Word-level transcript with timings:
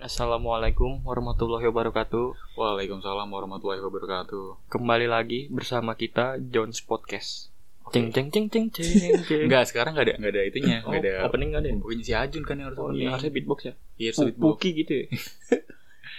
Assalamualaikum 0.00 1.04
warahmatullahi 1.04 1.68
wabarakatuh. 1.68 2.56
Waalaikumsalam 2.56 3.28
warahmatullahi 3.28 3.78
wabarakatuh. 3.78 4.66
Kembali 4.66 5.04
lagi 5.04 5.44
bersama 5.46 5.92
kita 5.92 6.40
Jones 6.40 6.80
Podcast. 6.80 7.52
Ceng 7.92 8.08
ceng 8.08 8.32
ceng 8.32 8.48
ceng 8.48 8.72
ceng. 8.72 8.88
ceng. 9.20 9.44
Enggak, 9.44 9.66
sekarang 9.68 9.92
enggak 9.92 10.08
ada 10.08 10.14
enggak 10.16 10.32
ada 10.32 10.42
itunya, 10.42 10.76
Oh, 10.80 10.88
enggak 10.88 11.02
ada 11.04 11.12
opening 11.28 11.48
nggak 11.52 11.62
ada? 11.62 11.70
Pokoknya 11.76 12.02
si 12.02 12.12
Ajun 12.12 12.42
kan 12.42 12.56
yang 12.56 12.72
harus 12.72 12.80
Oh, 12.80 12.88
opening. 12.88 13.02
ini 13.02 13.12
harusnya 13.12 13.28
beatbox 13.30 13.58
ya. 13.60 13.74
Iya, 13.94 14.10
Pu- 14.10 14.18
sweet 14.18 14.36
box. 14.36 14.48
Puki 14.48 14.70
gitu 14.74 14.92
ya. 14.96 15.06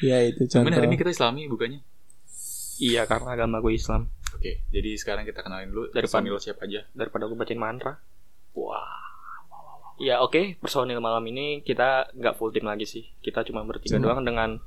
Ya 0.02 0.18
itu 0.26 0.42
contoh. 0.46 0.62
Cuman 0.62 0.74
hari 0.74 0.86
ini 0.86 0.98
kita 0.98 1.10
Islami 1.10 1.46
bukannya. 1.46 1.82
iya, 2.78 3.06
karena 3.06 3.34
agama 3.34 3.62
gue 3.62 3.74
Islam. 3.74 4.10
Oke, 4.34 4.62
jadi 4.70 4.94
sekarang 4.96 5.26
kita 5.26 5.42
kenalin 5.42 5.70
dulu 5.70 5.90
Dari 5.90 6.06
personil 6.06 6.38
siapa 6.38 6.66
aja. 6.66 6.86
Daripada 6.90 7.26
gue 7.26 7.34
bacain 7.34 7.58
mantra. 7.58 7.98
Wah. 8.54 9.01
Ya 10.02 10.18
oke, 10.20 10.58
personil 10.58 10.98
malam 10.98 11.22
ini 11.26 11.62
kita 11.62 12.10
nggak 12.12 12.36
full 12.36 12.50
tim 12.50 12.66
lagi 12.66 12.84
sih. 12.84 13.06
Kita 13.22 13.46
cuma 13.46 13.62
bertiga 13.62 13.96
Cuma- 13.96 14.12
doang 14.12 14.26
dengan 14.26 14.58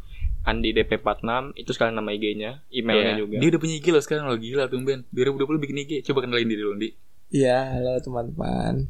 Andi 0.45 0.71
DP46 0.71 1.57
itu 1.57 1.71
sekalian 1.73 1.97
nama 1.97 2.13
IG-nya, 2.13 2.63
emailnya 2.69 3.17
Iya. 3.17 3.19
juga. 3.19 3.37
Dia 3.41 3.49
udah 3.49 3.61
punya 3.61 3.75
IG 3.75 3.87
loh 3.91 4.03
sekarang 4.05 4.25
lo 4.29 4.37
gila 4.37 4.69
tuh 4.69 4.79
Ben. 4.81 5.01
2020 5.09 5.57
bikin 5.59 5.77
IG. 5.81 5.93
Coba 6.05 6.23
kenalin 6.23 6.47
diri 6.47 6.61
lo, 6.61 6.77
Di. 6.77 6.93
Iya, 7.33 7.75
halo 7.75 7.97
teman-teman. 7.99 8.87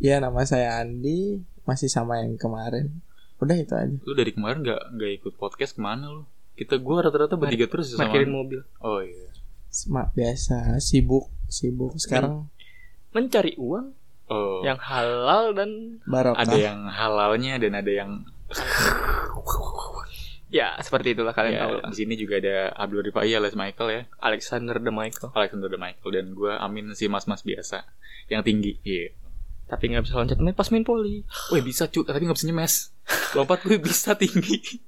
Ya 0.00 0.18
nama 0.18 0.42
saya 0.42 0.80
Andi, 0.80 1.44
masih 1.62 1.86
sama 1.86 2.18
yang 2.18 2.34
kemarin. 2.34 3.04
Udah 3.36 3.54
itu 3.54 3.76
aja. 3.76 3.92
Lu 4.00 4.16
dari 4.16 4.32
kemarin 4.32 4.64
enggak 4.64 4.80
enggak 4.90 5.10
ikut 5.20 5.32
podcast 5.36 5.76
ke 5.76 5.80
mana 5.80 6.08
lu? 6.08 6.24
Kita 6.56 6.80
gua 6.80 7.04
rata-rata 7.04 7.36
bertiga 7.36 7.68
terus 7.68 7.92
sama. 7.92 8.08
Parkirin 8.08 8.32
mobil. 8.32 8.64
Oh 8.80 8.98
iya. 8.98 9.28
Semak 9.68 10.10
biasa, 10.14 10.80
sibuk, 10.80 11.28
sibuk. 11.46 11.94
Sekarang 12.00 12.48
Mencari 13.10 13.54
uang 13.54 13.94
Oh. 14.24 14.64
yang 14.64 14.80
halal 14.80 15.52
dan 15.52 16.00
barokah. 16.08 16.48
ada 16.48 16.56
yang 16.56 16.88
halalnya 16.88 17.60
dan 17.60 17.76
ada 17.76 17.92
yang 17.92 18.10
ya 20.54 20.78
seperti 20.80 21.12
itulah 21.12 21.36
kalian 21.36 21.54
ya, 21.58 21.62
tahu 21.66 21.74
lah. 21.82 21.90
di 21.92 21.96
sini 21.98 22.14
juga 22.16 22.40
ada 22.40 22.72
Abdul 22.72 23.04
Rifai 23.10 23.34
alias 23.36 23.58
Michael 23.58 23.88
ya. 23.90 24.02
Alexander 24.22 24.80
the 24.80 24.94
Michael. 24.94 25.28
Alexander 25.34 25.68
the 25.68 25.80
Michael 25.80 26.10
dan 26.14 26.26
gue 26.32 26.52
Amin 26.56 26.88
si 26.96 27.10
mas-mas 27.10 27.42
biasa 27.42 27.84
yang 28.32 28.40
tinggi. 28.40 28.78
Iya. 28.86 29.12
Tapi 29.64 29.90
nggak 29.90 30.06
bisa 30.06 30.14
loncat 30.14 30.38
main 30.38 30.54
pas 30.54 30.68
main 30.70 30.84
poli. 30.86 31.24
Wih 31.50 31.64
bisa 31.64 31.90
cu, 31.90 32.06
tapi 32.06 32.22
nggak 32.22 32.36
bisa 32.38 32.46
nyemes. 32.46 32.94
Lompat 33.34 33.64
gue 33.66 33.76
bisa 33.82 34.14
tinggi, 34.14 34.80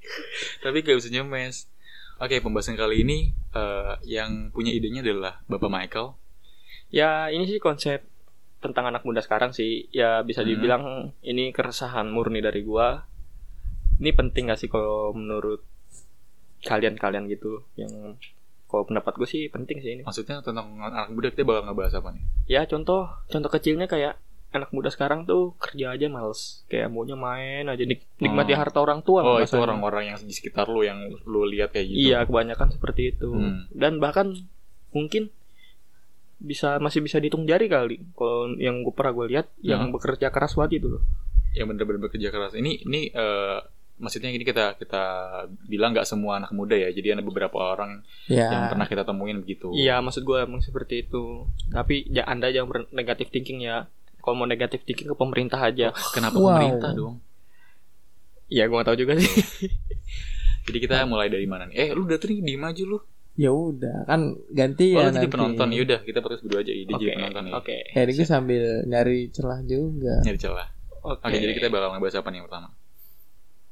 tapi 0.65 0.81
nggak 0.85 0.97
bisa 0.97 1.11
nyemes. 1.11 1.67
Oke 2.17 2.41
pembahasan 2.41 2.81
kali 2.81 3.05
ini 3.05 3.37
eh, 3.53 3.95
yang 4.09 4.49
punya 4.55 4.73
idenya 4.73 5.05
adalah 5.05 5.45
Bapak 5.51 5.69
Michael. 5.69 6.17
Ya 6.89 7.29
ini 7.29 7.45
sih 7.45 7.59
konsep 7.59 8.07
tentang 8.67 8.87
anak 8.87 9.03
muda 9.03 9.19
sekarang 9.19 9.51
sih. 9.51 9.71
Ya 9.91 10.21
bisa 10.21 10.41
Hmm. 10.41 10.49
dibilang 10.49 10.83
ini 11.23 11.51
keresahan 11.51 12.07
murni 12.07 12.39
dari 12.39 12.61
gua. 12.61 13.07
Ini 13.97 14.13
penting 14.13 14.49
gak 14.49 14.59
sih 14.59 14.69
kalau 14.69 15.11
menurut 15.13 15.65
kalian-kalian 16.63 17.29
gitu 17.29 17.63
yang 17.75 18.19
kalau 18.67 18.83
pendapat 18.85 19.15
gue 19.15 19.25
sih 19.25 19.43
penting 19.47 19.79
sih 19.79 19.95
ini. 19.95 20.03
Maksudnya 20.03 20.43
tentang 20.43 20.67
anak 20.77 21.09
muda 21.09 21.31
kita 21.31 21.47
bakal 21.47 21.63
ngebahas 21.65 21.95
apa 21.97 22.09
nih? 22.11 22.23
Ya 22.47 22.63
contoh 22.65 23.07
contoh 23.25 23.49
kecilnya 23.49 23.87
kayak 23.87 24.19
anak 24.49 24.71
muda 24.71 24.89
sekarang 24.89 25.25
tuh 25.25 25.55
kerja 25.57 25.93
aja 25.93 26.07
males 26.09 26.65
kayak 26.67 26.89
maunya 26.89 27.15
main 27.15 27.67
aja 27.67 27.83
nik- 27.83 28.09
nikmati 28.17 28.53
Oh. 28.53 28.59
harta 28.59 28.79
orang 28.79 29.01
tua 29.01 29.21
Oh 29.21 29.39
itu 29.39 29.55
orang-orang 29.55 30.09
yang 30.09 30.19
di 30.19 30.33
sekitar 30.33 30.67
lu 30.67 30.83
yang 30.83 30.97
lu 31.25 31.45
lihat 31.45 31.71
kayak 31.71 31.87
gitu. 31.87 31.99
Iya, 32.09 32.25
kebanyakan 32.25 32.69
seperti 32.71 33.13
itu. 33.13 33.29
Hmm. 33.29 33.69
Dan 33.71 33.97
bahkan 33.97 34.35
mungkin 34.91 35.29
bisa 36.39 36.77
masih 36.77 37.01
bisa 37.01 37.17
dihitung 37.17 37.45
jari 37.45 37.65
kali 37.67 37.97
kalau 38.13 38.53
yang 38.55 38.81
gue 38.81 38.93
pernah 38.93 39.13
gue 39.13 39.27
lihat 39.31 39.47
yang 39.59 39.89
Hmm. 39.89 39.93
bekerja 39.93 40.29
keras 40.29 40.53
banget 40.53 40.81
itu 40.81 40.89
loh. 40.91 41.03
Yang 41.53 41.67
bener-bener 41.73 42.01
bekerja 42.03 42.29
keras. 42.29 42.53
Ini 42.53 42.85
ini 42.85 43.09
eh, 43.09 43.59
maksudnya 43.97 44.29
ini 44.29 44.45
kita 44.45 44.77
kita 44.77 45.03
bilang 45.65 45.91
nggak 45.91 46.05
semua 46.05 46.37
anak 46.37 46.53
muda 46.53 46.77
ya. 46.77 46.89
Jadi 46.89 47.11
ada 47.11 47.23
beberapa 47.23 47.57
orang 47.57 48.05
Ya, 48.27 48.47
yang 48.47 48.69
pernah 48.69 48.85
kita 48.85 49.03
temuin 49.03 49.41
begitu. 49.41 49.73
Iya, 49.73 49.99
maksud 49.99 50.23
gue 50.23 50.39
emang 50.39 50.61
seperti 50.61 51.03
itu. 51.03 51.49
Tapi 51.67 52.05
ya 52.07 52.25
Anda 52.25 52.49
jangan 52.49 52.69
ber- 52.69 52.91
negatif 52.91 53.29
thinking 53.29 53.63
ya. 53.63 53.89
Kalau 54.19 54.37
mau 54.37 54.45
negatif 54.45 54.83
thinking 54.83 55.07
ke 55.07 55.17
pemerintah 55.17 55.57
aja. 55.59 55.97
Kenapa 56.13 56.37
Wow. 56.37 56.53
pemerintah 56.53 56.91
dong? 56.93 57.17
Iya, 58.47 58.67
gue 58.67 58.77
gak 58.77 58.87
tahu 58.87 58.99
juga 59.01 59.17
sih. 59.17 59.27
Jadi 60.67 60.79
kita 60.79 61.03
mulai 61.05 61.27
dari 61.27 61.47
mana 61.47 61.65
nih? 61.65 61.79
Eh, 61.81 61.89
lu 61.91 62.05
udah 62.05 62.15
tadi 62.15 62.39
diem 62.39 62.61
aja 62.61 62.83
lu. 62.83 62.99
Ya 63.37 63.53
udah 63.53 64.09
kan 64.09 64.33
Oh, 64.33 64.49
ganti 64.49 64.91
lu 64.91 64.99
ya 64.99 65.09
jadi 65.09 65.17
nanti. 65.21 65.29
penonton. 65.29 65.69
Yaudah, 65.71 66.01
kita 66.03 66.19
podcast 66.21 66.43
berdua 66.43 66.61
aja. 66.61 66.73
Dia 66.73 66.85
Oke. 66.89 66.97
jadi 66.99 67.13
penonton 67.15 67.43
nih. 67.45 67.53
Oke. 67.53 67.77
Ya, 67.93 68.01
ini 68.03 68.13
gue 68.13 68.27
sambil 68.27 68.65
nyari 68.85 69.19
celah 69.29 69.61
juga. 69.63 70.15
Nyari 70.25 70.39
celah. 70.39 70.69
Oke. 71.03 71.23
Oke, 71.23 71.37
jadi 71.37 71.53
kita 71.53 71.69
bakal 71.69 71.95
ngebahas 71.95 72.17
apa 72.17 72.29
nih 72.29 72.37
yang 72.37 72.47
pertama? 72.49 72.69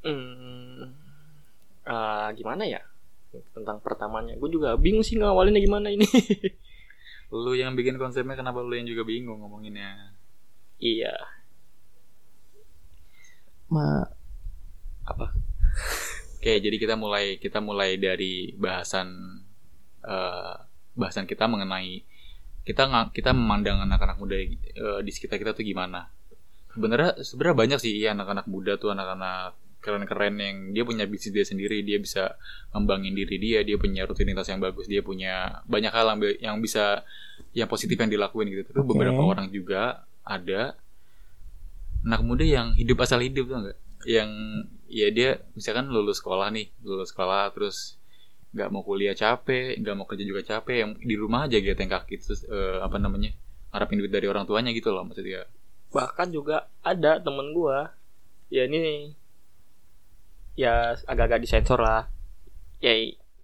Hmm, 0.05 0.81
ah, 1.83 2.29
gimana 2.31 2.63
ya? 2.63 2.85
Tentang 3.51 3.81
pertamanya. 3.81 4.37
Gue 4.37 4.47
juga 4.49 4.77
bingung 4.77 5.01
sih 5.01 5.17
ngawalinnya 5.17 5.59
gimana 5.59 5.89
ini. 5.89 6.05
Lu 7.35 7.51
yang 7.53 7.73
bikin 7.73 7.97
konsepnya 7.97 8.37
kenapa 8.37 8.61
lu 8.61 8.71
yang 8.71 8.87
juga 8.87 9.03
bingung 9.03 9.41
ngomonginnya? 9.41 10.13
iya. 10.77 11.11
Ma, 13.67 14.05
Apa? 15.03 15.33
Oke, 16.37 16.61
jadi 16.61 16.77
kita 16.77 16.95
mulai 16.95 17.41
kita 17.41 17.59
mulai 17.59 17.97
dari 17.97 18.53
bahasan 18.55 19.41
eh, 20.05 20.55
bahasan 20.95 21.27
kita 21.27 21.49
mengenai 21.51 22.05
kita 22.65 22.89
kita 23.13 23.37
memandang 23.37 23.85
anak-anak 23.85 24.17
muda 24.17 24.37
eh, 24.41 25.01
di 25.05 25.11
sekitar 25.13 25.37
kita 25.37 25.53
tuh 25.53 25.65
gimana. 25.65 26.09
Sebenarnya 26.73 27.21
sebenarnya 27.23 27.57
banyak 27.57 27.79
sih 27.81 27.93
ya 28.03 28.17
anak-anak 28.17 28.47
muda 28.51 28.77
tuh 28.81 28.93
anak-anak 28.93 29.55
keren-keren 29.85 30.35
yang 30.41 30.57
dia 30.73 30.81
punya 30.89 31.05
bisnis 31.05 31.37
dia 31.37 31.45
sendiri, 31.45 31.85
dia 31.85 32.01
bisa 32.01 32.41
ngembangin 32.73 33.13
diri 33.13 33.37
dia, 33.37 33.61
dia 33.61 33.77
punya 33.77 34.09
rutinitas 34.09 34.49
yang 34.49 34.65
bagus, 34.65 34.89
dia 34.89 35.05
punya 35.05 35.61
banyak 35.69 35.93
hal 35.93 36.17
yang, 36.17 36.19
yang 36.41 36.57
bisa 36.65 37.05
yang 37.53 37.69
positif 37.69 38.01
yang 38.01 38.09
dilakuin 38.09 38.49
gitu. 38.49 38.65
Tapi 38.73 38.81
Oke. 38.81 38.91
beberapa 38.97 39.21
orang 39.21 39.53
juga 39.53 40.09
ada 40.25 40.73
anak 42.01 42.21
muda 42.25 42.49
yang 42.49 42.73
hidup 42.81 43.05
asal 43.05 43.21
hidup 43.21 43.45
tuh 43.45 43.59
enggak? 43.61 43.79
Yang 44.09 44.31
ya 44.89 45.09
dia 45.13 45.31
misalkan 45.53 45.93
lulus 45.93 46.25
sekolah 46.25 46.49
nih, 46.49 46.73
lulus 46.81 47.13
sekolah 47.13 47.53
terus 47.53 48.01
nggak 48.55 48.71
mau 48.71 48.87
kuliah 48.87 49.13
capek, 49.13 49.83
nggak 49.83 49.95
mau 49.99 50.07
kerja 50.07 50.23
juga 50.23 50.47
capek, 50.47 50.77
yang 50.87 50.91
di 50.97 51.17
rumah 51.19 51.51
aja 51.51 51.59
gitu 51.59 51.75
yang 51.75 51.91
kaki 51.91 52.23
terus 52.23 52.47
eh, 52.47 52.79
apa 52.79 52.97
namanya 53.03 53.35
ngarapin 53.75 53.99
duit 53.99 54.13
dari 54.15 54.31
orang 54.31 54.47
tuanya 54.47 54.71
gitu 54.71 54.95
loh 54.95 55.03
maksudnya. 55.03 55.43
bahkan 55.91 56.27
juga 56.27 56.71
ada 56.83 57.19
temen 57.19 57.55
gua 57.55 57.91
ya 58.51 58.67
ini 58.67 59.15
ya 60.55 60.95
agak-agak 61.07 61.43
disensor 61.43 61.79
lah 61.83 62.07
ya 62.79 62.95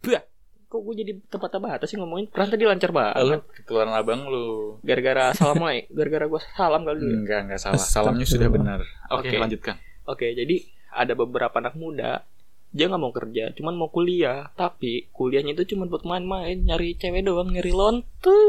bah, 0.03 0.22
kok 0.70 0.81
gue 0.87 0.94
jadi 1.03 1.12
tempat 1.26 1.50
apa 1.59 1.82
sih 1.87 1.99
ngomongin 1.99 2.31
peran 2.31 2.47
tadi 2.47 2.62
lancar 2.62 2.91
Lu 2.91 2.99
banget 2.99 3.43
ketularan 3.59 3.91
abang 3.94 4.22
lu. 4.31 4.78
gara-gara 4.87 5.34
salam 5.34 5.59
gara-gara 5.91 6.26
gua 6.31 6.41
salam 6.54 6.82
kali. 6.87 7.03
Enggak, 7.03 7.41
enggak 7.50 7.59
salah. 7.59 7.82
Salamnya 7.82 8.26
sudah 8.26 8.47
benar. 8.47 8.81
Oke, 9.10 9.34
Oke. 9.34 9.38
lanjutkan. 9.38 9.75
oke 10.06 10.26
jadi 10.31 10.56
ada 10.91 11.15
beberapa 11.19 11.54
anak 11.59 11.75
muda 11.75 12.22
dia 12.70 12.86
nggak 12.86 13.03
mau 13.03 13.10
kerja 13.10 13.50
cuman 13.54 13.75
mau 13.75 13.91
kuliah. 13.91 14.50
Tapi 14.54 15.10
kuliahnya 15.10 15.58
itu 15.58 15.75
cuma 15.75 15.91
buat 15.91 16.06
main-main 16.06 16.62
nyari 16.62 16.94
cewek 16.97 17.26
doang 17.26 17.50
nyari 17.50 17.72
lonte. 17.75 18.41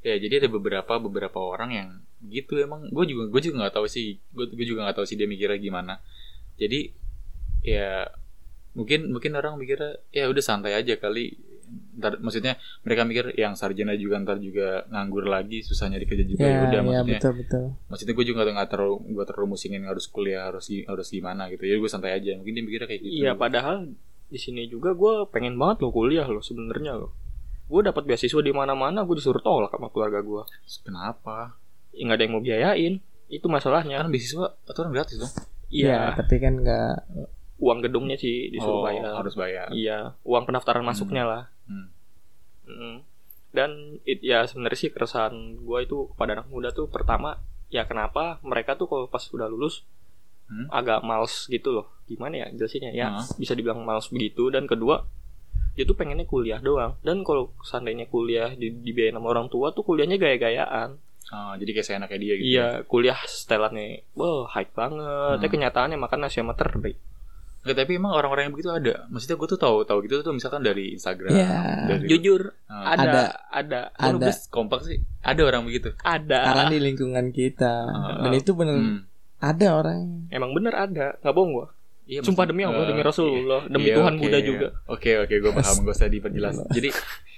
Ya, 0.00 0.16
jadi 0.16 0.44
ada 0.44 0.48
beberapa 0.48 0.96
beberapa 0.96 1.38
orang 1.38 1.70
yang 1.76 1.88
gitu 2.28 2.58
emang. 2.58 2.90
Gue 2.90 3.06
juga 3.06 3.30
gue 3.30 3.40
juga 3.44 3.66
nggak 3.66 3.74
tahu 3.78 3.86
sih 3.86 4.18
gue 4.34 4.46
gue 4.50 4.66
juga 4.66 4.88
nggak 4.88 4.96
tahu 5.02 5.06
sih 5.06 5.16
dia 5.16 5.28
mikirnya 5.30 5.60
gimana. 5.60 6.02
Jadi 6.58 6.90
ya 7.60 8.08
mungkin 8.72 9.10
mungkin 9.10 9.34
orang 9.34 9.58
mikirnya 9.58 9.98
ya 10.14 10.30
udah 10.30 10.42
santai 10.42 10.78
aja 10.78 10.96
kali 10.96 11.34
ntar 11.92 12.16
maksudnya 12.18 12.54
mereka 12.80 13.02
mikir 13.02 13.24
yang 13.34 13.52
sarjana 13.52 13.92
juga 13.92 14.16
ntar 14.18 14.38
juga 14.38 14.88
nganggur 14.88 15.24
lagi 15.24 15.60
susah 15.60 15.86
nyari 15.86 16.04
kerja 16.04 16.24
juga 16.24 16.40
ya 16.40 16.48
ya, 16.48 16.60
udah 16.62 16.72
ya 16.72 16.82
maksudnya 16.82 17.14
betul 17.16 17.32
betul. 17.36 17.64
maksudnya 17.86 18.14
gue 18.14 18.24
juga 18.24 18.38
nggak 18.40 18.54
nggak 18.54 18.70
terlalu 18.70 18.96
gue 19.10 19.24
terlalu 19.24 19.46
musingin 19.48 19.82
harus 19.84 20.04
kuliah 20.06 20.42
harus 20.44 20.64
harus 20.66 21.06
gimana 21.08 21.46
gitu 21.48 21.62
ya 21.62 21.76
gue 21.76 21.86
santai 21.86 22.12
aja 22.12 22.34
mungkin 22.34 22.52
dia 22.52 22.64
mikirnya 22.64 22.88
kayak 22.88 23.02
gitu 23.02 23.14
Iya, 23.20 23.32
padahal 23.34 23.76
di 24.26 24.38
sini 24.38 24.64
juga 24.64 24.90
gue 24.92 25.26
pengen 25.28 25.54
banget 25.54 25.80
lo 25.80 25.90
kuliah 25.90 26.24
lo 26.24 26.38
sebenarnya 26.38 26.94
lo. 26.94 27.10
Gue 27.66 27.82
dapat 27.82 28.02
beasiswa 28.04 28.38
di 28.38 28.50
mana-mana, 28.50 29.02
gue 29.02 29.14
disuruh 29.14 29.38
tolak 29.38 29.70
sama 29.70 29.86
keluarga 29.88 30.18
gue. 30.20 30.42
kenapa 30.80 31.54
Ya, 31.90 32.02
nggak 32.04 32.14
ada 32.14 32.24
yang 32.24 32.32
mau 32.32 32.40
biayain. 32.40 32.94
Itu 33.26 33.46
masalahnya. 33.46 33.98
kan 33.98 34.08
beasiswa 34.08 34.54
aturan 34.64 34.90
gratis 34.90 35.18
dong 35.18 35.30
Ya, 35.66 35.86
Iya, 35.86 35.98
tapi 36.16 36.38
kan 36.38 36.54
nggak 36.56 36.94
uang 37.58 37.78
gedungnya 37.80 38.16
sih 38.16 38.48
disuruh 38.48 38.80
oh, 38.80 38.84
bayar. 38.84 39.12
harus 39.12 39.34
bayar 39.34 39.68
Iya, 39.70 40.14
uang 40.22 40.46
pendaftaran 40.46 40.80
Hmm. 40.80 40.90
masuknya 40.90 41.22
lah. 41.22 41.42
Hmm. 41.70 41.86
Mm. 42.66 42.96
Dan 43.50 43.70
it, 44.02 44.18
ya 44.20 44.42
sebenarnya 44.44 44.78
sih 44.80 44.90
keresahan 44.90 45.32
gue 45.56 45.78
itu 45.80 46.10
pada 46.14 46.34
anak 46.34 46.46
muda 46.46 46.70
tuh 46.70 46.86
pertama 46.86 47.38
ya 47.68 47.82
kenapa 47.84 48.38
mereka 48.42 48.74
tuh 48.74 48.86
kalau 48.86 49.06
pas 49.06 49.22
udah 49.24 49.46
lulus 49.46 49.86
Hmm. 50.44 50.66
agak 50.68 51.00
males 51.00 51.46
gitu 51.46 51.70
loh. 51.70 51.86
Gimana 52.04 52.34
ya 52.36 52.46
jelasinnya? 52.50 52.90
Ya 52.90 53.06
Nah. 53.12 53.26
bisa 53.32 53.54
dibilang 53.54 53.80
males 53.80 54.10
begitu 54.10 54.50
dan 54.50 54.66
kedua 54.66 55.06
dia 55.70 55.86
tuh 55.86 55.94
pengennya 55.94 56.26
kuliah 56.26 56.58
doang 56.58 56.98
dan 57.00 57.22
kalau 57.22 57.54
seandainya 57.60 58.04
kuliah 58.04 58.50
di, 58.52 58.74
dibiayain 58.74 59.14
sama 59.14 59.30
orang 59.30 59.46
tua 59.46 59.70
tuh 59.70 59.86
kuliahnya 59.86 60.18
gaya-gayaan 60.18 60.98
Ah, 61.30 61.54
jadi 61.54 61.70
kayak 61.70 61.86
seenaknya 61.86 62.18
dia 62.18 62.34
gitu 62.34 62.46
iya 62.50 62.66
kuliah 62.82 63.14
setelannya 63.22 64.02
wah 64.12 64.50
hype 64.50 64.74
banget 64.74 64.98
Hmm. 65.30 65.38
tapi 65.38 65.50
kenyataannya 65.52 65.94
makan 65.96 66.18
nasi 66.20 66.42
sama 66.42 66.58
terbaik 66.58 66.98
Nggak, 67.60 67.76
tapi 67.76 67.92
emang 67.94 68.12
orang-orang 68.12 68.48
yang 68.48 68.54
begitu 68.54 68.70
ada. 68.70 69.04
Maksudnya 69.06 69.36
gue 69.36 69.48
tuh 69.48 69.60
tahu 69.60 69.76
tahu 69.84 69.98
gitu 70.04 70.20
tuh 70.20 70.32
misalkan 70.32 70.60
dari 70.60 70.96
Instagram, 70.96 71.28
Iya. 71.28 71.48
dari 71.86 72.04
Jujur 72.08 72.56
Ah. 72.66 72.96
ada 72.96 73.04
Ada. 73.04 73.22
ada 73.52 73.80
Ada. 73.92 74.28
Kompak 74.48 74.80
sih. 74.80 74.96
Ada 75.20 75.44
orang 75.44 75.62
begitu. 75.64 75.92
ada. 75.98 76.40
Karena 76.40 76.64
di 76.66 76.80
lingkungan 76.80 77.28
kita 77.28 77.74
Ah. 77.84 78.24
dan 78.24 78.32
itu 78.32 78.50
bener 78.52 78.74
Hmm. 78.74 78.98
ada 79.38 79.66
orang. 79.74 80.24
Emang 80.28 80.50
bener 80.50 80.72
ada, 80.72 81.06
nggak 81.16 81.34
bohong 81.34 81.52
gua. 81.52 81.68
Iya, 82.10 82.26
Sumpah 82.26 82.42
demi 82.42 82.66
Allah, 82.66 82.82
eh, 82.82 82.90
demi 82.90 83.06
Rasulullah, 83.06 83.70
demi 83.70 83.86
iya, 83.86 83.94
Tuhan 83.94 84.18
oke. 84.18 84.22
Buddha 84.26 84.38
juga. 84.42 84.68
Oke 84.90 85.14
oke 85.14 85.30
gue 85.30 85.52
paham 85.54 85.76
gak 85.86 85.94
usah 85.94 86.10
diperjelas. 86.10 86.58
Jadi 86.68 86.90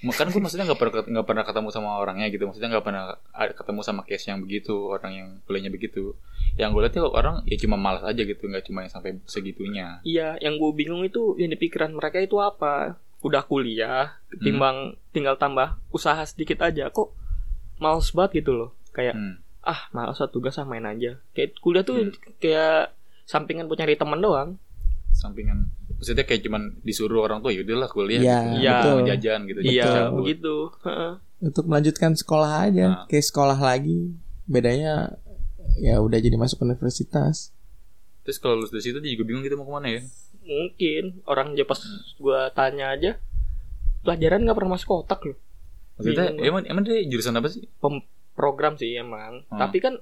kan 0.08 0.26
gue 0.26 0.40
maksudnya 0.40 0.64
nggak 0.64 0.80
pernah 0.80 1.04
nggak 1.04 1.26
pernah 1.28 1.44
ketemu 1.44 1.68
sama 1.68 1.90
orangnya 2.00 2.32
gitu. 2.32 2.48
Maksudnya 2.48 2.72
nggak 2.72 2.80
pernah 2.82 3.04
ketemu 3.52 3.80
sama 3.84 4.00
case 4.02 4.32
yang 4.32 4.40
begitu 4.40 4.72
orang 4.88 5.12
yang 5.12 5.28
kuliahnya 5.44 5.68
begitu. 5.68 6.16
Yang 6.56 6.68
gue 6.72 6.80
lihat 6.82 6.94
ya 6.96 7.02
orang 7.04 7.36
ya 7.44 7.56
cuma 7.60 7.76
malas 7.76 8.00
aja 8.00 8.16
gitu 8.18 8.48
nggak 8.48 8.64
cuma 8.64 8.80
yang 8.80 8.88
sampai 8.88 9.20
segitunya. 9.28 10.00
Iya, 10.02 10.40
yang 10.40 10.56
gue 10.56 10.70
bingung 10.72 11.04
itu 11.04 11.36
yang 11.36 11.52
di 11.52 11.60
pikiran 11.60 11.92
mereka 11.92 12.16
itu 12.16 12.40
apa? 12.40 12.96
Udah 13.20 13.44
kuliah, 13.44 14.18
timbang 14.40 14.96
tinggal 15.12 15.36
tambah 15.36 15.76
usaha 15.92 16.18
sedikit 16.24 16.64
aja, 16.64 16.88
kok 16.88 17.12
males 17.76 18.08
banget 18.10 18.40
gitu 18.40 18.56
loh. 18.56 18.70
Kayak 18.90 19.14
Hmm. 19.14 19.36
ah 19.62 19.86
males 19.92 20.16
ah, 20.18 20.26
tugas 20.26 20.56
ah 20.56 20.64
main 20.64 20.82
aja. 20.82 21.20
Kayak 21.30 21.60
kuliah 21.60 21.84
tuh 21.84 22.08
Hmm. 22.08 22.16
kayak 22.40 22.96
sampingan 23.32 23.64
buat 23.64 23.80
nyari 23.80 23.96
teman 23.96 24.20
doang. 24.20 24.60
Sampingan 25.10 25.72
maksudnya 25.96 26.24
kayak 26.24 26.42
cuman 26.42 26.82
disuruh 26.82 27.22
orang 27.22 27.40
tua 27.40 27.54
ya 27.54 27.62
udahlah 27.62 27.86
kuliah 27.86 28.20
Iya, 28.20 28.38
gitu. 28.42 28.58
Iya. 28.58 28.72
betul. 28.76 28.98
jajan 29.06 29.40
gitu. 29.46 29.58
Iya, 29.62 29.90
begitu. 30.10 30.54
Heeh. 30.82 31.12
Untuk 31.40 31.64
melanjutkan 31.64 32.12
sekolah 32.12 32.52
aja, 32.62 32.86
Nah. 32.86 33.04
kayak 33.06 33.24
sekolah 33.24 33.56
lagi. 33.56 34.12
Bedanya 34.44 35.16
ya 35.78 35.98
udah 35.98 36.18
jadi 36.18 36.34
masuk 36.34 36.60
universitas. 36.60 37.54
Terus 38.22 38.36
kalau 38.36 38.58
lulus 38.58 38.70
dari 38.70 38.82
situ 38.82 38.98
dia 38.98 39.10
juga 39.10 39.24
bingung 39.24 39.42
gitu 39.42 39.56
mau 39.56 39.64
ke 39.64 39.72
mana 39.72 39.88
ya? 39.90 40.02
Mungkin 40.42 41.22
orang 41.24 41.54
aja 41.54 41.64
pas 41.64 41.80
gua 42.18 42.50
tanya 42.50 42.92
aja 42.92 43.16
pelajaran 44.02 44.42
nggak 44.42 44.54
pernah 44.54 44.72
masuk 44.74 45.06
otak 45.06 45.22
loh. 45.24 45.38
Maksudnya 45.96 46.30
Bingung 46.30 46.42
emang 46.44 46.62
emang 46.66 46.82
dia 46.82 46.98
jurusan 47.04 47.34
apa 47.34 47.46
sih? 47.46 47.62
Pem- 47.78 48.06
program 48.32 48.74
sih 48.74 48.94
emang. 48.94 49.46
Hmm. 49.46 49.58
Tapi 49.58 49.78
kan 49.78 49.94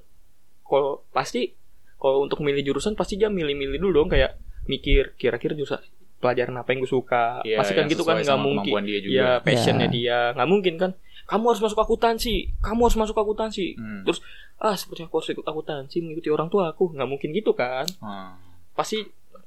kalau 0.63 1.05
pasti 1.11 1.53
kalau 2.01 2.25
untuk 2.25 2.41
milih 2.41 2.65
jurusan 2.65 2.97
pasti 2.97 3.15
dia 3.15 3.29
milih-milih 3.29 3.77
dulu 3.77 3.93
dong 3.95 4.09
kayak 4.09 4.35
mikir 4.65 5.13
kira-kira 5.15 5.53
jurusan 5.53 5.79
pelajaran 6.17 6.53
apa 6.55 6.69
yang 6.71 6.81
gue 6.81 6.91
suka. 6.91 7.41
Iya, 7.43 7.57
pasti 7.57 7.73
kan 7.73 7.85
gitu 7.87 8.03
kan 8.03 8.17
nggak 8.19 8.39
mungkin. 8.39 8.73
dia 8.83 8.99
juga. 8.99 9.15
Ya 9.15 9.29
passionnya 9.39 9.87
Ya. 9.87 9.93
dia 9.93 10.19
nggak 10.35 10.49
mungkin 10.49 10.75
kan. 10.77 10.91
Kamu 11.25 11.45
harus 11.47 11.61
masuk 11.61 11.79
akuntansi. 11.79 12.53
Kamu 12.59 12.81
harus 12.83 12.99
masuk 12.99 13.15
akuntansi. 13.15 13.73
Hmm. 13.75 14.03
Terus 14.03 14.21
ah 14.57 14.75
seperti 14.75 15.05
aku 15.05 15.17
harus 15.17 15.31
ikut 15.31 15.45
akuntansi 15.45 16.01
mengikuti 16.01 16.29
orang 16.29 16.49
tua 16.49 16.69
aku 16.69 16.91
nggak 16.91 17.07
mungkin 17.07 17.31
gitu 17.31 17.53
kan. 17.53 17.89
Ah. 18.01 18.37
Pasti 18.73 19.01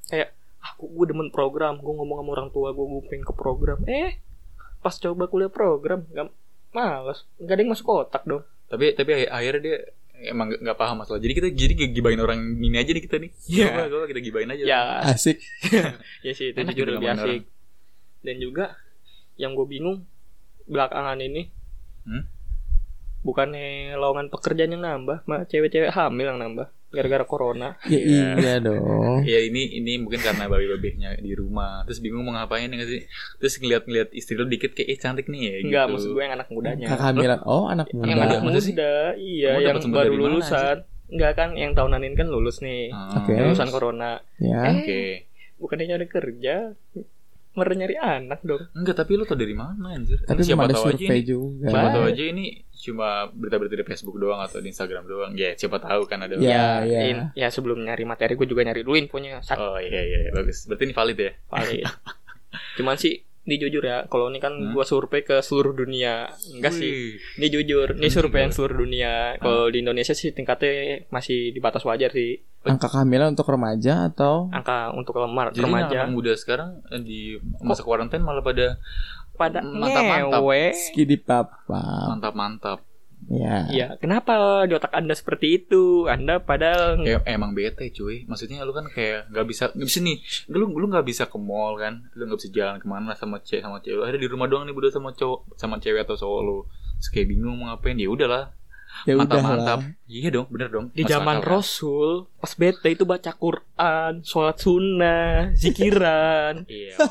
kayak 0.07 0.33
ah 0.59 0.73
gue 0.75 1.06
demen 1.06 1.29
program. 1.29 1.77
Gue 1.77 1.94
ngomong 1.94 2.17
sama 2.19 2.31
orang 2.31 2.49
tua 2.49 2.69
gue 2.69 2.81
gue 2.83 3.01
pengen 3.06 3.21
ke 3.23 3.33
program. 3.33 3.77
Eh 3.83 4.17
pas 4.79 4.94
coba 4.94 5.25
kuliah 5.25 5.47
program 5.47 6.06
nggak 6.07 6.25
males. 6.71 7.29
Nggak 7.38 7.53
ada 7.53 7.61
yang 7.61 7.71
masuk 7.71 7.85
otak 7.88 8.23
dong. 8.23 8.41
tapi 8.65 8.89
tapi 8.91 9.09
akhir- 9.13 9.29
akhirnya 9.31 9.61
dia 9.61 9.77
emang 10.25 10.47
nggak- 10.47 10.61
nggak 10.61 10.77
paham 10.77 10.95
masalah 10.97 11.17
jadi 11.17 11.33
kita 11.33 11.47
jadi 11.49 11.73
gibain 11.89 12.17
orang 12.17 12.39
ini 12.55 12.75
aja 12.75 12.89
nih 12.89 13.03
kita 13.03 13.15
nih 13.17 13.31
Iya. 13.45 13.67
Coba, 13.69 13.87
coba 13.89 14.05
kita 14.07 14.19
gibain 14.21 14.49
aja 14.49 14.63
Ya 14.63 14.81
Asik. 15.05 15.37
Ya 16.25 16.31
sih 16.31 16.49
itu 16.49 16.57
Enak 16.57 16.71
jujur 16.71 16.85
gitu 16.85 16.95
lebih 16.95 17.09
asik. 17.11 17.41
Dan 18.19 18.35
juga 18.37 18.65
yang 19.35 19.53
gue 19.53 19.65
bingung 19.65 20.07
belakangan 20.63 21.17
ini 21.17 21.51
Hmm? 22.03 22.23
bukannya 23.21 23.95
lowongan 23.95 24.27
pekerjaan 24.27 24.71
yang 24.71 24.83
nambah, 24.83 25.23
mah 25.23 25.43
cewek-cewek 25.45 25.89
hamil 25.89 26.27
yang 26.27 26.37
nambah 26.37 26.67
gara-gara 26.94 27.25
corona. 27.25 27.74
Ya 27.84 27.98
Iya. 27.98 28.28
iya 28.38 28.56
dong. 28.60 29.25
ya 29.25 29.40
ini 29.42 29.75
ini 29.75 29.98
mungkin 29.98 30.22
karena 30.22 30.45
babi-babinya 30.45 31.18
di 31.18 31.34
rumah 31.34 31.81
terus 31.84 31.98
bingung 31.98 32.22
mau 32.22 32.34
ngapain 32.34 32.66
ya 32.66 32.75
nggak 32.75 32.88
sih 32.88 33.01
terus 33.36 33.54
ngeliat-ngeliat 33.57 34.10
istri 34.12 34.34
lo 34.34 34.45
dikit 34.45 34.72
kayak 34.72 34.88
eh 34.88 34.98
cantik 34.98 35.25
nih 35.25 35.42
ya 35.42 35.54
Enggak, 35.60 35.84
gitu. 35.84 35.92
maksud 35.92 36.10
gue 36.12 36.22
yang 36.22 36.36
anak 36.36 36.48
mudanya. 36.48 36.88
Kehamilan. 36.88 37.40
Oh, 37.44 37.66
anak 37.66 37.88
muda. 37.90 38.06
yang 38.06 38.19
anak 38.19 38.40
Masa 38.40 38.60
sih? 38.60 38.72
muda, 38.72 38.94
iya, 39.16 39.50
Kamu 39.56 39.66
yang 39.81 39.92
baru 39.92 40.13
lulusan. 40.13 40.78
Enggak 41.10 41.31
kan 41.34 41.50
yang 41.54 41.72
tahunan 41.74 42.01
ini 42.01 42.16
kan 42.16 42.28
lulus 42.28 42.57
nih. 42.60 42.90
Ah, 42.90 43.18
Oke. 43.19 43.34
Lulusan 43.34 43.69
corona. 43.69 44.22
Ya. 44.38 44.62
Eh. 44.63 44.74
oke 44.75 45.01
Bukannya 45.56 45.86
nyari 45.88 46.07
kerja, 46.07 46.75
malah 47.54 47.75
nyari 47.75 47.95
anak 47.95 48.42
dong. 48.42 48.66
enggak 48.74 48.98
tapi 48.98 49.13
lo 49.13 49.24
tau 49.24 49.38
dari 49.38 49.54
mana 49.54 49.94
anjir 49.94 50.18
Tapi 50.19 50.42
siapa 50.42 50.66
tahu 50.66 50.90
aja 50.90 50.98
survei 50.98 51.06
ini 51.16 51.22
juga. 51.24 51.69
siapa 51.69 51.90
tahu 51.94 52.04
aja 52.06 52.24
ini 52.25 52.45
cuma 52.83 53.07
berita-berita 53.30 53.74
di 53.74 53.85
Facebook 53.85 54.15
doang 54.18 54.38
atau 54.38 54.59
di 54.59 54.68
Instagram 54.68 55.03
doang 55.03 55.31
ya 55.33 55.56
siapa 55.56 55.80
tahu 55.80 56.03
kan 56.03 56.19
ada 56.19 56.35
Ya, 56.35 56.83
ya. 56.83 57.00
in- 57.07 57.31
ya 57.31 57.47
sebelum 57.47 57.80
nyari 57.80 58.03
materi 58.03 58.35
gue 58.35 58.44
juga 58.44 58.59
nyari 58.62 58.83
dulu 58.83 59.00
infonya. 59.00 59.39
Sak 59.39 59.56
oh 59.56 59.80
iya 59.80 60.03
iya 60.03 60.19
iya, 60.19 60.30
bagus 60.30 60.68
berarti 60.68 60.83
ini 60.83 60.94
valid 60.94 61.18
ya 61.18 61.31
valid. 61.47 61.83
Cuman 62.77 62.95
sih 62.95 63.13
ini 63.44 63.59
jujur 63.59 63.83
ya, 63.83 64.07
kalau 64.07 64.27
ini 64.27 64.39
kan 64.39 64.56
Hmm? 64.56 64.71
gua 64.71 64.83
survei 64.83 65.19
ke 65.19 65.39
seluruh 65.39 65.75
dunia. 65.75 66.31
Enggak 66.50 66.71
sih. 66.71 66.88
Wih. 66.88 67.19
Ini 67.35 67.47
jujur, 67.51 67.88
ini 67.91 68.00
Anjing 68.01 68.15
survei 68.15 68.39
yang 68.39 68.56
seluruh 68.56 68.77
dunia. 68.80 69.35
Kalau 69.35 69.68
di 69.68 69.83
Indonesia 69.83 70.15
sih 70.15 70.31
tingkatnya 70.31 71.03
masih 71.09 71.51
di 71.51 71.59
batas 71.59 71.83
wajar 71.83 72.07
sih. 72.09 72.39
Angka 72.63 72.88
kehamilan 72.88 73.35
untuk 73.35 73.44
remaja 73.45 74.07
atau 74.07 74.47
Angka 74.47 74.95
untuk 74.95 75.19
lemar 75.19 75.51
Jadi 75.51 75.59
remaja 75.59 76.07
anak 76.07 76.15
muda 76.15 76.31
sekarang 76.33 76.80
eh, 76.88 77.03
di 77.03 77.19
masa 77.59 77.83
kuarantain 77.83 78.24
malah 78.24 78.39
pada 78.39 78.80
pada 79.33 79.59
mantap-mantap. 79.62 80.39
ngewe. 80.39 80.63
skidi 80.74 81.18
papa. 81.18 81.81
mantap-mantap. 82.13 82.80
Ya. 83.31 83.71
Iya, 83.71 83.88
kenapa 84.03 84.68
di 84.68 84.75
otak 84.75 84.91
Anda 84.91 85.15
seperti 85.15 85.63
itu? 85.63 86.12
Anda 86.12 86.44
padahal 86.44 87.00
Ya, 87.07 87.24
emang 87.24 87.56
bete 87.56 87.88
cuy. 87.95 88.27
Maksudnya 88.27 88.68
lu 88.68 88.75
kan 88.75 88.83
kayak 88.91 89.31
nggak 89.31 89.45
bisa 89.47 89.63
nggak 89.71 89.88
bisa 89.88 90.00
nih. 90.03 90.18
Lu 90.51 90.68
lu 90.68 90.85
nggak 90.91 91.07
bisa 91.07 91.24
ke 91.31 91.39
mall 91.39 91.80
kan. 91.80 92.03
Lu 92.19 92.27
nggak 92.27 92.39
bisa 92.44 92.51
jalan 92.51 92.83
ke 92.83 92.88
mana 92.88 93.15
sama 93.15 93.39
cewek 93.39 93.63
sama 93.63 93.80
cewek. 93.80 93.95
Lu 93.95 94.03
Akhirnya 94.03 94.27
di 94.27 94.30
rumah 94.30 94.51
doang 94.51 94.68
nih 94.68 94.75
udah 94.75 94.91
sama 94.91 95.15
cowok 95.15 95.56
sama 95.56 95.80
cewek 95.80 96.03
atau 96.03 96.19
cowok 96.19 96.39
lu. 96.44 96.57
Terus 97.00 97.09
kayak 97.15 97.27
bingung 97.31 97.56
mau 97.56 97.71
ngapain. 97.71 97.95
Ya 97.95 98.12
udahlah. 98.12 98.51
Ya 99.09 99.18
udah 99.18 99.25
Mantap-mantap. 99.25 99.80
lah. 99.81 100.06
Iya 100.06 100.30
dong, 100.30 100.47
bener 100.53 100.69
dong. 100.69 100.85
di 100.94 101.01
zaman 101.01 101.41
kan? 101.41 101.47
Rasul 101.57 102.30
pas 102.38 102.53
bete 102.53 102.94
itu 102.94 103.09
baca 103.09 103.31
Quran, 103.33 104.21
sholat 104.21 104.62
sunnah, 104.62 105.50
zikiran. 105.57 106.69
Iya, 106.69 107.01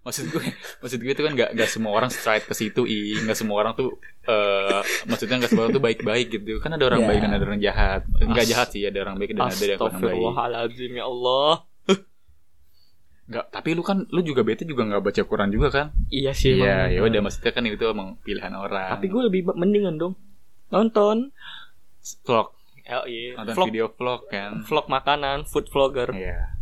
maksud 0.00 0.24
gue, 0.28 0.44
maksud 0.80 0.98
gue 0.98 1.12
itu 1.12 1.20
kan 1.20 1.32
nggak 1.32 1.50
nggak 1.52 1.68
semua 1.68 1.92
orang 1.92 2.08
straight 2.08 2.42
ke 2.42 2.52
situ, 2.52 2.82
i, 2.82 3.20
nggak 3.20 3.36
semua 3.36 3.56
orang 3.58 3.72
tuh, 3.74 3.96
eh 4.24 4.80
maksudnya 5.04 5.36
nggak 5.38 5.50
semua 5.50 5.62
orang 5.64 5.74
tuh 5.74 5.84
baik-baik 5.84 6.26
gitu. 6.32 6.56
Kan 6.58 6.72
ada 6.72 6.84
orang 6.86 7.04
Ya. 7.04 7.08
baik 7.08 7.20
dan 7.20 7.32
ada 7.32 7.44
orang 7.44 7.60
jahat. 7.60 8.00
Nggak 8.16 8.46
jahat 8.46 8.68
sih, 8.70 8.82
ada 8.82 8.98
orang 9.00 9.16
baik 9.16 9.32
dan 9.32 9.44
ada 9.44 9.56
yang 9.56 9.76
orang 9.76 10.00
baik. 10.00 10.16
Astagfirullahaladzim 10.16 10.92
ya 10.94 11.04
Allah. 11.04 11.52
Nggak, 13.30 13.46
tapi 13.54 13.68
lu 13.72 13.82
kan, 13.86 14.10
lu 14.10 14.20
juga 14.20 14.42
bete 14.42 14.66
juga 14.66 14.82
nggak 14.82 15.02
baca 15.06 15.22
Quran 15.22 15.50
juga 15.50 15.68
kan? 15.70 15.86
Iya 16.08 16.34
sih. 16.34 16.58
Iya, 16.58 16.90
ya 16.90 16.98
udah 16.98 17.22
maksudnya 17.22 17.52
kan 17.54 17.62
itu 17.62 17.84
emang 17.86 18.18
pilihan 18.20 18.50
orang. 18.50 18.90
Tapi 18.90 19.06
gue 19.06 19.22
lebih 19.22 19.40
mendingan 19.54 19.94
dong 19.96 20.18
nonton. 20.68 21.30
vlog, 22.26 22.56
Oh, 22.90 23.06
iya. 23.06 23.38
nonton 23.38 23.54
Vlog, 23.54 23.66
video 23.70 23.86
vlog 23.94 24.26
kan. 24.26 24.66
vlog 24.66 24.90
makanan, 24.90 25.46
food 25.46 25.70
vlogger. 25.70 26.10
Iya. 26.10 26.58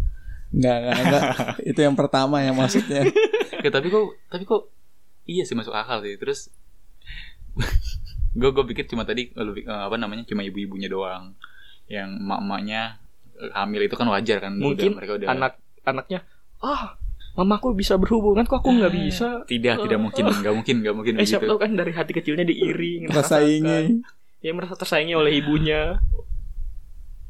Enggak, 0.55 0.77
enggak, 0.81 0.97
enggak. 0.99 1.23
itu 1.71 1.81
yang 1.85 1.97
pertama 1.97 2.37
ya 2.43 2.53
maksudnya. 2.53 3.03
Ya, 3.59 3.75
tapi 3.75 3.91
kok, 3.91 4.15
tapi 4.31 4.47
kok, 4.47 4.71
iya 5.27 5.43
sih 5.43 5.59
masuk 5.59 5.75
akal 5.75 5.99
sih. 6.07 6.15
Terus, 6.15 6.55
gue 8.39 8.51
gue 8.55 8.65
pikir 8.71 8.87
cuma 8.87 9.03
tadi 9.03 9.35
lebih 9.35 9.67
eh, 9.67 9.83
apa 9.91 9.99
namanya 9.99 10.23
cuma 10.31 10.47
ibu-ibunya 10.47 10.87
doang 10.87 11.35
yang 11.91 12.23
emak-emaknya 12.23 13.03
eh, 13.35 13.51
hamil 13.51 13.83
itu 13.83 13.99
kan 13.99 14.07
wajar 14.15 14.39
kan 14.39 14.55
Mungkin 14.55 14.95
udah, 14.95 14.99
mereka 15.01 15.13
udah 15.19 15.29
Anak 15.33 15.53
anaknya 15.83 16.23
ah 16.63 16.95
mamaku 17.39 17.75
bisa 17.75 17.95
berhubungan 17.99 18.47
kok 18.47 18.63
aku 18.63 18.75
nggak 18.79 18.95
bisa. 18.95 19.47
tidak 19.47 19.83
tidak 19.87 19.99
mungkin 20.03 20.27
nggak 20.27 20.55
mungkin 20.55 20.75
nggak 20.83 20.95
mungkin 20.95 21.13
Eh 21.23 21.27
siapa 21.27 21.47
tahu 21.47 21.59
kan 21.59 21.71
dari 21.75 21.93
hati 21.95 22.13
kecilnya 22.15 22.43
diiri 22.47 23.07
Tersaingi. 23.07 24.03
Ya 24.39 24.55
merasa 24.55 24.79
tersaingi 24.79 25.15
oleh 25.19 25.39
ibunya. 25.39 25.99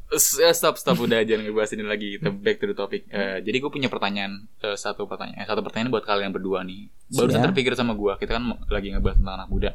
Eh, 0.09 0.17
stop 0.51 0.75
stop. 0.75 0.97
Udah 0.97 1.21
jangan 1.27 1.45
ngebahas 1.45 1.71
ini 1.71 1.83
lagi. 1.83 2.07
Kita 2.17 2.29
back 2.29 2.57
to 2.57 2.65
the 2.65 2.73
topic. 2.73 3.05
Eh, 3.07 3.39
jadi 3.39 3.57
gue 3.57 3.69
punya 3.69 3.87
pertanyaan 3.87 4.49
eh, 4.59 4.73
satu 4.73 5.05
pertanyaan 5.05 5.37
eh, 5.37 5.47
satu 5.47 5.61
pertanyaan 5.61 5.93
buat 5.93 6.01
kalian 6.01 6.33
berdua 6.33 6.65
nih. 6.65 6.89
Barusan 7.09 7.37
Siap. 7.37 7.45
terpikir 7.51 7.73
sama 7.73 7.93
gue 7.93 8.13
kita 8.17 8.35
kan 8.35 8.43
lagi 8.67 8.89
ngebahas 8.89 9.17
tentang 9.17 9.35
anak 9.37 9.49
muda. 9.49 9.71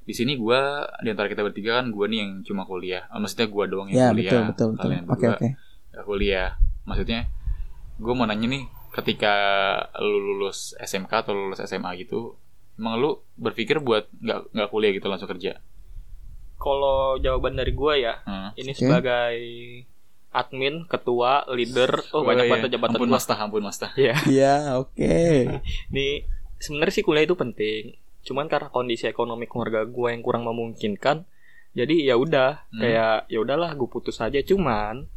Di 0.00 0.16
sini 0.16 0.34
gue 0.34 0.60
di 1.04 1.08
antara 1.08 1.28
kita 1.28 1.44
bertiga 1.44 1.78
kan 1.78 1.92
gue 1.92 2.06
nih 2.08 2.18
yang 2.24 2.30
cuma 2.40 2.64
kuliah. 2.64 3.04
Maksudnya 3.12 3.46
gue 3.46 3.64
doang 3.68 3.88
yang 3.88 3.96
Ya, 3.96 4.08
kuliah. 4.10 4.32
betul, 4.32 4.42
betul, 4.48 4.68
betul. 4.72 4.82
kalian 4.82 5.02
berdua 5.04 5.32
nggak 5.90 6.04
kuliah. 6.04 6.48
Maksudnya 6.88 7.20
gue 8.00 8.12
mau 8.16 8.24
nanya 8.24 8.46
nih 8.48 8.64
ketika 8.90 9.34
lu 10.00 10.18
lulus 10.18 10.72
SMK 10.74 11.12
atau 11.22 11.36
lulus 11.36 11.60
SMA 11.60 11.94
gitu 12.00 12.34
emang 12.74 12.96
lu 12.96 13.22
berpikir 13.36 13.78
buat 13.78 14.08
nggak 14.10 14.50
nggak 14.50 14.68
kuliah 14.68 14.90
gitu 14.90 15.06
langsung 15.06 15.28
kerja 15.28 15.60
Kalau 16.60 17.16
jawaban 17.16 17.56
dari 17.56 17.72
gua 17.72 17.96
ya, 17.96 18.20
Hmm. 18.22 18.52
ini 18.54 18.70
Oke. 18.70 18.78
sebagai 18.78 19.34
admin, 20.30 20.84
ketua, 20.84 21.42
leader, 21.48 21.90
oh, 22.12 22.22
banyak 22.22 22.46
iya. 22.46 22.52
banget 22.52 22.68
jabatan 22.70 22.94
ampun 22.94 23.08
gua. 23.08 23.16
mas 23.16 23.24
Tah, 23.24 23.38
ampun 23.40 23.62
mas 23.64 23.76
Tah. 23.76 23.90
Iya. 23.96 24.14
Iya, 24.28 24.54
oke. 24.76 25.18
Nih, 25.90 26.28
sebenarnya 26.56 26.94
sih 26.94 27.02
kuliah 27.02 27.24
itu 27.24 27.34
penting. 27.34 27.96
Cuman 28.20 28.46
karena 28.46 28.68
kondisi 28.68 29.08
ekonomi 29.08 29.48
keluarga 29.48 29.82
gua 29.82 30.12
yang 30.12 30.20
kurang 30.20 30.44
memungkinkan, 30.44 31.24
jadi 31.72 31.94
ya 32.04 32.14
udah 32.14 32.68
Hmm. 32.68 32.78
kayak 32.78 33.26
ya 33.26 33.38
udahlah 33.38 33.72
gue 33.72 33.88
putus 33.88 34.20
aja. 34.20 34.38
Cuman 34.38 35.08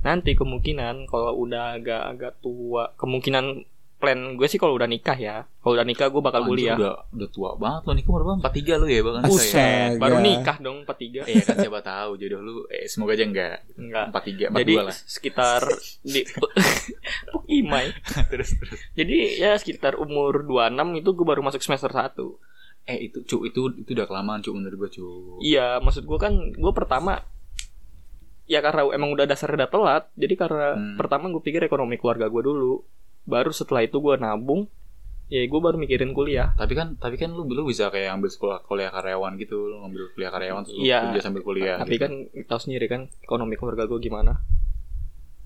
nanti 0.00 0.32
kemungkinan 0.32 1.04
kalau 1.04 1.36
udah 1.36 1.76
agak-agak 1.76 2.38
tua 2.38 2.94
kemungkinan 2.96 3.66
plan 3.96 4.14
gue 4.34 4.44
sih 4.44 4.56
kalau 4.56 4.72
udah 4.72 4.84
nikah 4.84 5.14
ya 5.14 5.48
kalau 5.56 5.72
udah 5.72 5.82
nikah 5.82 6.06
gue 6.06 6.20
bakal 6.20 6.40
Anjir, 6.40 6.50
kuliah 6.52 6.76
Udah, 6.76 6.94
udah 7.08 7.28
tua 7.28 7.50
banget 7.54 7.82
lo 7.82 7.92
nikah 7.92 8.10
umur 8.10 8.22
berapa? 8.22 8.40
43 8.44 8.76
lu 8.76 8.86
ya 8.86 9.00
bahkan 9.00 9.22
Buset. 9.24 9.40
saya. 9.48 9.72
Buset, 9.88 9.98
baru 9.98 10.16
nikah 10.20 10.56
dong 10.58 10.76
43 10.82 11.24
Iya 11.24 11.42
kan 11.42 11.56
siapa 11.58 11.80
tahu 11.82 12.10
jodoh 12.14 12.40
lu 12.40 12.54
eh 12.68 12.84
semoga 12.84 13.12
aja 13.12 13.24
enggak. 13.24 13.56
enggak 13.74 14.04
43 14.12 14.52
42 14.52 14.58
jadi 14.58 14.72
lah. 14.78 14.96
sekitar 14.98 15.60
di 16.02 16.20
imai 17.58 17.86
terus 18.28 18.50
terus. 18.54 18.78
jadi 18.92 19.16
ya 19.38 19.50
sekitar 19.54 19.96
umur 19.96 20.42
26 20.42 20.76
itu 20.96 21.08
gue 21.10 21.26
baru 21.26 21.40
masuk 21.42 21.60
semester 21.60 21.88
1 21.88 22.12
Eh 22.86 23.10
itu 23.10 23.18
cu 23.24 23.42
itu 23.42 23.60
itu 23.76 23.90
udah 23.92 24.06
kelamaan 24.06 24.38
cu 24.38 24.54
menurut 24.54 24.78
gua 24.78 24.86
cu. 24.88 25.42
Iya, 25.42 25.82
maksud 25.82 26.06
gue 26.06 26.14
kan 26.16 26.30
gue 26.54 26.70
pertama 26.72 27.18
ya 28.46 28.62
karena 28.62 28.86
emang 28.88 29.10
udah 29.10 29.26
dasar 29.26 29.50
udah 29.50 29.66
telat, 29.66 30.06
jadi 30.14 30.34
karena 30.36 30.68
Hmm. 30.72 30.94
pertama 30.94 31.26
gue 31.26 31.42
pikir 31.42 31.58
ekonomi 31.60 31.98
keluarga 31.98 32.30
gue 32.30 32.38
dulu, 32.40 32.86
baru 33.26 33.50
setelah 33.50 33.82
itu 33.82 33.98
gue 33.98 34.14
nabung, 34.16 34.70
ya 35.26 35.42
gue 35.42 35.60
baru 35.60 35.76
mikirin 35.76 36.10
kuliah. 36.10 36.54
Tapi 36.54 36.72
kan 36.72 36.94
tapi 36.94 37.14
kan 37.14 37.28
lu 37.28 37.44
lu 37.44 37.62
bisa 37.62 37.90
kayak 37.90 38.14
ambil 38.14 38.30
sekolah 38.30 38.62
kuliah 38.62 38.88
karyawan 38.88 39.34
gitu, 39.36 39.66
lu 39.66 39.82
ngambil 39.82 40.14
kuliah 40.14 40.30
karyawan 40.30 40.62
terus 40.62 40.76
lu 40.76 40.82
Iya. 40.82 40.98
kerja 41.10 41.20
sambil 41.20 41.42
kuliah. 41.42 41.76
Tapi 41.76 41.92
gitu. 41.92 42.02
kan 42.02 42.12
tahu 42.46 42.60
sendiri 42.62 42.86
kan 42.86 43.10
ekonomi 43.20 43.54
keluarga 43.54 43.84
gue 43.84 43.98
gimana. 44.00 44.38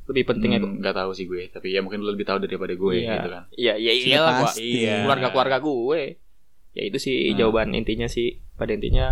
Lebih 0.05 0.25
penting 0.27 0.51
Hmm, 0.53 0.83
nggak 0.83 0.97
tahu 0.97 1.11
sih 1.15 1.25
gue, 1.25 1.49
tapi 1.49 1.71
ya 1.71 1.81
mungkin 1.81 2.03
lu 2.03 2.11
lebih 2.11 2.27
tahu 2.27 2.39
daripada 2.39 2.75
gue 2.75 2.93
Iya. 2.99 3.15
gitu 3.17 3.29
kan. 3.31 3.43
Iya, 3.53 3.73
iya 3.79 3.93
iyalah 3.95 4.33
gua. 4.35 4.43
pasti. 4.45 4.67
Iya. 4.83 5.07
Keluarga-keluarga 5.07 5.57
gue. 5.61 6.03
Ya 6.71 6.83
itu 6.85 6.99
sih 6.99 7.17
Hmm. 7.27 7.37
jawaban 7.37 7.73
intinya 7.73 8.07
sih. 8.07 8.43
Pada 8.55 8.75
intinya 8.75 9.07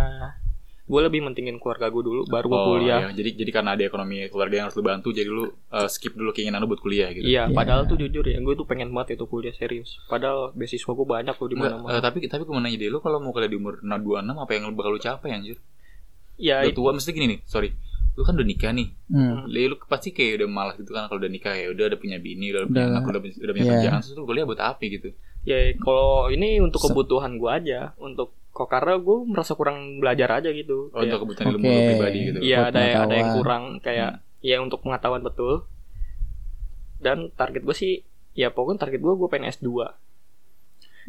gue 0.89 0.99
lebih 0.99 1.21
mentingin 1.21 1.55
keluarga 1.55 1.85
gue 1.87 2.01
dulu, 2.01 2.21
baru 2.25 2.45
gue 2.45 2.57
Oh, 2.57 2.65
kuliah. 2.73 2.99
iya. 2.99 3.13
Jadi 3.13 3.37
jadi 3.37 3.51
karena 3.51 3.77
ada 3.77 3.83
ekonomi 3.83 4.25
keluarga 4.25 4.55
yang 4.55 4.65
harus 4.65 4.73
lu 4.73 4.83
bantu, 4.83 5.09
jadi 5.09 5.29
lu 5.29 5.45
uh, 5.45 5.85
skip 5.85 6.11
dulu 6.11 6.31
keinginan 6.31 6.57
lu 6.57 6.67
buat 6.67 6.79
kuliah 6.79 7.07
gitu. 7.09 7.21
Iya, 7.21 7.45
Iya. 7.45 7.53
padahal 7.53 7.85
tuh 7.85 7.95
jujur 7.95 8.23
ya, 8.23 8.37
gue 8.37 8.53
tuh 8.53 8.65
pengen 8.65 8.89
banget 8.89 9.13
itu 9.13 9.23
kuliah 9.23 9.53
serius. 9.53 10.01
Padahal 10.03 10.49
beasiswa 10.51 10.89
gue 10.89 11.07
banyak 11.07 11.31
loh 11.31 11.45
di 11.45 11.55
Enggak, 11.55 11.71
mana-mana. 11.77 11.93
eh, 11.93 12.01
tapi 12.01 12.17
tapi 12.25 12.41
gue 12.41 12.51
mau 12.51 12.59
nanya 12.59 12.75
deh 12.75 12.89
lu 12.89 12.97
kalau 12.97 13.17
mau 13.17 13.29
kuliah 13.29 13.47
di 13.47 13.55
umur 13.55 13.77
26 13.79 13.93
apa 14.35 14.51
yang 14.51 14.63
lu 14.63 14.73
bakal 14.73 14.91
lu 14.91 14.99
capai 14.99 15.29
anjir? 15.31 15.57
ya, 16.35 16.61
Udah 16.61 16.73
tua 16.73 16.91
mesti 16.91 17.11
gini 17.11 17.27
nih, 17.27 17.39
sorry. 17.45 17.69
Lu 18.11 18.23
kan 18.23 18.33
udah 18.33 18.43
nikah 18.43 18.71
nih. 18.71 18.87
Hmm. 19.07 19.45
Lu, 19.45 19.59
lu 19.69 19.75
pasti 19.85 20.09
kayak 20.09 20.39
udah 20.39 20.47
malas 20.49 20.75
gitu 20.75 20.89
kan 20.89 21.05
kalau 21.05 21.19
udah 21.19 21.29
nikah 21.29 21.53
ya 21.53 21.69
udah 21.69 21.85
ada 21.85 21.95
punya 21.95 22.17
bini, 22.17 22.49
udah, 22.49 22.65
punya 22.65 22.75
Udah. 22.81 22.91
anak, 22.97 23.03
udah, 23.05 23.21
udah 23.21 23.53
punya 23.53 23.63
Iya. 23.63 23.73
kerjaan, 23.77 23.99
terus 24.01 24.15
lu 24.15 24.25
kuliah 24.25 24.43
buat 24.43 24.57
apa 24.57 24.81
gitu? 24.81 25.13
Ya 25.41 25.55
kalau 25.77 26.27
ini 26.27 26.59
untuk 26.59 26.81
kebutuhan 26.81 27.35
gue 27.35 27.47
aja, 27.47 27.79
untuk 27.97 28.31
kok 28.59 28.67
karena 28.67 28.99
gue 28.99 29.17
merasa 29.23 29.55
kurang 29.55 30.03
belajar 30.03 30.43
aja 30.43 30.51
gitu. 30.51 30.91
Oh, 30.91 30.99
Kayak- 30.99 31.07
untuk 31.07 31.19
kebutuhan 31.23 31.45
ilmu 31.49 31.63
Oke. 31.63 31.71
lu 31.71 31.81
pribadi 31.87 32.19
gitu. 32.27 32.39
Iya 32.43 32.57
ada 32.67 32.79
ada 33.07 33.15
yang 33.15 33.29
kurang 33.39 33.63
kayak 33.79 34.11
ya 34.43 34.57
untuk 34.59 34.83
pengetahuan 34.83 35.23
betul. 35.23 35.63
Dan 36.99 37.31
target 37.31 37.63
gue 37.63 37.71
sih 37.71 38.03
ya 38.35 38.51
pokoknya 38.51 38.83
target 38.83 38.99
gue 38.99 39.13
gue 39.15 39.27
pengen 39.31 39.47
S2. 39.47 39.71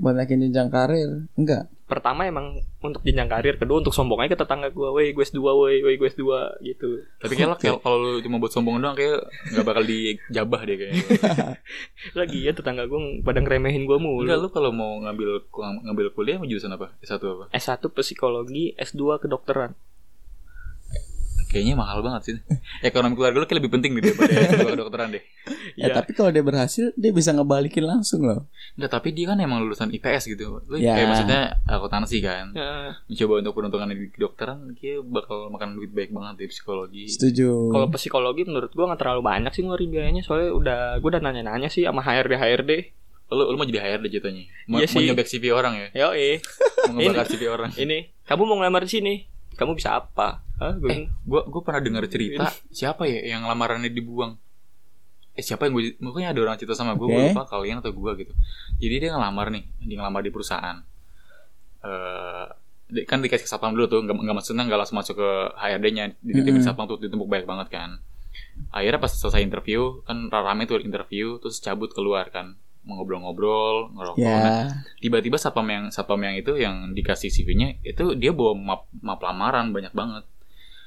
Buat 0.00 0.14
naikin 0.16 0.40
jenjang 0.40 0.70
karir 0.70 1.26
Enggak 1.34 1.66
Pertama 1.90 2.22
emang 2.22 2.62
untuk 2.78 3.02
jenjang 3.02 3.26
karir, 3.26 3.58
kedua 3.58 3.82
untuk 3.82 3.90
sombong 3.90 4.22
aja 4.22 4.32
ke 4.32 4.38
tetangga 4.38 4.70
gue, 4.70 4.88
woi 4.94 5.10
gue 5.10 5.24
S2, 5.26 5.42
woi 5.42 5.82
woi 5.82 5.94
gue 5.98 6.08
S2 6.08 6.22
gitu. 6.62 7.02
Tapi 7.18 7.32
kayak 7.34 7.58
Oke. 7.58 7.66
kalau 7.66 7.78
kalau 7.82 7.96
lu 7.98 8.10
cuma 8.22 8.38
buat 8.38 8.54
sombong 8.54 8.78
doang 8.78 8.94
kayak 8.94 9.26
nggak 9.50 9.66
bakal 9.66 9.82
dijabah 9.82 10.60
deh 10.62 10.76
kayaknya. 10.78 11.04
Lagi 12.22 12.38
ya 12.46 12.54
tetangga 12.54 12.86
gue 12.86 13.26
pada 13.26 13.42
ngeremehin 13.42 13.90
gue 13.90 13.98
mulu. 13.98 14.22
Enggak 14.22 14.38
lu 14.38 14.48
kalau 14.54 14.70
mau 14.70 15.02
ngambil 15.02 15.50
ngambil 15.90 16.06
kuliah 16.14 16.38
mau 16.38 16.46
jurusan 16.46 16.70
apa? 16.70 16.94
S1 17.02 17.18
apa? 17.26 17.44
S1 17.50 17.82
psikologi, 17.90 18.78
S2 18.78 19.26
kedokteran. 19.26 19.74
Kayaknya 21.50 21.74
mahal 21.74 21.98
banget 22.00 22.22
sih. 22.24 22.34
Ekonomi 22.80 23.12
keluarga 23.12 23.36
lu 23.36 23.44
kayak 23.44 23.58
lebih 23.58 23.72
penting 23.72 23.90
deh 23.92 24.02
daripada 24.06 24.30
S2 24.30 24.70
kedokteran 24.70 25.08
deh. 25.10 25.22
Ya 25.74 25.90
Iya. 25.90 25.94
tapi 25.96 26.10
kalau 26.12 26.30
dia 26.30 26.40
berhasil 26.40 26.94
Dia 26.94 27.10
bisa 27.10 27.30
ngebalikin 27.30 27.82
langsung 27.82 28.22
loh 28.22 28.46
Enggak, 28.72 28.90
tapi 28.92 29.10
dia 29.10 29.26
kan 29.26 29.38
emang 29.38 29.58
lulusan 29.60 29.90
IPS 29.90 30.30
gitu. 30.30 30.62
Lu 30.62 30.76
Ya. 30.76 30.94
kayak 30.94 31.08
maksudnya 31.08 31.40
akuntansi 31.64 32.18
kan. 32.20 32.46
Ya, 32.52 32.94
Mencoba 33.04 33.34
untuk 33.40 33.52
peruntungan 33.52 33.88
di 33.88 34.08
kedokteran 34.08 34.58
kayak 34.72 35.02
bakal 35.04 35.48
makan 35.48 35.74
duit 35.74 35.90
baik 35.90 36.10
banget 36.10 36.34
di 36.36 36.46
psikologi. 36.48 37.04
Setuju 37.08 37.68
Kalau 37.68 37.86
psikologi 37.90 38.42
menurut 38.44 38.70
gua 38.70 38.86
nggak 38.88 39.00
terlalu 39.00 39.22
banyak 39.24 39.50
sih 39.50 39.62
ngeluarin 39.62 39.90
biayanya 39.90 40.22
soalnya 40.22 40.50
udah 40.52 40.78
gua 40.98 41.08
udah 41.10 41.22
nanya-nanya 41.24 41.66
sih 41.66 41.82
sama 41.82 41.98
HRD 42.00 42.32
HRD. 42.32 42.72
Lu 43.28 43.42
lu 43.44 43.54
mau 43.54 43.64
jadi 43.64 43.78
HRD 43.80 44.06
jatuhnya. 44.12 44.44
Mau, 44.66 44.78
Iya 44.78 44.86
mau 44.88 45.02
nyobek 45.04 45.26
CV 45.28 45.44
orang 45.50 45.74
ya. 45.76 45.88
Yo 45.96 46.08
eh 46.12 46.38
Mau 46.90 46.98
ngebakar 47.00 47.26
CV 47.26 47.42
orang. 47.48 47.70
ini 47.76 48.10
kamu 48.24 48.42
mau 48.44 48.56
ngelamar 48.56 48.82
di 48.82 48.92
sini? 48.92 49.14
Kamu 49.52 49.74
bisa 49.74 49.94
apa? 49.94 50.42
Hah, 50.60 50.76
gua 50.76 50.88
Eh, 50.92 51.08
gua 51.24 51.40
gua 51.48 51.62
pernah 51.64 51.80
dengar 51.80 52.04
cerita 52.06 52.46
siapa 52.70 53.08
ya 53.08 53.24
yang 53.36 53.48
lamarannya 53.48 53.88
dibuang. 53.88 54.36
Eh 55.32 55.44
siapa 55.46 55.64
yang 55.64 55.72
gue 55.78 55.94
mungkin 56.02 56.26
ada 56.26 56.36
orang 56.42 56.58
cerita 56.58 56.74
sama 56.76 56.98
gue, 56.98 57.06
gue 57.06 57.14
Oke. 57.16 57.26
lupa 57.32 57.46
kalian 57.48 57.80
atau 57.80 57.94
gue 57.94 58.12
gitu. 58.18 58.32
Jadi 58.76 58.94
dia 58.98 59.10
ngelamar 59.14 59.48
nih, 59.48 59.62
dia 59.80 59.96
ngelamar 59.96 60.20
di 60.20 60.30
perusahaan. 60.34 60.76
Eh 61.80 62.46
di- 62.90 63.06
kan 63.06 63.22
dikasih 63.22 63.46
ke 63.46 63.50
satpam 63.50 63.70
dulu 63.72 63.86
tuh, 63.86 64.00
nggak 64.02 64.16
nggak 64.18 64.36
maksudnya 64.36 64.66
nggak 64.66 64.80
langsung 64.82 64.98
masuk 64.98 65.14
ke 65.22 65.30
HRD-nya, 65.54 66.04
dititipin 66.20 66.60
satpam 66.60 66.90
tuh 66.90 66.98
ditumpuk 66.98 67.30
banyak 67.30 67.46
banget 67.46 67.68
kan. 67.70 67.90
Akhirnya 68.74 68.98
pas 68.98 69.14
selesai 69.14 69.40
interview, 69.40 70.02
kan 70.02 70.26
rame 70.28 70.66
tuh 70.66 70.82
interview, 70.82 71.38
terus 71.38 71.62
cabut 71.62 71.94
keluar 71.94 72.28
kan, 72.34 72.58
mau 72.82 72.98
ngobrol-ngobrol, 72.98 73.94
ngerokok. 73.94 74.18
Nah, 74.18 74.34
Ya 74.34 74.52
tiba-tiba 74.98 75.38
satpam 75.38 75.66
yang 75.70 75.84
satpam 75.94 76.18
yang 76.20 76.34
itu 76.34 76.58
yang 76.58 76.90
dikasih 76.90 77.30
CV-nya 77.30 77.78
itu 77.86 78.18
dia 78.18 78.34
bawa 78.34 78.52
map 78.58 78.82
map 79.00 79.22
lamaran 79.22 79.70
banyak 79.70 79.94
banget. 79.94 80.24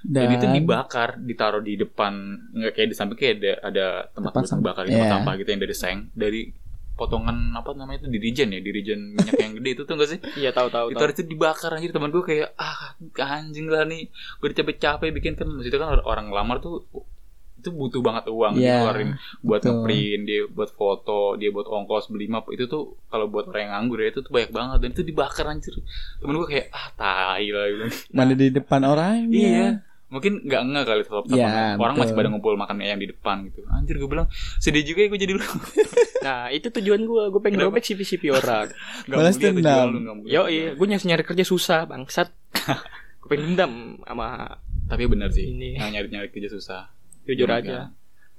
Dan 0.03 0.21
Jadi 0.25 0.35
itu 0.35 0.47
dibakar, 0.53 1.09
ditaruh 1.17 1.59
di 1.59 1.73
depan 1.75 2.13
nggak 2.51 2.73
kayak 2.73 2.87
di 2.87 2.95
samping 2.95 3.15
kayak 3.15 3.35
ada, 3.39 3.51
ada 3.63 3.85
tempat 4.11 4.31
buat 4.33 4.45
sampah. 4.45 4.65
bakar 4.65 4.83
tempat 4.85 4.99
Iya. 5.01 5.13
sampah 5.13 5.33
gitu 5.35 5.49
yang 5.49 5.61
dari 5.61 5.73
seng 5.73 5.97
dari 6.13 6.41
potongan 6.93 7.37
apa 7.53 7.73
namanya 7.73 7.97
itu 7.99 8.09
dirijen 8.11 8.47
ya 8.47 8.59
dirijen 8.59 8.99
minyak 9.11 9.33
yang 9.35 9.53
gede 9.55 9.69
itu 9.71 9.83
tuh 9.83 9.95
gak 9.95 10.09
sih 10.09 10.19
Iya 10.37 10.51
tahu 10.51 10.69
tahu 10.69 10.87
itu 10.89 10.99
tahu. 10.99 11.09
itu 11.09 11.23
dibakar 11.25 11.71
anjir 11.71 11.89
teman 11.89 12.11
gue 12.11 12.21
kayak 12.21 12.53
ah 12.53 12.93
anjing 13.17 13.65
lah 13.65 13.81
nih 13.83 14.05
gue 14.11 14.45
udah 14.45 14.55
capek-capek 14.55 15.09
bikin 15.11 15.33
kan 15.33 15.47
maksudnya 15.47 15.79
kan 15.79 15.89
or- 15.91 16.05
orang 16.05 16.29
ngelamar 16.29 16.59
tuh 16.59 16.85
itu 17.55 17.71
butuh 17.71 17.97
banget 17.99 18.27
uang 18.27 18.53
dia 18.53 18.61
Iya, 18.61 18.75
keluarin 18.77 19.09
buat 19.39 19.61
ngeprint 19.63 20.21
dia 20.21 20.41
buat 20.47 20.69
foto 20.69 21.33
dia 21.33 21.49
buat 21.49 21.65
ongkos 21.65 22.11
beli 22.11 22.27
map 22.27 22.45
itu 22.47 22.67
tuh 22.67 22.99
kalau 23.07 23.25
buat 23.25 23.47
orang 23.47 23.61
yang 23.63 23.73
nganggur 23.73 23.97
ya 23.97 24.09
itu 24.09 24.19
tuh 24.19 24.29
banyak 24.29 24.51
banget 24.51 24.77
dan 24.79 24.89
itu 24.91 25.01
dibakar 25.01 25.45
anjir 25.47 25.73
temen 26.19 26.35
gue 26.35 26.45
kayak 26.45 26.67
ah 26.69 26.87
tai 26.91 27.47
lah 27.47 27.65
gitu 27.65 27.83
Mana 28.11 28.35
di 28.35 28.47
depan 28.49 28.81
orangnya 28.83 29.31
Iya. 29.33 29.67
Mungkin 30.13 30.45
nggak 30.45 30.61
enggak 30.61 30.83
kali 30.85 31.01
tetap 31.01 31.25
Iya, 31.33 31.73
Orang 31.81 31.97
masih 31.97 32.13
pada 32.13 32.29
ngumpul 32.29 32.53
makan 32.53 32.77
ayam 32.85 33.01
di 33.01 33.09
depan 33.09 33.49
gitu. 33.49 33.65
Anjir 33.73 33.97
gue 33.97 34.05
bilang 34.05 34.29
sedih 34.61 34.85
juga 34.85 34.99
ya 35.01 35.07
gue 35.09 35.19
jadi 35.25 35.33
lu. 35.33 35.41
Nah, 36.23 36.47
itu 36.55 36.71
tujuan 36.71 37.03
gua, 37.03 37.27
gua 37.27 37.43
pengen 37.43 37.67
robek 37.67 37.83
CV-CV 37.83 38.31
orang. 38.31 38.71
Gak 39.11 39.11
Balas 39.11 39.35
dendam. 39.35 39.91
Yo, 40.23 40.47
iya, 40.47 40.71
gua 40.71 40.87
nyari 40.87 41.03
nyari 41.03 41.23
kerja 41.27 41.43
susah, 41.43 41.83
bangsat. 41.83 42.31
Gua 43.19 43.27
pengen 43.27 43.59
dendam 43.59 43.99
sama 44.07 44.55
Tapi 44.87 45.03
bener 45.11 45.27
sih. 45.35 45.51
Ini. 45.51 45.75
Yang 45.83 45.91
nyari 45.91 46.07
nyari 46.15 46.29
kerja 46.31 46.47
susah. 46.47 46.81
jujur 47.27 47.51
Iya, 47.51 47.59
aja. 47.59 47.75
kan? 47.75 47.87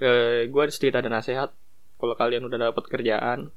Eh, 0.00 0.49
gua 0.49 0.64
ada 0.64 0.73
cerita 0.73 1.04
dan 1.04 1.12
nasihat 1.12 1.52
kalau 2.00 2.16
kalian 2.16 2.49
udah 2.49 2.73
dapat 2.73 2.85
kerjaan 2.88 3.52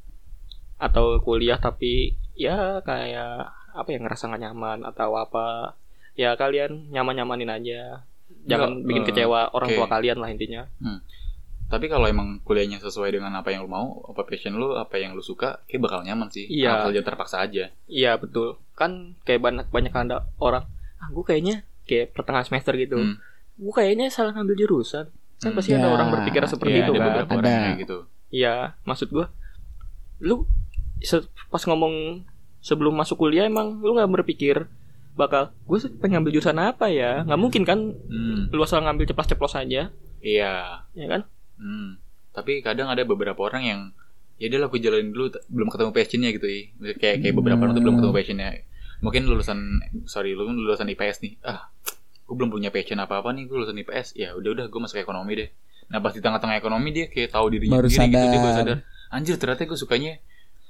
atau 0.77 1.17
kuliah 1.23 1.57
tapi 1.57 2.19
ya 2.37 2.83
kayak 2.85 3.49
apa 3.73 3.89
ya 3.89 3.99
ngerasa 4.01 4.29
gak 4.29 4.41
nyaman 4.41 4.85
atau 4.85 5.17
apa 5.17 5.73
ya 6.17 6.33
kalian 6.33 6.89
nyaman-nyamanin 6.89 7.47
aja 7.47 8.01
jangan 8.43 8.75
Nggak, 8.75 8.85
bikin 8.85 9.01
eh, 9.01 9.07
kecewa 9.07 9.39
orang 9.51 9.69
oke. 9.69 9.77
tua 9.77 9.87
kalian 9.87 10.17
lah 10.17 10.29
intinya 10.29 10.63
Tapi 11.67 11.85
kalau 11.85 12.07
emang 12.07 12.39
kuliahnya 12.41 12.79
sesuai 12.79 13.11
dengan 13.11 13.35
apa 13.35 13.51
yang 13.51 13.61
lu 13.61 13.69
mau, 13.69 13.99
apa 14.07 14.23
passion 14.23 14.55
lu, 14.55 14.71
apa 14.73 14.95
yang 14.95 15.11
lu 15.11 15.19
suka, 15.19 15.59
kayak 15.67 15.83
bakal 15.83 15.99
nyaman 15.99 16.31
sih. 16.31 16.47
Iya. 16.47 16.79
Asal 16.79 16.95
jangan 16.95 17.07
terpaksa 17.11 17.43
aja. 17.43 17.67
iya 17.85 18.15
betul 18.15 18.55
kan 18.71 19.19
kayak 19.21 19.41
banyak 19.41 19.67
banyak 19.67 19.91
ada 19.91 20.17
orang 20.37 20.63
ah 20.97 21.07
gue 21.07 21.21
kayaknya 21.21 21.55
kayak 21.83 22.15
pertengahan 22.15 22.45
semester 22.45 22.71
gitu 22.73 22.95
Hmm. 22.95 23.19
gue 23.53 23.73
kayaknya 23.73 24.07
salah 24.07 24.31
ngambil 24.31 24.55
jurusan 24.57 25.11
kan 25.37 25.43
Hmm. 25.43 25.53
pasti 25.53 25.71
ada 25.71 25.83
Ya, 25.83 25.91
orang 25.91 26.07
berpikir 26.09 26.39
seperti 26.45 26.71
Iya, 26.73 26.81
itu 26.81 26.91
ada 26.91 26.97
kan 26.97 27.05
beberapa 27.05 27.31
orang 27.35 27.43
Ada. 27.43 27.59
kayak 27.59 27.77
gitu. 27.79 27.97
Iya, 28.29 28.53
maksud 28.83 29.07
gua 29.09 29.25
lu 30.17 30.47
pas 31.47 31.63
ngomong 31.63 32.23
sebelum 32.59 32.93
masuk 32.93 33.19
kuliah 33.19 33.43
emang 33.43 33.77
lu 33.77 33.91
nggak 33.93 34.09
berpikir 34.13 34.71
bakal 35.17 35.49
gue 35.65 35.77
pengen 35.97 36.21
ngambil 36.21 36.31
jurusan 36.31 36.55
apa 36.55 36.87
ya 36.87 37.25
nggak 37.25 37.39
mungkin 37.41 37.65
kan 37.65 37.79
Hmm. 38.07 38.53
lu 38.53 38.61
asal 38.61 38.79
ngambil 38.79 39.09
ceplos-ceplos 39.09 39.57
aja 39.57 39.89
Iya. 40.21 40.53
ya 40.93 41.05
kan 41.07 41.25
Hmm. 41.57 41.97
Tapi 42.29 42.61
kadang 42.61 42.85
ada 42.85 43.01
beberapa 43.01 43.41
orang 43.41 43.63
yang 43.65 43.79
ya 44.37 44.45
dia 44.45 44.61
lah 44.61 44.69
gue 44.69 44.77
jalanin 44.77 45.09
dulu 45.09 45.33
belum 45.49 45.73
ketemu 45.73 45.89
passionnya 45.89 46.29
gitu 46.29 46.45
ya. 46.45 46.69
Kayak 46.93 47.25
kayak 47.25 47.33
beberapa 47.33 47.57
orang 47.57 47.73
tuh 47.73 47.81
belum 47.81 47.97
ketemu 47.97 48.13
passionnya. 48.13 48.47
Mungkin 49.01 49.21
lulusan 49.25 49.57
sorry 50.05 50.37
lu 50.37 50.45
lulusan 50.45 50.85
IPS 50.85 51.25
nih. 51.25 51.33
Ah, 51.41 51.73
gue 52.23 52.35
belum 52.37 52.53
punya 52.53 52.69
passion 52.69 53.01
apa 53.01 53.25
apa 53.25 53.33
nih 53.33 53.49
gue 53.49 53.57
lulusan 53.57 53.73
IPS. 53.75 54.13
Ya 54.13 54.37
udah 54.37 54.53
udah 54.53 54.65
gue 54.69 54.79
masuk 54.79 55.01
ekonomi 55.01 55.33
deh. 55.33 55.49
Nah 55.89 55.97
pas 55.97 56.13
di 56.13 56.21
tengah-tengah 56.21 56.53
ekonomi 56.55 56.93
dia 56.93 57.09
kayak 57.09 57.33
tahu 57.33 57.49
dirinya 57.49 57.73
Baru 57.73 57.89
sendiri 57.89 58.13
gitu 58.13 58.27
dia 58.27 58.37
baru 58.39 58.53
sadar. 58.55 58.77
Anjir 59.09 59.35
ternyata 59.41 59.65
gue 59.65 59.79
sukanya 59.79 60.11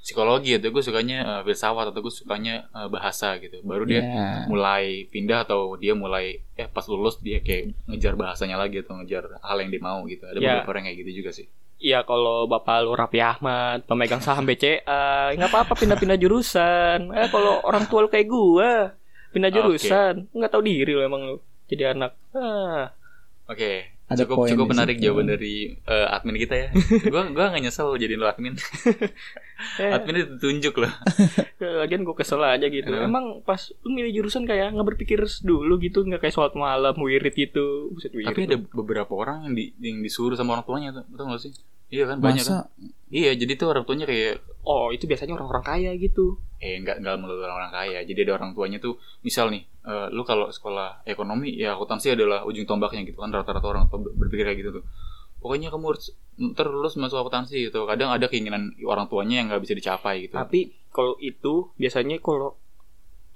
psikologi 0.08 0.56
atau 0.56 0.72
gue 0.72 0.80
sukanya 0.80 1.18
eh, 1.20 1.42
filsafat 1.44 1.92
atau 1.92 2.00
gue 2.00 2.08
sukanya 2.10 2.72
eh, 2.72 2.88
bahasa 2.88 3.36
gitu 3.38 3.60
baru 3.62 3.84
dia 3.84 4.00
Ya. 4.00 4.48
mulai 4.48 5.04
pindah 5.06 5.44
atau 5.44 5.76
dia 5.76 5.92
mulai 5.92 6.40
eh 6.56 6.64
pas 6.66 6.88
lulus 6.88 7.20
dia 7.20 7.44
kayak 7.44 7.76
ngejar 7.86 8.16
bahasanya 8.16 8.56
lagi 8.56 8.80
atau 8.80 8.96
ngejar 8.96 9.36
hal 9.38 9.58
yang 9.60 9.68
dia 9.68 9.84
mau 9.84 10.00
gitu 10.06 10.24
ada 10.24 10.40
Ya. 10.40 10.56
beberapa 10.56 10.72
orang 10.72 10.88
kayak 10.88 10.98
gitu 11.04 11.12
juga 11.20 11.36
sih 11.36 11.48
Iya 11.78 12.02
kalau 12.02 12.48
bapak 12.48 12.82
lu 12.82 12.96
Raffi 12.96 13.22
Ahmad 13.22 13.86
pemegang 13.86 14.18
saham 14.18 14.48
BCA 14.48 15.36
nggak 15.36 15.46
apa-apa 15.46 15.78
pindah-pindah 15.78 16.18
jurusan. 16.18 17.14
Eh 17.14 17.30
kalau 17.30 17.62
orang 17.62 17.86
tua 17.86 18.02
lu 18.02 18.10
kayak 18.10 18.26
gua 18.26 18.98
pindah 19.30 19.54
jurusan 19.54 20.26
nggak 20.32 20.50
tahu 20.50 20.66
diri 20.66 20.90
lu 20.90 21.06
emang 21.06 21.22
lu 21.22 21.38
jadi 21.70 21.94
anak. 21.94 22.18
Ah, 22.34 22.90
oke 23.46 23.94
Ada 24.08 24.24
cukup 24.24 24.48
cukup 24.48 24.68
menarik 24.72 25.04
jawaban 25.04 25.28
dari 25.28 25.76
eh, 25.76 26.08
admin 26.16 26.40
kita 26.40 26.56
ya 26.56 26.68
gua 27.14 27.28
gua 27.28 27.52
nggak 27.52 27.68
nyesel 27.68 27.92
jadi 28.00 28.16
lo 28.16 28.32
admin 28.32 28.56
eh, 29.84 29.92
admin 29.92 30.16
itu 30.24 30.36
tunjuk 30.40 30.80
loh 30.80 30.94
lagian 31.84 32.06
gue 32.06 32.16
kesel 32.16 32.40
aja 32.40 32.70
gitu. 32.70 32.88
Kenapa? 32.88 33.10
Emang 33.10 33.26
pas 33.42 33.60
lu 33.84 33.90
milih 33.92 34.22
jurusan 34.22 34.46
kayak 34.46 34.78
nggak 34.78 34.88
berpikir 34.96 35.20
dulu 35.44 35.82
gitu 35.82 36.06
nggak 36.06 36.24
kayak 36.24 36.36
sholat 36.38 36.54
malam 36.54 36.96
wirid 36.96 37.34
gitu. 37.34 37.92
Buset 37.92 38.14
wirid. 38.14 38.32
tapi 38.32 38.48
ada 38.48 38.58
beberapa 38.72 39.12
orang 39.12 39.50
yang, 39.50 39.54
di, 39.58 39.66
yang 39.82 40.00
disuruh 40.00 40.38
sama 40.38 40.56
orang 40.56 40.66
tuanya 40.66 40.90
tuh 40.96 41.04
betul 41.10 41.26
gak 41.34 41.42
sih 41.42 41.52
iya 41.94 42.04
kan 42.10 42.18
banyak 42.20 42.44
kan? 42.44 42.68
Masa 42.68 42.70
iya 43.08 43.32
jadi 43.34 43.54
tuh 43.56 43.72
orang 43.72 43.88
tuanya 43.88 44.06
kayak 44.06 44.44
Oh 44.68 44.92
itu 44.92 45.08
biasanya 45.08 45.40
orang-orang 45.40 45.64
kaya 45.64 45.92
gitu. 45.96 46.44
eh 46.60 46.76
nggak 46.84 47.00
nggak 47.00 47.16
melulu 47.24 47.48
orang 47.48 47.72
kaya. 47.72 48.04
Jadi 48.04 48.28
ada 48.28 48.36
orang 48.36 48.52
tuanya 48.52 48.84
tuh 48.84 49.00
misal 49.24 49.48
nih 49.48 49.64
eh, 49.88 50.12
lu 50.12 50.28
kalau 50.28 50.52
sekolah 50.52 51.08
ekonomi 51.08 51.56
ya 51.56 51.80
akuntansi 51.80 52.20
adalah 52.20 52.44
ujung 52.44 52.68
tombaknya 52.68 53.08
gitu 53.08 53.24
kan 53.24 53.32
rata-rata 53.32 53.64
orang 53.64 53.88
berpikir 53.88 54.44
kayak 54.44 54.60
gitu 54.60 54.70
tuh. 54.82 54.84
Pokoknya 55.40 55.72
kamu 55.72 55.96
harus 55.96 56.12
lulus 56.68 57.00
masuk 57.00 57.24
akuntansi 57.24 57.72
gitu. 57.72 57.88
Kadang 57.88 58.12
ada 58.12 58.28
keinginan 58.28 58.76
orang 58.84 59.08
tuanya 59.08 59.40
yang 59.40 59.48
nggak 59.48 59.64
bisa 59.64 59.72
dicapai 59.78 60.28
gitu. 60.28 60.36
Tapi 60.36 60.76
kalau 60.92 61.16
itu 61.24 61.72
biasanya 61.80 62.20
kalau 62.20 62.60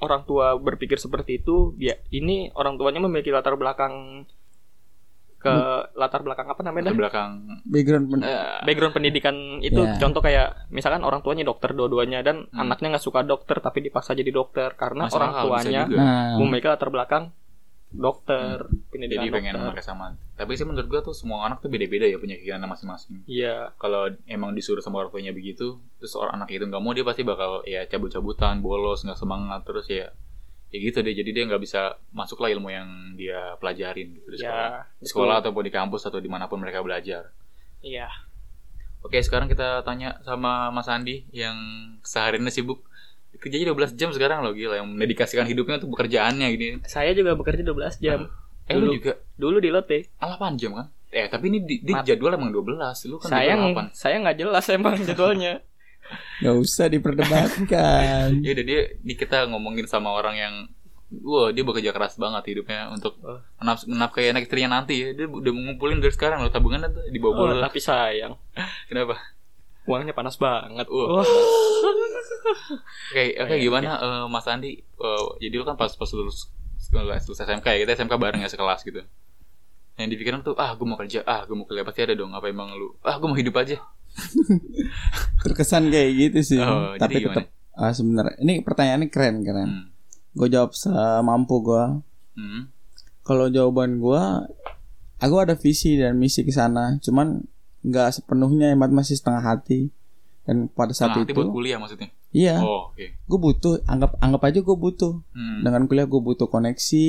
orang 0.02 0.28
tua 0.28 0.58
berpikir 0.58 0.98
seperti 1.00 1.40
itu, 1.40 1.78
ya 1.78 1.94
ini 2.12 2.50
orang 2.58 2.76
tuanya 2.76 3.00
memiliki 3.06 3.32
latar 3.32 3.56
belakang 3.56 4.26
ke 5.42 5.54
latar 5.94 6.22
belakang 6.22 6.46
apa 6.46 6.62
namanya? 6.62 6.88
dah? 6.88 6.96
belakang 6.96 7.32
background 7.64 8.06
pen- 8.08 8.22
eh, 8.24 8.62
Background 8.62 8.94
pendidikan 8.94 9.36
itu 9.60 9.82
Ya. 9.82 9.98
contoh 9.98 10.20
kayak 10.20 10.70
misalkan 10.70 11.02
orang 11.02 11.20
tuanya 11.20 11.42
dokter 11.42 11.72
dua-duanya 11.72 12.22
dan 12.22 12.46
Hmm. 12.46 12.62
anaknya 12.62 12.94
nggak 12.94 13.04
suka 13.04 13.22
dokter 13.22 13.58
tapi 13.58 13.82
dipaksa 13.82 14.14
jadi 14.14 14.30
dokter 14.30 14.72
karena 14.74 15.06
masuk 15.06 15.18
orang 15.18 15.32
tuanya. 15.42 15.82
Nah, 15.86 16.38
memiliki 16.38 16.66
latar 16.66 16.88
belakang 16.88 17.34
dokter, 17.92 18.72
pendidikan 18.88 19.20
jadi 19.20 19.36
pengen 19.36 19.54
dokter. 19.54 19.70
pakai 19.70 19.84
sama 19.84 20.06
tapi 20.32 20.56
sih 20.56 20.64
menurut 20.64 20.88
gua 20.88 21.02
tuh 21.02 21.12
semua 21.12 21.44
anak 21.44 21.60
tuh 21.60 21.68
beda-beda 21.68 22.06
ya 22.06 22.16
punya 22.16 22.40
keinginan 22.40 22.66
masing-masing 22.66 23.28
Iya, 23.28 23.76
kalau 23.76 24.08
emang 24.26 24.56
disuruh 24.56 24.80
sama 24.80 25.00
orang 25.00 25.12
tuanya 25.12 25.30
begitu 25.32 25.76
terus 25.98 26.16
orang 26.16 26.40
anak 26.40 26.50
itu 26.50 26.64
nggak 26.64 26.80
mau 26.80 26.96
dia 26.96 27.04
pasti 27.04 27.22
bakal 27.22 27.62
ya 27.64 27.84
cabut-cabutan 27.84 28.58
bolos 28.60 29.04
nggak 29.04 29.18
semangat 29.18 29.62
terus 29.62 29.86
ya 29.86 30.08
ya 30.72 30.80
gitu 30.82 31.00
deh 31.00 31.12
jadi 31.12 31.30
dia 31.30 31.44
nggak 31.46 31.60
bisa 31.60 31.82
masuk 32.10 32.40
lah 32.40 32.50
ilmu 32.50 32.68
yang 32.68 32.88
dia 33.14 33.54
pelajarin 33.58 34.08
gitu 34.14 34.28
di 34.30 34.40
sekolah 34.40 34.68
ya, 34.70 34.82
di 34.96 35.06
sekolah 35.06 35.36
ataupun 35.38 35.62
di 35.62 35.70
kampus 35.70 36.02
atau 36.04 36.18
di 36.18 36.28
mana 36.28 36.48
pun 36.48 36.58
mereka 36.58 36.80
belajar 36.80 37.28
Iya. 37.82 38.08
oke 39.02 39.18
sekarang 39.18 39.46
kita 39.46 39.82
tanya 39.82 40.22
sama 40.22 40.70
Mas 40.70 40.88
Andi 40.88 41.28
yang 41.30 41.58
sehariannya 42.00 42.50
sibuk 42.50 42.88
kerjanya 43.34 43.68
12 43.70 43.96
jam 43.96 44.10
sekarang 44.10 44.42
loh 44.42 44.52
gila 44.52 44.76
yang 44.76 44.88
mendedikasikan 44.88 45.44
hidupnya 45.44 45.76
untuk 45.78 45.92
pekerjaannya 45.92 46.48
gini 46.52 46.68
Saya 46.86 47.12
juga 47.12 47.34
bekerja 47.34 47.64
12 47.64 47.98
jam. 47.98 48.28
eh 48.64 48.76
lu 48.76 48.86
Dulu. 48.86 48.94
juga 48.94 49.14
Dulu 49.36 49.58
di 49.58 49.70
Lotte. 49.70 50.00
ah, 50.18 50.36
8 50.36 50.56
jam 50.56 50.72
kan 50.74 50.88
eh 51.10 51.28
tapi 51.28 51.50
ini 51.50 51.60
di, 51.62 51.76
di 51.82 51.92
jadwal 52.02 52.32
emang 52.34 52.54
12 52.54 52.80
lu 53.08 53.20
kan 53.20 53.28
Saya 53.30 53.56
jadwal 53.58 53.92
8 53.92 53.92
saya 53.92 54.16
nggak 54.22 54.38
jelas 54.38 54.66
emang 54.70 54.96
jadwalnya. 55.10 55.54
Nggak 56.40 56.58
usah 56.58 56.86
diperdebatkan. 56.88 58.30
Ya 58.46 58.52
udah 58.52 58.66
dia 58.66 58.82
di 58.98 59.14
kita 59.14 59.46
ngomongin 59.48 59.86
sama 59.86 60.12
orang 60.12 60.36
yang 60.36 60.54
wah 61.22 61.52
dia 61.52 61.62
bekerja 61.62 61.92
keras 61.92 62.16
banget 62.16 62.44
hidupnya 62.48 62.88
untuk 62.88 63.20
Oh. 63.20 63.40
menaf- 63.60 63.84
menafkahi 63.84 64.32
anak 64.32 64.46
istrinya 64.46 64.80
nanti 64.80 64.96
ya. 64.98 65.10
Dia 65.12 65.28
udah 65.28 65.52
ngumpulin 65.52 66.00
dari 66.00 66.12
sekarang 66.12 66.40
loh 66.40 66.50
tabungan 66.50 66.88
tuh 66.88 67.04
di 67.08 67.20
Oh, 67.20 67.32
bawah 67.32 67.60
tapi 67.60 67.80
sayang 67.80 68.40
Kenapa? 68.88 69.20
uangnya 69.84 70.14
panas 70.14 70.38
banget. 70.38 70.88
Wah. 70.88 71.20
Wah. 71.20 71.26
Oke, 73.12 73.36
oke 73.36 73.44
Oke, 73.44 73.56
gimana 73.60 73.90
eh, 73.98 74.26
Mas 74.28 74.46
Andi? 74.46 74.80
Eh, 74.80 75.26
jadi 75.40 75.54
lu 75.54 75.64
kan 75.64 75.76
pas 75.76 75.92
pas 75.92 76.08
lulus 76.12 76.48
lulus 76.92 77.24
SMK 77.30 77.66
ya, 77.66 77.80
kita 77.82 77.92
SMK 77.96 78.14
bareng 78.16 78.40
ya 78.40 78.48
sekelas 78.48 78.82
gitu. 78.82 79.02
Yang 79.96 80.08
dipikirin 80.10 80.42
tuh, 80.42 80.56
ah 80.56 80.72
gue 80.72 80.84
mau 80.84 80.96
kerja, 80.96 81.22
ah 81.24 81.44
gue 81.44 81.54
mau 81.54 81.64
kuliah 81.64 81.84
pasti 81.84 82.02
ada 82.02 82.14
dong. 82.14 82.32
Apa 82.32 82.48
emang 82.48 82.72
lu, 82.72 82.96
ah 83.02 83.16
gue 83.16 83.28
mau 83.28 83.36
hidup 83.36 83.56
aja. 83.56 83.80
Terkesan 85.44 85.90
kayak 85.90 86.10
gitu 86.14 86.40
sih. 86.56 86.62
Oh, 86.62 86.96
Tapi 86.96 87.24
tetap 87.24 87.50
ah, 87.74 87.92
sebenarnya 87.92 88.38
ini 88.40 88.62
pertanyaannya 88.62 89.08
keren 89.10 89.42
keren. 89.42 89.70
Hmm. 89.70 89.86
Gue 90.32 90.48
jawab 90.48 90.72
semampu 90.72 91.60
gue. 91.62 91.84
Hmm. 92.38 92.72
Kalau 93.22 93.48
jawaban 93.48 93.98
gue, 93.98 94.24
aku 95.18 95.36
ada 95.38 95.54
visi 95.54 95.98
dan 95.98 96.18
misi 96.18 96.42
ke 96.42 96.52
sana. 96.52 96.98
Cuman 97.00 97.44
nggak 97.82 98.14
sepenuhnya 98.14 98.72
hemat 98.74 98.94
masih 98.94 99.18
setengah 99.18 99.44
hati. 99.44 99.90
Dan 100.42 100.68
pada 100.68 100.90
saat 100.92 101.14
Setengah 101.14 101.26
hati 101.26 101.32
itu, 101.34 101.38
buat 101.38 101.54
kuliah 101.54 101.78
maksudnya. 101.78 102.10
iya, 102.34 102.58
Oh, 102.60 102.90
oke. 102.90 103.06
gue 103.14 103.40
butuh. 103.40 103.76
Anggap 103.86 104.18
anggap 104.18 104.42
aja 104.46 104.60
gue 104.62 104.78
butuh. 104.78 105.14
Hmm. 105.34 105.62
Dengan 105.62 105.86
kuliah 105.86 106.08
gue 106.08 106.18
butuh 106.18 106.48
koneksi, 106.48 107.08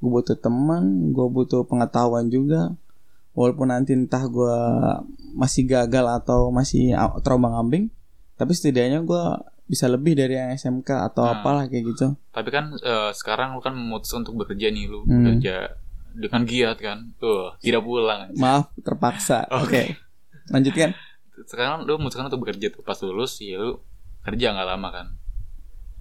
gue 0.00 0.10
butuh 0.10 0.36
teman, 0.38 1.10
gue 1.10 1.26
butuh 1.26 1.66
pengetahuan 1.66 2.30
juga. 2.30 2.74
Walaupun 3.32 3.68
nanti 3.68 3.92
entah 3.92 4.24
gue 4.24 4.56
masih 5.32 5.62
gagal 5.64 6.06
atau 6.16 6.50
masih 6.50 6.92
a- 6.92 7.18
terombang 7.18 7.54
ambing, 7.54 7.84
tapi 8.34 8.52
setidaknya 8.52 9.00
gue 9.00 9.24
bisa 9.64 9.86
lebih 9.86 10.14
dari 10.14 10.34
yang 10.34 10.50
SMK 10.50 10.90
atau 11.06 11.22
Nah. 11.22 11.38
apalah 11.38 11.64
kayak 11.64 11.84
gitu. 11.88 12.06
Tapi 12.28 12.48
kan 12.48 12.74
eh, 12.74 13.10
sekarang 13.12 13.54
lu 13.54 13.60
kan 13.60 13.72
memutuskan 13.72 14.24
untuk 14.24 14.34
bekerja 14.40 14.66
nih 14.68 14.84
lu 14.84 15.02
Hmm. 15.02 15.22
bekerja 15.22 15.78
dengan 16.10 16.42
giat 16.42 16.76
kan. 16.76 17.14
Tuh, 17.16 17.54
tidak 17.58 17.80
pulang. 17.80 18.34
Maaf 18.34 18.74
terpaksa. 18.76 19.46
Oke, 19.54 19.62
Oke. 19.62 19.82
lanjutkan. 20.48 20.90
Sekarang 21.40 21.82
lu 21.82 21.96
memutuskan 21.96 22.26
untuk 22.26 22.42
bekerja 22.42 22.68
tuh 22.68 22.82
pas 22.82 22.98
lulus 22.98 23.38
ya 23.38 23.56
lu 23.56 23.78
kerja 24.20 24.50
nggak 24.50 24.68
lama 24.68 24.88
kan. 24.90 25.06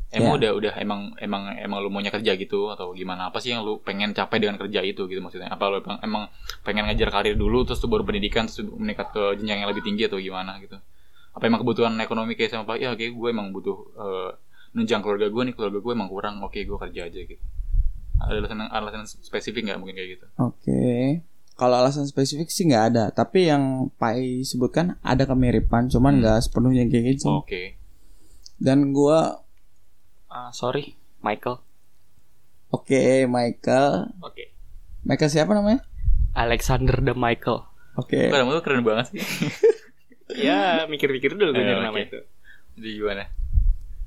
Emang 0.09 0.41
udah 0.41 0.51
udah 0.57 0.73
emang 0.81 1.13
emang 1.21 1.53
emang 1.53 1.85
lu 1.85 1.93
maunya 1.93 2.09
kerja 2.09 2.33
gitu 2.33 2.73
atau 2.73 2.97
gimana? 2.97 3.29
Apa 3.29 3.37
sih 3.37 3.53
yang 3.53 3.61
lu 3.61 3.77
pengen 3.77 4.09
capai 4.11 4.41
dengan 4.41 4.57
kerja 4.57 4.81
itu 4.81 5.05
gitu 5.05 5.21
maksudnya? 5.21 5.53
Apa 5.53 5.69
lu 5.69 5.85
emang, 5.85 5.99
emang 6.01 6.23
pengen 6.65 6.89
ngejar 6.89 7.13
karir 7.13 7.37
dulu 7.37 7.61
terus 7.61 7.77
tuh 7.77 7.85
baru 7.85 8.01
pendidikan 8.01 8.49
terus 8.49 8.65
meningkat 8.65 9.13
ke 9.13 9.37
jenjang 9.37 9.61
yang 9.61 9.69
lebih 9.69 9.85
tinggi 9.85 10.09
atau 10.09 10.17
gimana 10.17 10.57
gitu? 10.57 10.81
Apa 11.37 11.45
emang 11.45 11.61
kebutuhan 11.61 11.93
ekonomi 12.01 12.33
kayak 12.33 12.57
sama 12.57 12.65
Pak? 12.65 12.81
Ya 12.81 12.97
kayak 12.97 13.13
gue 13.13 13.29
emang 13.29 13.53
butuh 13.53 13.77
eh, 14.01 14.29
nunjang 14.73 15.05
keluarga 15.05 15.29
gue 15.29 15.43
nih 15.45 15.53
keluarga 15.53 15.77
gue 15.77 15.93
emang 15.93 16.09
kurang 16.09 16.35
oke 16.41 16.57
gue 16.57 16.77
kerja 16.77 17.09
aja 17.09 17.19
gitu 17.25 17.41
ada 18.21 18.37
alasan 18.37 18.61
alasan 18.69 19.01
spesifik 19.07 19.65
nggak 19.65 19.79
mungkin 19.81 19.97
kayak 19.97 20.09
gitu 20.19 20.25
Oke. 20.37 20.81
Kalau 21.57 21.75
alasan 21.75 22.05
spesifik 22.05 22.47
sih 22.47 22.69
nggak 22.69 22.85
ada, 22.93 23.03
tapi 23.11 23.49
yang 23.49 23.89
Pai 23.97 24.45
sebutkan 24.45 24.95
ada 25.01 25.25
kemiripan, 25.25 25.89
cuman 25.89 26.13
Hmm. 26.15 26.21
nggak 26.21 26.37
sepenuhnya 26.45 26.85
kayak 26.87 27.17
gitu. 27.17 27.43
oke 27.43 27.75
Dan 28.55 28.91
gua 28.93 29.43
Ah, 30.29 30.49
sorry, 30.51 30.93
Michael. 31.19 31.57
oke 32.69 33.01
Michael, 33.25 34.13
Oke. 34.21 34.53
Michael 35.01 35.27
siapa 35.27 35.51
namanya? 35.51 35.81
Alexander 36.31 37.01
the 37.01 37.13
Michael. 37.13 37.65
Oke. 37.95 38.29
Kok 38.29 38.37
nama 38.37 38.51
lu 38.51 38.61
keren 38.61 38.85
banget 38.85 39.11
sih 39.11 39.21
ya, 40.45 40.85
mikir-mikir 40.85 41.33
dulu 41.33 41.49
gue 41.49 41.59
nyari 41.59 41.81
nama 41.81 41.97
itu. 41.97 42.19
jadi 42.77 42.89
gimana 42.93 43.23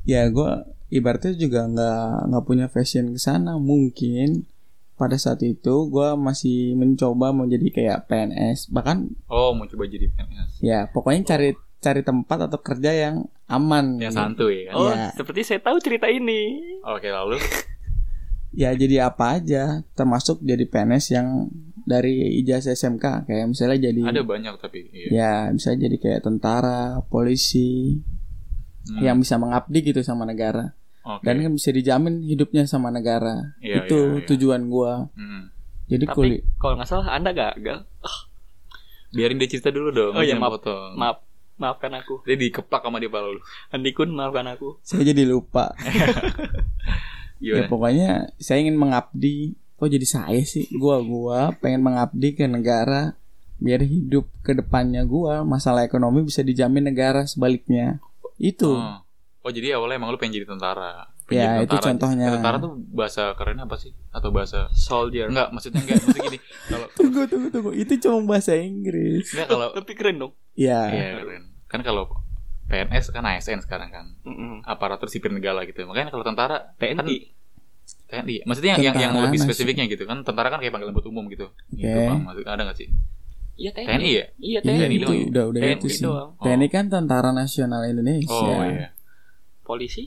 Ya 0.02 0.26
gua 0.28 0.66
ibaratnya 0.88 1.35
juga 1.35 1.62
nggak 1.64 2.06
nggak 2.26 2.44
punya 2.44 2.66
fashion 2.66 3.11
ke 3.11 3.18
sana 3.18 3.54
mungkin 3.54 4.46
pada 4.94 5.14
saat 5.14 5.42
itu 5.42 5.87
gua 5.87 6.14
masih 6.14 6.74
mencoba 6.74 7.30
mau 7.30 7.44
jadi 7.44 7.66
kayak 7.66 8.06
PNS 8.06 8.70
bahkan 8.70 9.11
oh 9.26 9.50
mau 9.52 9.66
coba 9.66 9.85
jadi 9.85 10.06
PNS 10.06 10.58
ya 10.58 10.87
pokoknya 10.87 11.22
cari 11.26 11.54
cari 11.83 12.01
tempat 12.01 12.47
atau 12.47 12.59
kerja 12.59 12.90
yang 12.90 13.14
aman 13.47 13.99
yang 13.99 14.09
gitu. 14.09 14.23
santuy 14.38 14.64
kan 14.64 14.75
Oh, 14.75 14.88
Iya. 14.88 15.11
seperti 15.12 15.40
saya 15.42 15.61
tahu 15.61 15.77
cerita 15.77 16.07
ini. 16.07 16.62
oke 16.81 17.05
lalu 17.05 17.37
ya 18.55 18.71
jadi 18.71 19.09
apa 19.09 19.37
aja 19.37 19.62
termasuk 19.90 20.38
jadi 20.40 20.62
PNS 20.62 21.07
yang 21.11 21.49
dari 21.83 22.14
ijazah 22.38 22.73
SMK 22.73 23.25
kayak 23.25 23.47
misalnya 23.49 23.79
jadi 23.83 24.01
ada 24.07 24.23
banyak 24.23 24.55
tapi 24.57 24.87
iya. 24.88 25.09
ya 25.11 25.33
bisa 25.51 25.75
jadi 25.75 25.97
kayak 25.97 26.23
tentara 26.23 27.03
polisi 27.05 27.99
Hmm, 28.83 28.99
yang 29.01 29.14
bisa 29.16 29.35
mengabdi 29.37 29.79
gitu 29.85 30.03
sama 30.03 30.23
negara 30.23 30.75
oke. 31.01 31.23
dan 31.23 31.38
kan 31.38 31.53
bisa 31.53 31.71
dijamin 31.71 32.18
hidupnya 32.21 32.66
sama 32.66 32.90
negara 32.90 33.55
Iya, 33.59 33.87
itu 33.87 33.95
iya, 33.95 34.14
iya. 34.16 34.27
tujuan 34.27 34.62
gua 34.66 35.07
Hmm. 35.12 35.55
jadi 35.87 36.03
Tapi 36.05 36.14
kulit 36.16 36.40
kalau 36.57 36.75
nggak 36.75 36.88
salah 36.88 37.07
Anda 37.12 37.31
gagal. 37.31 37.87
biarin 39.09 39.37
dia 39.37 39.49
cerita 39.49 39.68
dulu 39.68 39.88
dong 39.90 40.12
Oh 40.12 40.21
iya, 40.21 40.35
maaf. 40.35 40.59
potong. 40.59 40.97
Maaf, 40.97 41.23
maafkan 41.62 41.94
aku. 41.94 42.20
dia 42.22 42.35
dikeplak 42.35 42.83
sama 42.83 42.98
dia 42.98 43.07
pala 43.07 43.31
lu 43.31 43.40
Andi 43.70 43.90
Kun, 43.90 44.11
maafkan 44.11 44.46
aku. 44.48 44.83
saya 44.83 45.07
jadi 45.07 45.22
lupa 45.25 45.70
ya 47.38 47.62
gimana 47.62 47.68
pokoknya 47.68 48.09
saya 48.37 48.59
ingin 48.61 48.75
mengabdi 48.75 49.55
kok 49.75 49.87
jadi 49.88 50.07
saya 50.07 50.42
sih 50.42 50.66
gua 50.72 50.98
gua 51.01 51.55
pengen 51.57 51.83
mengabdi 51.83 52.35
ke 52.35 52.46
negara 52.46 53.14
biar 53.57 53.79
hidup 53.81 54.27
ke 54.42 54.53
depannya 54.53 55.03
gua 55.05 55.42
masalah 55.42 55.83
ekonomi 55.83 56.22
bisa 56.22 56.42
dijamin 56.42 56.83
negara 56.85 57.22
sebaliknya 57.25 58.03
Itu. 58.35 58.75
Oh. 58.75 58.98
Oh, 59.40 59.51
jadi 59.51 59.75
awalnya 59.75 59.98
emang 59.98 60.11
lu 60.11 60.18
pengen 60.18 60.38
jadi 60.38 60.46
tentara. 60.48 61.11
Pengen 61.27 61.35
Ya, 61.37 61.51
jadi 61.53 61.62
itu 61.62 61.75
tentara. 61.75 61.87
contohnya. 61.88 62.27
Tentara 62.33 62.57
tuh 62.59 62.72
bahasa 62.90 63.22
keren 63.35 63.59
apa 63.59 63.75
sih? 63.75 63.90
Atau 64.11 64.31
bahasa 64.31 64.66
Soldier. 64.72 65.27
Enggak, 65.27 65.51
maksudnya 65.51 65.79
enggak, 65.79 65.98
maksudnya 65.98 66.22
gini. 66.27 66.38
Kalau 66.70 66.87
Tunggu 66.92 67.22
tunggu 67.27 67.48
tunggu. 67.51 67.70
Itu 67.72 67.98
cuma 68.01 68.18
bahasa 68.29 68.55
Inggris. 68.55 69.31
enggak 69.31 69.46
kalau 69.48 69.68
Tapi 69.75 69.92
keren 69.94 70.16
dong. 70.16 70.33
Iya. 70.55 70.81
iya 70.88 71.07
keren. 71.18 71.42
Kan 71.72 71.80
kalau 71.80 72.12
PNS 72.68 73.11
kan 73.11 73.24
ASN 73.24 73.61
sekarang 73.61 73.88
kan. 73.88 74.06
Mm-mm. 74.22 74.61
Aparatur 74.62 75.08
sipil 75.08 75.32
negara 75.32 75.64
gitu. 75.64 75.82
Makanya 75.82 76.12
kalau 76.12 76.22
tentara 76.22 76.76
kan 76.76 77.00
TNI. 77.02 77.16
TNI. 78.06 78.37
Maksudnya 78.44 78.76
yang 78.76 78.94
yang, 78.94 79.12
lebih 79.16 79.40
spesifiknya 79.40 79.88
gitu 79.88 80.04
kan 80.04 80.20
tentara 80.20 80.48
kan 80.48 80.61
kayak 80.61 80.70
panggilan 80.70 80.92
buat 80.92 81.08
umum 81.08 81.26
gitu. 81.26 81.48
Gitu, 81.72 81.88
Oke. 81.88 82.06
Bang. 82.06 82.20
Maksud 82.22 82.44
ada 82.44 82.62
enggak 82.62 82.78
sih? 82.78 82.88
Iya 83.52 83.70
TNI. 83.72 83.88
TNI 83.88 84.08
ya? 84.11 84.24
Iya 84.38 84.58
Iya 84.61 84.61
TNI. 84.62 84.94
itu 84.94 85.02
doang. 85.02 85.20
udah 85.28 85.44
udah 85.48 85.61
TNI 85.61 85.74
itu 85.74 85.87
sih. 85.88 86.02
doang. 86.02 86.28
TNI 86.38 86.66
kan 86.68 86.85
Tentara 86.88 87.30
Nasional 87.32 87.82
Indonesia. 87.85 88.32
Oh 88.32 88.62
iya. 88.62 88.88
Polisi. 89.62 90.04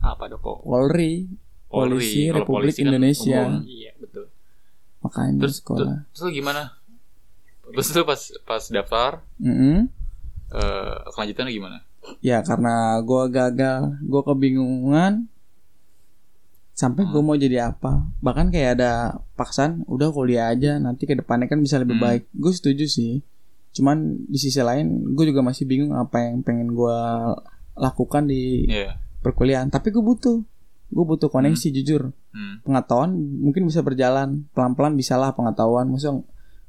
Apa 0.00 0.30
kok? 0.30 0.62
Polri. 0.62 1.26
Polri. 1.66 1.98
Polisi 1.98 2.20
Kalau 2.24 2.36
Republik 2.40 2.54
polisi 2.70 2.80
kan 2.80 2.86
Indonesia. 2.88 3.40
umum. 3.42 3.62
Iya 3.64 3.92
betul. 3.96 4.24
Makanya 5.00 5.32
Terus, 5.44 5.56
sekolah. 5.60 5.94
terus 6.08 6.20
lu 6.22 6.30
gimana? 6.32 6.62
Terus 7.64 7.86
lu 7.90 8.02
pas 8.02 8.20
pas 8.42 8.62
daftar 8.64 9.10
Mm-mm. 9.38 9.88
Eh 10.50 10.96
kelanjutannya 11.10 11.52
gimana? 11.52 11.78
Ya 12.20 12.44
karena 12.44 13.00
gua 13.00 13.28
gagal, 13.28 13.96
gua 14.02 14.20
kebingungan 14.22 15.28
sampai 16.74 17.06
gua 17.06 17.22
Hmm. 17.22 17.26
mau 17.26 17.36
jadi 17.38 17.70
apa. 17.70 18.04
Bahkan 18.20 18.50
kayak 18.50 18.70
ada 18.76 18.92
paksaan, 19.34 19.86
udah 19.86 20.10
kuliah 20.10 20.50
aja, 20.50 20.76
nanti 20.76 21.06
ke 21.06 21.14
depannya 21.14 21.46
kan 21.46 21.62
bisa 21.62 21.78
lebih 21.78 21.96
Hmm. 21.96 22.04
baik. 22.04 22.22
Gue 22.34 22.50
setuju 22.50 22.84
sih. 22.84 23.22
Cuman 23.70 24.26
di 24.26 24.38
sisi 24.38 24.58
lain, 24.58 25.14
gue 25.14 25.24
juga 25.24 25.40
masih 25.40 25.64
bingung 25.64 25.94
apa 25.94 26.18
yang 26.20 26.42
pengen 26.42 26.74
gua 26.74 27.30
lakukan 27.74 28.26
di 28.26 28.66
Iya. 28.66 28.98
perkuliahan. 29.18 29.66
Tapi 29.66 29.90
gue 29.90 29.98
butuh, 29.98 30.42
gue 30.88 31.04
butuh 31.04 31.26
koneksi 31.26 31.68
jujur. 31.72 32.10
Hmm. 32.30 32.58
Pengetahuan 32.62 33.10
mungkin 33.16 33.66
bisa 33.66 33.80
berjalan 33.80 34.46
pelan-pelan 34.50 34.94
bisa 34.94 35.14
lah 35.14 35.30
pengetahuan. 35.30 35.86
Maksudnya 35.88 36.22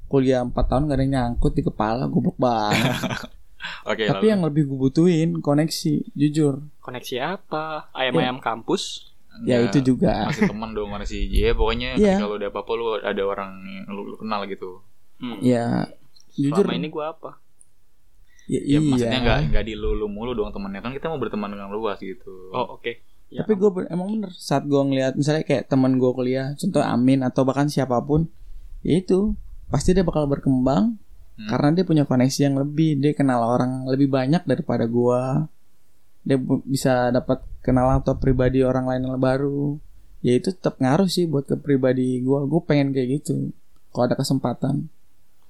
kuliah 0.06 0.42
4 0.42 0.66
tahun 0.66 0.86
gak 0.86 0.96
ada 0.96 1.04
yang 1.04 1.14
nyangkut 1.14 1.54
di 1.54 1.62
kepala, 1.62 2.06
goblok 2.08 2.38
banget. 2.38 2.78
Oke, 3.84 4.06
Tapi 4.06 4.18
lalu. 4.20 4.32
yang 4.32 4.42
lebih 4.42 4.62
gue 4.66 4.78
butuhin 4.80 5.30
koneksi, 5.40 5.94
jujur. 6.12 6.66
Koneksi 6.80 7.16
apa? 7.20 7.90
Ayam-ayam 7.92 8.38
kampus. 8.38 9.14
Ya 9.44 9.60
Enggak, 9.60 9.76
itu 9.76 9.80
juga. 9.92 10.26
masih 10.26 10.48
teman 10.48 10.72
dong 10.72 10.88
mana 10.88 11.04
sih 11.04 11.28
ya 11.28 11.52
pokoknya 11.52 12.00
Iya. 12.00 12.24
kalau 12.24 12.40
udah 12.40 12.48
apa-apa 12.48 12.72
lu 12.72 12.86
ada 12.96 13.20
orang 13.20 13.52
yang 13.68 13.92
lu, 13.92 14.08
lu 14.08 14.16
kenal 14.16 14.48
gitu 14.48 14.80
Hmm. 15.16 15.40
Ya 15.40 15.92
jujur. 16.34 16.64
Selama 16.64 16.76
ini 16.76 16.88
gua 16.88 17.12
apa? 17.12 17.40
Ya, 18.46 18.62
ya 18.62 18.78
iya. 18.78 18.80
maksudnya 18.80 19.20
nggak 19.20 19.40
nggak 19.52 19.64
di 19.66 19.74
lu, 19.74 19.92
lu 19.92 20.06
mulu 20.06 20.32
doang 20.32 20.52
temennya 20.52 20.80
kan 20.80 20.94
kita 20.94 21.08
mau 21.08 21.18
berteman 21.18 21.50
dengan 21.50 21.68
luas 21.68 21.98
gitu 21.98 22.52
Oh 22.52 22.78
oke. 22.78 23.02
Ya, 23.28 23.42
Tapi 23.42 23.58
gue 23.58 23.70
emang 23.90 24.08
bener 24.14 24.32
saat 24.32 24.64
gue 24.64 24.78
ngeliat 24.78 25.18
misalnya 25.18 25.42
kayak 25.42 25.66
teman 25.66 25.98
gue 25.98 26.12
kuliah, 26.14 26.54
contoh 26.56 26.80
Amin 26.80 27.20
atau 27.20 27.42
bahkan 27.42 27.66
siapa 27.66 27.98
pun, 28.00 28.30
ya 28.82 28.96
itu 28.96 29.34
pasti 29.68 29.92
dia 29.92 30.06
bakal 30.06 30.30
berkembang 30.30 30.96
Hmm. 31.36 31.48
karena 31.48 31.70
dia 31.74 31.84
punya 31.84 32.04
koneksi 32.04 32.40
yang 32.42 32.56
lebih, 32.56 32.96
dia 32.96 33.12
kenal 33.12 33.44
orang 33.46 33.84
lebih 33.86 34.08
banyak 34.08 34.44
daripada 34.44 34.86
gue, 34.86 35.22
dia 36.22 36.38
bisa 36.64 37.10
dapat 37.10 37.44
kenal 37.60 37.92
atau 37.94 38.16
pribadi 38.16 38.62
orang 38.62 38.86
lain 38.86 39.04
yang 39.06 39.20
baru, 39.20 39.76
ya 40.20 40.34
itu 40.34 40.50
tetap 40.50 40.78
ngaruh 40.78 41.06
sih 41.06 41.26
buat 41.26 41.44
ke 41.44 41.56
pribadi 41.56 42.20
gue, 42.20 42.40
gue 42.42 42.62
pengen 42.62 42.90
kayak 42.90 43.20
gitu, 43.20 43.52
kalau 43.90 44.06
ada 44.06 44.16
kesempatan. 44.16 44.88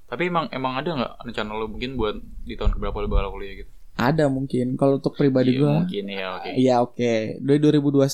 tapi 0.05 0.25
emang 0.25 0.45
emang 0.49 0.73
ada 0.75 0.89
nggak 0.91 1.13
rencana 1.23 1.51
lu 1.53 1.65
mungkin 1.67 1.93
buat 1.95 2.15
di 2.41 2.53
tahun 2.53 2.73
keberapa 2.73 2.97
lu 2.99 3.07
bakal 3.07 3.29
kuliah 3.31 3.57
gitu 3.57 3.71
Ada 3.95 4.27
mungkin 4.27 4.75
kalau 4.75 4.97
untuk 4.97 5.13
pribadi 5.13 5.53
Iya, 5.53 5.59
gue. 5.61 5.71
mungkin 5.71 6.03
ya 6.05 6.27
oke 6.35 6.49
Iya 6.51 6.75
oke 6.79 7.13
Dari 7.39 7.57
2021 7.57 8.11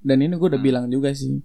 Dan 0.00 0.16
ini 0.20 0.30
gue 0.32 0.46
udah 0.46 0.54
Hmm. 0.54 0.68
bilang 0.68 0.86
juga 0.86 1.10
sih 1.10 1.40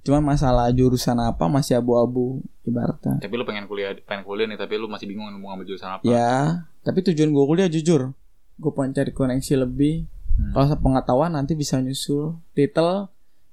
Cuman 0.00 0.24
masalah 0.24 0.72
jurusan 0.72 1.16
apa 1.20 1.44
masih 1.46 1.76
abu-abu 1.76 2.40
Ibaratnya. 2.64 3.18
Tapi 3.18 3.34
lu 3.34 3.44
pengen 3.48 3.64
kuliah 3.64 3.96
pengen 4.04 4.22
kuliah 4.22 4.46
nih 4.46 4.60
tapi 4.60 4.76
lu 4.76 4.86
masih 4.86 5.08
bingung 5.08 5.26
mau 5.40 5.52
ngambil 5.52 5.74
jurusan 5.74 5.90
apa. 5.96 6.02
Ya 6.04 6.64
Tapi 6.84 7.00
tujuan 7.12 7.32
gue 7.32 7.44
kuliah 7.44 7.68
jujur. 7.68 8.12
Gue 8.60 8.72
pengen 8.76 8.92
cari 8.92 9.12
koneksi 9.12 9.54
lebih. 9.64 10.04
Hmm. 10.36 10.52
Kalau 10.52 10.76
pengetahuan 10.80 11.32
nanti 11.32 11.56
bisa 11.56 11.80
nyusul. 11.80 12.36
Titel 12.52 13.08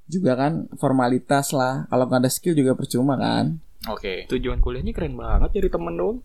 juga 0.07 0.35
kan 0.35 0.67
formalitas 0.75 1.55
lah. 1.55 1.87
Kalau 1.87 2.03
nggak 2.07 2.21
ada 2.27 2.31
skill 2.31 2.55
juga 2.55 2.75
percuma 2.75 3.15
kan. 3.15 3.59
Oke. 3.87 4.27
Tujuan 4.27 4.59
kuliahnya 4.59 4.91
keren 4.91 5.15
banget 5.15 5.55
jadi 5.55 5.71
temen 5.71 5.95
dong. 5.95 6.15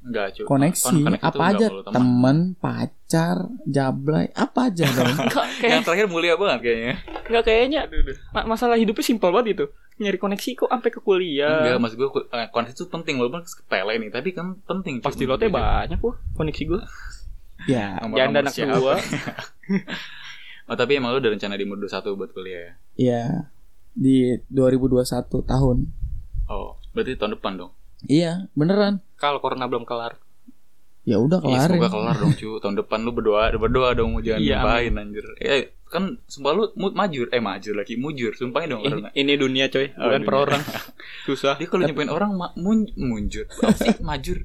Enggak 0.00 0.26
cuy 0.32 0.44
Koneksi. 0.48 0.96
Connect 1.04 1.22
Apa 1.22 1.42
aja. 1.52 1.66
Temen 1.92 2.38
Pacar 2.56 3.36
Jablay. 3.68 4.32
Apa 4.32 4.72
aja 4.72 4.84
dong? 4.96 5.08
Enggak 5.12 5.44
yang 5.60 5.60
kayak 5.60 5.82
terakhir 5.84 6.06
mulia 6.08 6.34
banget 6.40 6.58
kayaknya. 6.64 6.94
Enggak 7.28 7.42
kayaknya 7.46 7.80
ma- 8.32 8.48
masalah 8.56 8.76
hidupnya 8.80 9.04
simpel 9.04 9.30
banget 9.30 9.56
itu. 9.56 9.64
Nyari 10.00 10.16
koneksi 10.16 10.50
kok 10.56 10.70
sampai 10.72 10.90
ke 10.90 11.00
kuliah. 11.04 11.60
enggak 11.60 11.80
maksud 11.80 11.96
gue 12.00 12.08
eh, 12.32 12.48
koneksi 12.48 12.74
itu 12.74 12.84
penting 12.88 13.14
walaupun 13.20 13.44
sepele 13.44 13.94
nih 14.00 14.10
tapi 14.10 14.28
kan 14.32 14.56
penting 14.64 15.04
cuy. 15.04 15.06
Pasti 15.06 15.24
lo 15.28 15.36
teh 15.36 15.52
banyak 15.52 16.00
kok 16.00 16.14
koneksi 16.36 16.62
gua. 16.64 16.82
Ya. 17.68 18.00
Jangan 18.00 18.40
anak 18.40 18.54
dua. 18.56 18.96
oh 20.70 20.76
tapi 20.76 20.96
emang 20.96 21.12
lu 21.12 21.20
udah 21.20 21.32
rencana 21.36 21.60
di 21.60 21.68
umur 21.68 21.82
21 21.84 22.16
buat 22.16 22.30
kuliah 22.32 22.60
ya? 22.60 22.72
Ya. 22.96 23.24
Di 23.92 24.40
2021 24.48 25.04
tahun. 25.44 25.76
Oh 26.48 26.80
berarti 26.90 27.14
tahun 27.14 27.38
depan 27.38 27.54
dong 27.54 27.72
Iya 28.02 28.48
beneran. 28.52 29.04
Kalau 29.14 29.38
corona 29.38 29.64
belum 29.64 29.84
kelar. 29.84 30.16
Ya 31.02 31.16
udah 31.16 31.40
Iya, 31.40 31.64
kelarin. 31.64 31.68
semoga 31.74 31.88
kelar 31.90 32.16
dong 32.18 32.34
cu. 32.34 32.50
Tahun 32.58 32.76
depan 32.76 32.98
lu 33.00 33.10
berdoa 33.10 33.48
Berdoa 33.52 33.90
dong 33.92 34.20
Jangan 34.20 34.36
Iya, 34.38 34.56
lupain 34.58 34.92
anjir. 34.94 35.24
Eh 35.38 35.60
kan 35.82 36.20
Sumpah 36.24 36.52
lu 36.52 36.62
majur 36.76 37.26
Eh 37.28 37.40
majur 37.40 37.72
lagi 37.72 37.96
Mujur 37.96 38.32
Sumpahin 38.32 38.68
dong 38.70 38.82
Ini, 38.82 38.88
orang 38.90 39.02
ini 39.14 39.32
dunia 39.34 39.66
coy, 39.66 39.90
Oh, 39.90 40.06
bukan 40.06 40.22
per 40.22 40.34
orang. 40.38 40.62
Susah. 41.26 41.56
Dia 41.56 41.66
kalau 41.66 41.82
nyampein 41.82 42.08
orang 42.08 42.30
ma- 42.32 42.52
mun 42.54 42.84
Munjur. 42.94 43.48
Apa 43.50 43.72
sih? 43.74 43.96
Majur. 44.00 44.44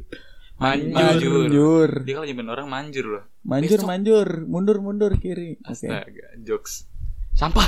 Manjur. 0.56 0.96
Manjur. 0.96 1.89
Dia 2.02 2.13
kalau 2.15 2.26
nyampein 2.26 2.50
orang 2.50 2.68
manjur 2.68 3.06
loh. 3.06 3.24
Manjur 3.41 3.76
Besok. 3.78 3.88
manjur. 3.88 4.28
Mundur 4.46 4.78
mundur 4.80 5.12
kiri. 5.13 5.60
Oke. 5.62 5.91
Astaga 5.91 6.28
Jokes. 6.39 6.88
Sampah. 7.34 7.68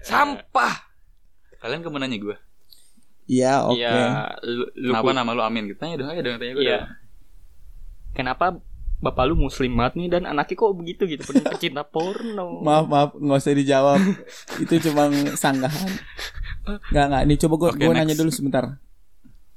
Sampah. 0.00 0.92
Kalian 1.56 1.80
ke 1.80 1.88
mana 1.88 2.04
nanya 2.04 2.20
gue 2.20 2.36
Iya 3.30 3.52
oke. 3.62 3.78
Iya, 3.78 3.94
lu, 4.42 4.66
lu 4.74 4.90
Kenapa 4.90 5.10
nama 5.14 5.30
lu 5.30 5.40
Amin? 5.40 5.64
Gitu 5.64 5.78
Tanya 5.78 5.94
dong 5.96 6.10
Ayo 6.10 6.20
dong 6.20 6.36
tanya 6.36 6.52
gue 6.52 6.62
Iya. 6.62 6.78
Kenapa 8.10 8.58
bapak 9.00 9.24
lu 9.24 9.38
muslim 9.38 9.72
banget 9.72 9.94
nih 9.96 10.08
dan 10.10 10.22
anaknya 10.26 10.58
kok 10.58 10.74
begitu 10.74 11.02
gitu? 11.06 11.22
Penuh 11.24 11.46
pecinta 11.46 11.80
porno. 11.82 12.58
Maaf 12.66 12.84
maaf 12.84 13.10
nggak 13.14 13.38
usah 13.38 13.54
dijawab. 13.54 14.00
Itu 14.62 14.74
cuma 14.82 15.08
sanggahan. 15.32 15.92
Nggak 16.90 17.04
nggak 17.06 17.22
Nih 17.24 17.38
coba 17.38 17.54
gue 17.56 17.70
Oke, 17.70 17.78
gue 17.78 17.86
next. 17.88 17.98
nanya 18.02 18.14
dulu 18.18 18.30
sebentar. 18.30 18.64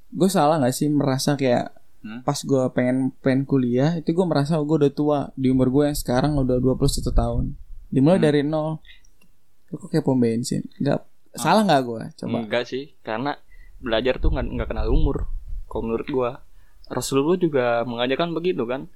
Gue 0.07 0.29
salah 0.29 0.61
nggak 0.61 0.71
sih 0.71 0.87
merasa 0.87 1.33
kayak 1.33 1.73
Hmm? 2.03 2.19
Pas 2.19 2.35
gue 2.35 2.59
pengen 2.75 3.15
pengen 3.17 3.47
kuliah 3.47 3.95
Itu 3.95 4.11
gue 4.11 4.25
merasa 4.27 4.59
gue 4.59 4.75
udah 4.77 4.91
tua. 4.91 5.19
Di 5.33 5.47
umur 5.47 5.71
gue 5.71 5.83
yang 5.87 5.95
sekarang 5.95 6.35
udah 6.35 6.59
21 6.59 6.83
tahun. 7.09 7.55
Dimulai 7.87 8.19
Hmm. 8.19 8.25
dari 8.27 8.41
nol. 8.43 8.83
Kok 9.69 9.87
kayak 9.87 10.03
pom 10.03 10.19
bensin? 10.19 10.67
Nggak 10.77 10.99
Salah 11.33 11.63
nggak 11.63 11.81
gue 11.81 12.01
Coba. 12.13 12.43
Enggak 12.43 12.67
sih, 12.67 12.91
karena 12.99 13.39
belajar 13.83 14.17
tuh 14.17 14.31
nggak 14.31 14.45
nggak 14.47 14.69
kenal 14.71 14.87
umur. 14.89 15.27
Kalau 15.67 15.83
menurut 15.85 16.07
gua, 16.07 16.31
Rasulullah 16.87 17.35
juga 17.35 17.83
mengajarkan 17.83 18.31
begitu 18.31 18.63
kan. 18.63 18.87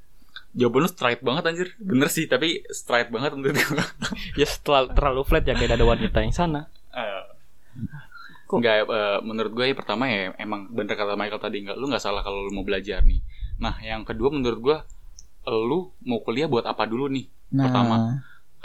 Jawaban 0.54 0.86
lu 0.86 0.90
straight 0.90 1.22
banget 1.26 1.44
anjir 1.50 1.70
Bener 1.82 2.14
sih 2.14 2.30
Tapi 2.30 2.62
straight 2.70 3.10
banget 3.10 3.34
menurut 3.34 3.58
gue 3.58 3.86
Ya 4.40 4.46
setelah 4.46 4.86
terlalu 4.94 5.26
flat 5.26 5.50
ya 5.50 5.58
kayak 5.58 5.82
ada 5.82 5.86
wanita 5.86 6.22
yang 6.22 6.30
sana. 6.30 6.70
Kok? 8.48 8.64
Enggak, 8.64 8.88
eh, 8.88 9.20
menurut 9.28 9.52
gue 9.52 9.66
ya 9.68 9.76
pertama 9.76 10.08
ya 10.08 10.32
emang 10.40 10.72
bener 10.72 10.96
kata 10.96 11.20
Michael 11.20 11.42
tadi 11.44 11.58
enggak 11.68 11.76
lu 11.76 11.92
nggak 11.92 12.00
salah 12.00 12.24
kalau 12.24 12.48
lu 12.48 12.52
mau 12.56 12.64
belajar 12.64 13.04
nih. 13.04 13.20
Nah, 13.60 13.76
yang 13.84 14.08
kedua 14.08 14.32
menurut 14.32 14.60
gue 14.64 14.78
lu 15.52 15.92
mau 16.08 16.20
kuliah 16.24 16.48
buat 16.48 16.64
apa 16.64 16.88
dulu 16.88 17.12
nih? 17.12 17.28
Nah 17.52 17.68
Pertama. 17.68 17.96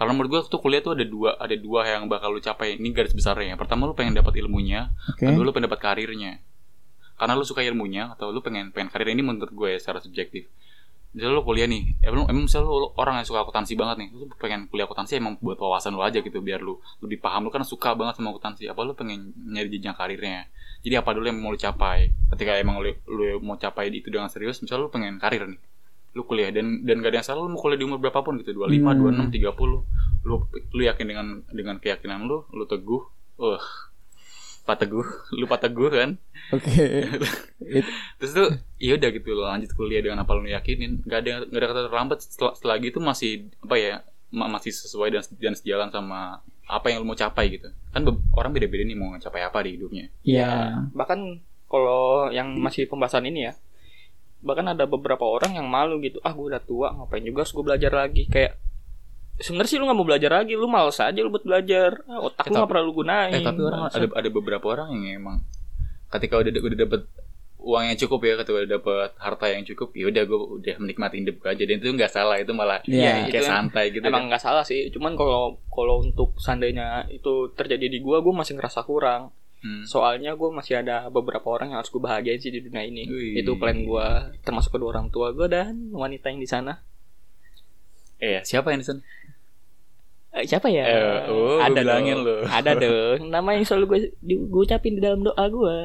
Karena 0.03 0.19
menurut 0.19 0.31
gue 0.35 0.41
tuh 0.51 0.59
kuliah 0.59 0.83
tuh 0.83 0.99
ada 0.99 1.07
dua 1.07 1.39
ada 1.39 1.55
dua 1.55 1.87
yang 1.87 2.11
bakal 2.11 2.35
lu 2.35 2.43
capai. 2.43 2.75
Ini 2.75 2.91
garis 2.91 3.15
besarnya. 3.15 3.55
Yang 3.55 3.63
pertama 3.63 3.87
lu 3.87 3.95
pengen 3.95 4.19
dapat 4.19 4.35
ilmunya, 4.35 4.91
Oke 5.07 5.31
kedua 5.31 5.47
lu 5.47 5.55
pengen 5.55 5.71
dapat 5.71 5.79
karirnya. 5.79 6.43
Karena 7.15 7.39
lu 7.39 7.47
suka 7.47 7.63
ilmunya 7.63 8.11
atau 8.11 8.35
lu 8.35 8.43
pengen 8.43 8.75
pengen 8.75 8.91
karir 8.91 9.15
ini 9.15 9.23
menurut 9.23 9.55
gue 9.55 9.69
ya 9.71 9.79
secara 9.79 10.03
subjektif. 10.03 10.51
Misalnya 11.15 11.39
lu 11.39 11.47
kuliah 11.47 11.71
nih, 11.71 12.03
emang, 12.03 12.27
emang 12.27 12.51
misalnya 12.51 12.67
lu, 12.67 12.83
lu 12.83 12.89
orang 12.99 13.23
yang 13.23 13.27
suka 13.31 13.47
akuntansi 13.47 13.79
banget 13.79 14.03
nih, 14.03 14.09
lu 14.11 14.27
pengen 14.43 14.67
kuliah 14.67 14.91
akuntansi 14.91 15.23
emang 15.23 15.39
buat 15.39 15.55
wawasan 15.55 15.95
lu 15.95 16.03
aja 16.03 16.19
gitu 16.19 16.43
biar 16.43 16.59
lu 16.59 16.83
lebih 16.99 17.23
paham 17.23 17.47
lu 17.47 17.55
kan 17.55 17.63
suka 17.63 17.95
banget 17.95 18.19
sama 18.19 18.35
akuntansi. 18.35 18.67
Apa 18.67 18.83
lu 18.83 18.99
pengen 18.99 19.31
nyari 19.39 19.71
jenjang 19.71 19.95
karirnya? 19.95 20.51
Jadi 20.83 20.99
apa 20.99 21.15
dulu 21.15 21.31
yang 21.31 21.39
mau 21.39 21.55
lu 21.55 21.61
capai? 21.63 22.11
Ketika 22.35 22.59
emang 22.59 22.83
lu, 22.83 22.91
lu 23.07 23.39
mau 23.39 23.55
capai 23.55 23.95
itu 23.95 24.11
dengan 24.11 24.27
serius, 24.27 24.59
misalnya 24.67 24.83
lu 24.83 24.91
pengen 24.91 25.23
karir 25.23 25.47
nih. 25.47 25.63
Lu 26.13 26.23
kuliah 26.23 26.53
dan 26.53 26.85
dan 26.85 27.01
gak 27.01 27.11
ada 27.11 27.19
yang 27.21 27.27
salah 27.27 27.41
lu 27.41 27.51
mau 27.51 27.59
kuliah 27.59 27.77
di 27.77 27.85
umur 27.85 27.97
berapapun 27.97 28.37
gitu, 28.39 28.53
25, 28.53 28.69
Hmm. 28.93 29.29
26, 29.29 29.33
30. 29.33 29.81
Lu 30.23 30.35
lu 30.49 30.83
yakin 30.83 31.07
dengan 31.07 31.27
dengan 31.49 31.77
keyakinan 31.77 32.25
lu, 32.25 32.45
lu 32.51 32.65
teguh. 32.65 33.03
Uh, 33.37 33.59
Pak 34.63 34.79
Teguh 34.79 35.03
lu 35.39 35.51
Pak 35.51 35.67
Teguh 35.67 35.91
kan 35.91 36.11
Oke. 36.55 37.11
It- 37.79 37.91
terus 38.19 38.31
tuh 38.31 38.49
ya 38.79 38.95
udah 38.95 39.11
gitu 39.11 39.35
lo 39.35 39.43
lanjut 39.43 39.75
kuliah 39.75 39.99
dengan 39.99 40.23
apa 40.23 40.39
lo 40.39 40.47
yakinin 40.47 41.03
nggak 41.03 41.19
ada 41.19 41.33
nggak 41.51 41.59
ada 41.59 41.67
kata 41.67 41.81
terlambat 41.91 42.19
setelah, 42.23 42.53
setelah 42.55 42.77
gitu 42.79 43.03
masih 43.03 43.51
apa 43.59 43.75
ya 43.75 43.95
ma- 44.31 44.47
masih 44.47 44.71
sesuai 44.71 45.09
dan 45.11 45.23
dan 45.35 45.55
sejalan 45.59 45.91
sama 45.91 46.39
apa 46.63 46.87
yang 46.89 47.03
lo 47.03 47.11
mau 47.11 47.19
capai 47.19 47.51
gitu 47.51 47.75
kan 47.91 48.07
orang 48.33 48.55
beda-beda 48.55 48.87
nih 48.87 48.95
mau 48.95 49.19
capai 49.19 49.43
apa 49.43 49.59
di 49.67 49.75
hidupnya 49.75 50.07
ya. 50.23 50.87
bahkan 50.95 51.43
kalau 51.67 52.31
yang 52.31 52.55
masih 52.55 52.87
pembahasan 52.87 53.27
ini 53.27 53.51
ya 53.51 53.53
bahkan 54.43 54.67
ada 54.67 54.85
beberapa 54.85 55.23
orang 55.23 55.55
yang 55.55 55.67
malu 55.67 55.97
gitu 55.99 56.19
ah 56.21 56.31
gue 56.31 56.47
udah 56.49 56.61
tua 56.61 56.91
ngapain 56.93 57.23
juga 57.23 57.43
harus 57.43 57.53
gue 57.53 57.65
belajar 57.65 57.93
lagi? 57.93 58.27
Kayak 58.27 58.59
sebenarnya 59.39 59.71
sih 59.71 59.79
lu 59.79 59.87
nggak 59.87 59.97
mau 59.97 60.05
belajar 60.05 60.31
lagi 60.33 60.53
lu 60.53 60.67
males 60.67 60.99
aja 60.99 61.17
lu 61.17 61.31
buat 61.31 61.43
belajar. 61.43 62.03
Ah, 62.05 62.13
Eh, 62.13 62.21
otak 62.23 62.45
lu 62.45 62.55
nggak 62.55 62.69
pernah 62.69 62.83
lu 62.83 62.93
gunain. 62.93 63.33
eh 63.33 63.41
tapi 63.41 63.61
orang 63.61 63.81
ada 63.87 64.07
ada 64.13 64.29
beberapa 64.29 64.67
orang 64.69 64.89
yang 64.93 65.05
emang 65.17 65.37
ketika 66.09 66.37
udah 66.37 66.53
udah 66.53 66.79
dapet 66.79 67.03
uang 67.57 67.85
yang 67.87 67.97
cukup 67.97 68.21
ya 68.21 68.35
ketika 68.37 68.59
udah 68.59 68.71
dapet 68.75 69.11
harta 69.17 69.47
yang 69.47 69.63
cukup 69.63 69.95
ya 69.95 70.11
udah 70.11 70.23
gue 70.25 70.39
udah 70.59 70.75
menikmati 70.77 71.17
hidup 71.17 71.37
gue 71.39 71.49
aja. 71.49 71.63
Dan 71.63 71.77
itu 71.79 71.89
nggak 71.89 72.11
salah 72.11 72.37
itu 72.37 72.51
malah 72.51 72.83
Iya, 72.85 73.25
kayak 73.25 73.31
itu 73.31 73.39
em- 73.39 73.47
santai 73.49 73.85
gitu 73.89 74.03
emang 74.03 74.27
nggak 74.27 74.43
salah 74.43 74.63
sih. 74.63 74.91
Cuman 74.91 75.15
kalau 75.15 75.63
kalau 75.69 76.03
untuk 76.03 76.35
seandainya 76.37 77.07
itu 77.09 77.55
terjadi 77.55 77.87
di 77.89 77.99
gua 77.99 78.19
gua 78.19 78.35
masih 78.37 78.59
ngerasa 78.59 78.83
kurang 78.83 79.31
Hmm. 79.63 79.87
soalnya 79.87 80.35
gue 80.35 80.51
masih 80.51 80.75
ada 80.77 81.07
beberapa 81.07 81.47
orang 81.47 81.71
yang 81.71 81.79
harus 81.79 81.89
gue 81.89 81.99
bahagiain 81.99 82.37
sih 82.37 82.51
di 82.51 82.59
dunia 82.59 82.83
ini 82.83 83.07
Wih. 83.07 83.39
itu 83.39 83.55
plan 83.55 83.79
gua 83.81 84.35
termasuk 84.41 84.75
kedua 84.75 84.91
orang 84.91 85.07
tua 85.07 85.31
gue 85.31 85.47
dan 85.47 85.71
wanita 85.89 86.29
yang 86.29 86.39
di 86.39 86.47
sana 86.47 86.83
eh 88.19 88.43
siapa 88.43 88.71
yang 88.71 88.81
di 88.81 88.89
sana 88.89 89.03
Eh, 90.33 90.43
siapa 90.43 90.65
ya 90.67 90.81
Eh, 90.83 91.29
oh, 91.29 91.61
bilangin 91.69 92.25
dong. 92.25 92.41
lu. 92.41 92.49
ada 92.49 92.73
dong 92.73 93.29
nama 93.29 93.53
yang 93.53 93.63
selalu 93.63 93.85
gue 93.87 93.99
di, 94.19 94.35
gue 94.35 94.63
ucapin 94.63 94.97
di 94.97 95.03
dalam 95.03 95.21
doa 95.21 95.45
gue 95.45 95.79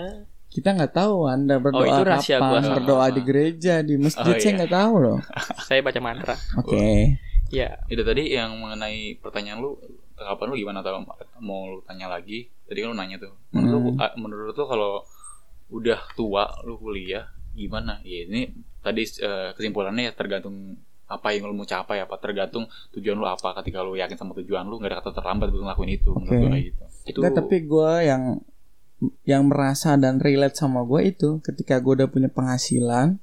Kita 0.48 0.72
nggak 0.72 0.96
tahu 0.96 1.28
Anda 1.28 1.60
berdoa 1.60 1.78
Oh, 1.78 1.86
itu 1.86 2.02
rahasia 2.02 2.40
kapan, 2.40 2.64
gua 2.64 2.74
berdoa 2.74 3.06
di 3.12 3.22
gereja, 3.22 3.84
di 3.84 4.00
masjid 4.00 4.24
Oh, 4.24 4.34
saya 4.34 4.48
iya. 4.48 4.58
nggak 4.58 4.72
tahu 4.72 4.94
loh. 4.98 5.20
saya 5.62 5.80
baca 5.84 6.00
mantra 6.00 6.36
Oke. 6.56 7.20
ya 7.48 7.76
itu 7.86 8.00
tadi 8.02 8.32
yang 8.32 8.56
mengenai 8.56 9.20
pertanyaan 9.20 9.60
lu 9.60 9.76
kapan 10.18 10.46
lu 10.50 10.58
gimana 10.58 10.82
tau 10.82 10.98
mau 11.40 11.70
lu 11.70 11.80
tanya 11.82 12.10
lagi 12.10 12.50
tadi 12.66 12.82
kan 12.82 12.90
lu 12.90 12.98
nanya 12.98 13.18
tuh 13.18 13.34
menurut 13.52 13.72
lu 13.72 13.80
Hmm. 13.94 14.02
ah, 14.02 14.12
menurut 14.18 14.52
lu 14.52 14.66
kalau 14.66 15.06
udah 15.70 16.00
tua 16.14 16.50
lu 16.64 16.76
kuliah 16.76 17.30
gimana 17.54 18.02
ya 18.02 18.26
ini 18.26 18.50
tadi 18.80 19.04
eh, 19.04 19.54
kesimpulannya 19.54 20.10
ya 20.10 20.14
tergantung 20.14 20.78
apa 21.06 21.32
yang 21.32 21.48
lu 21.48 21.56
mau 21.56 21.64
capai 21.64 22.02
apa 22.02 22.20
tergantung 22.20 22.68
tujuan 22.92 23.16
lu 23.16 23.24
apa 23.24 23.56
ketika 23.62 23.80
lu 23.80 23.96
yakin 23.96 24.16
sama 24.16 24.36
tujuan 24.36 24.66
lu 24.66 24.76
nggak 24.76 24.92
ada 24.92 24.98
kata 25.00 25.16
terlambat 25.16 25.50
untuk 25.50 25.64
ngelakuin 25.64 25.92
itu 25.94 26.12
menurut 26.12 26.28
Oke. 26.28 26.38
gua 26.38 26.50
kayak 26.52 26.66
gitu 26.66 26.84
itu 27.08 27.18
Nggak, 27.24 27.34
tapi 27.34 27.56
gue 27.64 27.92
yang 28.04 28.24
yang 29.24 29.44
merasa 29.46 29.94
dan 29.96 30.18
relate 30.18 30.58
sama 30.58 30.82
gue 30.82 31.02
itu 31.08 31.38
ketika 31.40 31.78
gue 31.78 32.02
udah 32.02 32.10
punya 32.10 32.28
penghasilan, 32.28 33.22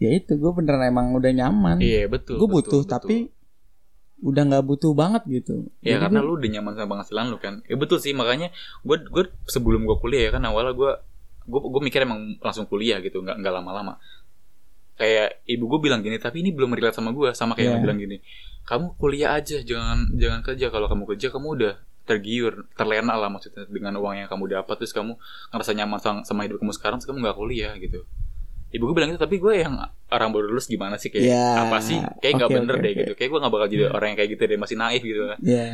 ya 0.00 0.10
itu 0.10 0.32
gue 0.34 0.48
beneran 0.50 0.88
emang 0.88 1.12
udah 1.12 1.28
nyaman. 1.30 1.76
iya 1.78 2.08
betul 2.08 2.40
gue 2.40 2.48
butuh 2.48 2.80
betul. 2.80 2.90
tapi 2.90 3.16
udah 4.22 4.42
nggak 4.46 4.64
butuh 4.64 4.94
banget 4.94 5.22
gitu. 5.26 5.66
Ya 5.82 5.98
Jadi 5.98 6.02
karena 6.06 6.18
lu 6.22 6.38
udah 6.38 6.48
nyaman 6.48 6.72
sama 6.78 6.88
penghasilan 6.94 7.24
lu 7.28 7.38
kan. 7.42 7.54
Ya 7.66 7.74
betul 7.74 7.98
sih 7.98 8.14
makanya 8.14 8.54
gue 8.86 8.96
gue 9.02 9.24
sebelum 9.50 9.82
gue 9.82 9.96
kuliah 9.98 10.30
ya 10.30 10.38
kan 10.38 10.42
awalnya 10.46 10.72
gue 10.78 10.92
gue 11.42 11.60
gue 11.60 11.82
mikir 11.82 12.06
emang 12.06 12.38
langsung 12.38 12.70
kuliah 12.70 13.02
gitu 13.02 13.18
nggak 13.18 13.42
nggak 13.42 13.52
lama-lama. 13.52 13.98
Kayak 14.94 15.42
ibu 15.50 15.66
gue 15.66 15.80
bilang 15.90 16.00
gini 16.06 16.22
tapi 16.22 16.46
ini 16.46 16.54
belum 16.54 16.70
relate 16.70 16.94
sama 16.94 17.10
gue 17.10 17.34
sama 17.34 17.58
kayak 17.58 17.66
Iya. 17.66 17.72
yang 17.74 17.82
bilang 17.82 17.98
gini. 17.98 18.16
Kamu 18.62 18.94
kuliah 18.94 19.34
aja 19.34 19.58
jangan 19.58 20.14
jangan 20.14 20.40
kerja 20.46 20.70
kalau 20.70 20.86
kamu 20.86 21.02
kerja 21.10 21.26
kamu 21.34 21.48
udah 21.58 21.74
tergiur 22.02 22.66
terlena 22.78 23.14
lah 23.14 23.30
maksudnya 23.30 23.66
dengan 23.66 23.94
uang 23.98 24.22
yang 24.22 24.28
kamu 24.30 24.50
dapat 24.54 24.74
terus 24.78 24.90
kamu 24.90 25.14
ngerasa 25.54 25.70
nyaman 25.74 25.98
sama, 26.02 26.18
sama 26.22 26.40
hidup 26.46 26.58
kamu 26.58 26.74
sekarang 26.74 26.98
terus 26.98 27.10
kamu 27.10 27.26
nggak 27.26 27.38
kuliah 27.38 27.74
gitu. 27.82 28.06
Ibu 28.72 28.82
gue 28.82 28.94
bilang 28.94 29.08
gitu 29.08 29.20
tapi 29.20 29.36
gue 29.36 29.54
yang 29.54 29.76
orang 30.08 30.28
baru 30.28 30.48
lulus 30.48 30.64
gimana 30.64 30.96
sih 30.96 31.08
kayak 31.08 31.24
Ya, 31.24 31.62
apa 31.62 31.78
sih 31.78 32.00
kayak 32.18 32.32
nggak 32.34 32.48
oke, 32.48 32.56
bener 32.56 32.74
oke, 32.74 32.80
deh 32.80 32.90
oke. 32.90 32.98
gitu 32.98 33.12
kayak 33.14 33.28
gue 33.28 33.38
nggak 33.38 33.52
bakal 33.52 33.66
jadi 33.66 33.84
orang 33.86 34.08
yang 34.08 34.18
kayak 34.18 34.30
gitu 34.30 34.42
deh 34.44 34.58
masih 34.58 34.76
naif 34.76 35.02
gitu 35.02 35.22
kan 35.26 35.38
Ya. 35.38 35.68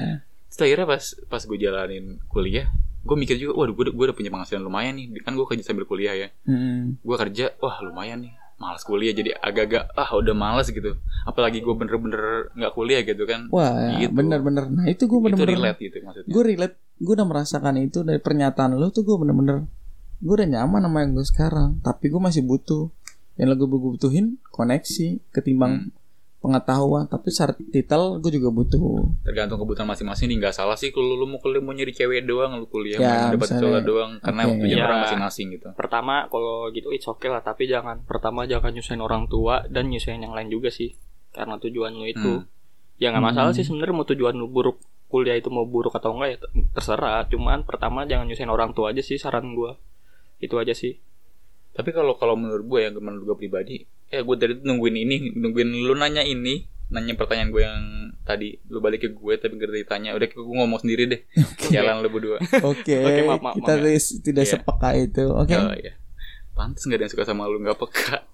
Terus 0.48 0.60
akhirnya 0.64 0.86
pas 0.86 1.02
pas 1.28 1.42
gue 1.44 1.58
jalanin 1.58 2.04
kuliah, 2.26 2.66
gue 3.00 3.14
mikir 3.14 3.36
juga, 3.36 3.52
waduh 3.54 3.74
gue, 3.74 3.84
gue 3.86 4.04
udah 4.04 4.16
punya 4.16 4.28
penghasilan 4.28 4.58
lumayan 4.60 4.96
nih. 4.96 5.20
Kan 5.20 5.32
gue 5.32 5.44
kerja 5.44 5.60
sambil 5.62 5.84
kuliah 5.84 6.16
ya. 6.16 6.28
Hmm. 6.42 6.96
Gue 6.98 7.16
kerja, 7.16 7.52
wah 7.58 7.76
lumayan 7.78 8.24
nih. 8.24 8.32
Malas 8.56 8.80
kuliah 8.80 9.12
jadi 9.12 9.36
agak-agak, 9.36 9.92
ah 9.92 10.08
udah 10.10 10.32
malas 10.32 10.66
gitu. 10.66 10.96
Apalagi 11.22 11.60
gue 11.60 11.70
bener-bener 11.70 12.48
nggak 12.54 12.72
kuliah 12.72 13.04
gitu 13.04 13.22
kan. 13.22 13.46
Wah, 13.50 13.92
Gitu. 13.94 14.08
bener-bener. 14.10 14.66
Nah 14.66 14.88
itu 14.88 15.04
gue 15.04 15.14
Itu 15.14 15.24
bener-bener. 15.28 15.52
relate 15.54 15.78
gitu 15.80 15.96
maksudnya. 16.00 16.32
Gue 16.32 16.42
relate. 16.42 16.74
Gue 16.96 17.12
udah 17.12 17.28
merasakan 17.28 17.74
itu 17.78 17.98
dari 18.00 18.18
pernyataan 18.18 18.72
lu 18.72 18.88
tuh 18.88 19.04
gue 19.04 19.16
bener-bener. 19.16 19.68
Gue 20.18 20.34
udah 20.34 20.48
nyaman 20.48 20.82
sama 20.82 20.98
yang 21.00 21.12
gue 21.12 21.24
sekarang. 21.24 21.70
Tapi 21.80 22.04
gue 22.06 22.18
masih 22.18 22.42
butuh. 22.42 22.90
Yang 23.34 23.48
lagi 23.48 23.64
gue 23.64 23.80
butuhin 23.88 24.26
koneksi 24.48 25.06
ketimbang 25.30 25.94
pengetahuan. 26.38 27.06
Tapi 27.06 27.28
syarat 27.28 27.54
titel 27.68 28.18
gue 28.18 28.30
juga 28.32 28.48
butuh. 28.48 28.78
Tergantung 29.22 29.58
kebutuhan 29.58 29.86
masing-masing 29.86 30.26
nih 30.28 30.38
nggak 30.40 30.54
salah 30.54 30.74
sih 30.74 30.90
kalau 30.90 31.14
lu 31.14 31.26
mau 31.26 31.38
kuliah 31.38 31.58
mau 31.58 31.70
nyari 31.70 31.90
cewek 31.90 32.22
doang, 32.24 32.54
lu 32.54 32.66
kuliah 32.66 32.98
Ya, 32.98 33.14
mau 33.24 33.34
dapat 33.34 33.48
cowok 33.52 33.82
doang 33.82 34.10
karena 34.18 34.42
Oke. 34.44 34.54
tujuan 34.60 34.74
Ya. 34.74 34.84
orang 34.84 34.98
masing-masing 35.04 35.46
gitu. 35.52 35.68
pertama 35.72 36.14
kalau 36.26 36.70
gitu 36.70 36.88
it's 36.90 37.06
okay 37.06 37.26
lah 37.26 37.38
tapi 37.40 37.66
jangan 37.66 38.02
pertama 38.02 38.42
jangan 38.44 38.70
nyusahin 38.70 38.98
orang 38.98 39.26
tua 39.26 39.66
dan 39.66 39.86
nyusahin 39.86 40.18
yang 40.20 40.32
lain 40.32 40.48
juga 40.48 40.68
sih 40.68 40.94
karena 41.30 41.58
tujuan 41.58 41.92
lu 41.92 42.06
itu 42.06 42.32
Hmm. 42.40 42.46
ya 42.96 43.10
nggak 43.10 43.24
masalah 43.24 43.50
Hmm. 43.50 43.58
sih 43.58 43.64
sebenarnya 43.64 43.94
mau 43.94 44.02
tujuan 44.04 44.34
lu 44.34 44.46
buruk 44.46 44.78
kuliah 45.06 45.34
itu 45.34 45.48
mau 45.48 45.62
buruk 45.62 45.92
atau 45.92 46.12
enggak 46.12 46.28
ya 46.28 46.38
terserah 46.72 47.26
cuman 47.26 47.62
pertama 47.62 48.02
jangan 48.04 48.26
nyusahin 48.26 48.48
orang 48.48 48.70
tua 48.72 48.90
aja 48.90 49.00
sih 49.00 49.16
saran 49.16 49.52
gua 49.52 49.74
itu 50.38 50.54
aja 50.54 50.72
sih 50.72 50.98
Tapi 51.70 51.90
kalau 51.90 52.14
kalau 52.14 52.34
menurut 52.34 52.64
gue 52.64 52.80
ya 52.80 52.90
menurut 52.90 53.22
gue 53.24 53.36
pribadi, 53.38 53.76
ya 54.08 54.26
gue 54.26 54.34
dari 54.34 54.58
nungguin 54.58 54.96
ini, 54.98 55.16
nungguin 55.30 55.70
lu 55.78 55.94
nanya 55.94 56.22
ini, 56.22 56.66
nanya 56.90 57.14
pertanyaan 57.14 57.54
gue 57.54 57.62
yang 57.62 57.82
tadi 58.22 58.58
lu 58.66 58.82
balik 58.82 59.06
ke 59.06 59.14
gue 59.14 59.34
tapi 59.38 59.54
gak 59.54 59.70
ditanya. 59.70 60.10
Udah 60.18 60.26
gue 60.26 60.42
ngomong 60.42 60.82
sendiri 60.82 61.06
deh. 61.06 61.20
Jalan 61.70 62.02
lu 62.02 62.10
berdua. 62.10 62.42
Oke, 62.66 62.98
Oke, 63.06 63.20
maaf, 63.22 63.38
maaf, 63.38 63.54
kita 63.54 63.72
maaf 63.78 63.86
ya. 63.86 63.98
tidak 64.18 64.42
Iya. 64.42 64.50
sepeka 64.50 64.90
itu. 64.98 65.24
Oke. 65.30 65.54
Oh 65.54 65.70
iya. 65.70 65.94
Pantes 66.50 66.82
gak 66.82 66.98
ada 66.98 67.04
yang 67.06 67.12
suka 67.14 67.22
sama 67.22 67.46
lu 67.46 67.62
nggak 67.62 67.78
peka. 67.78 68.26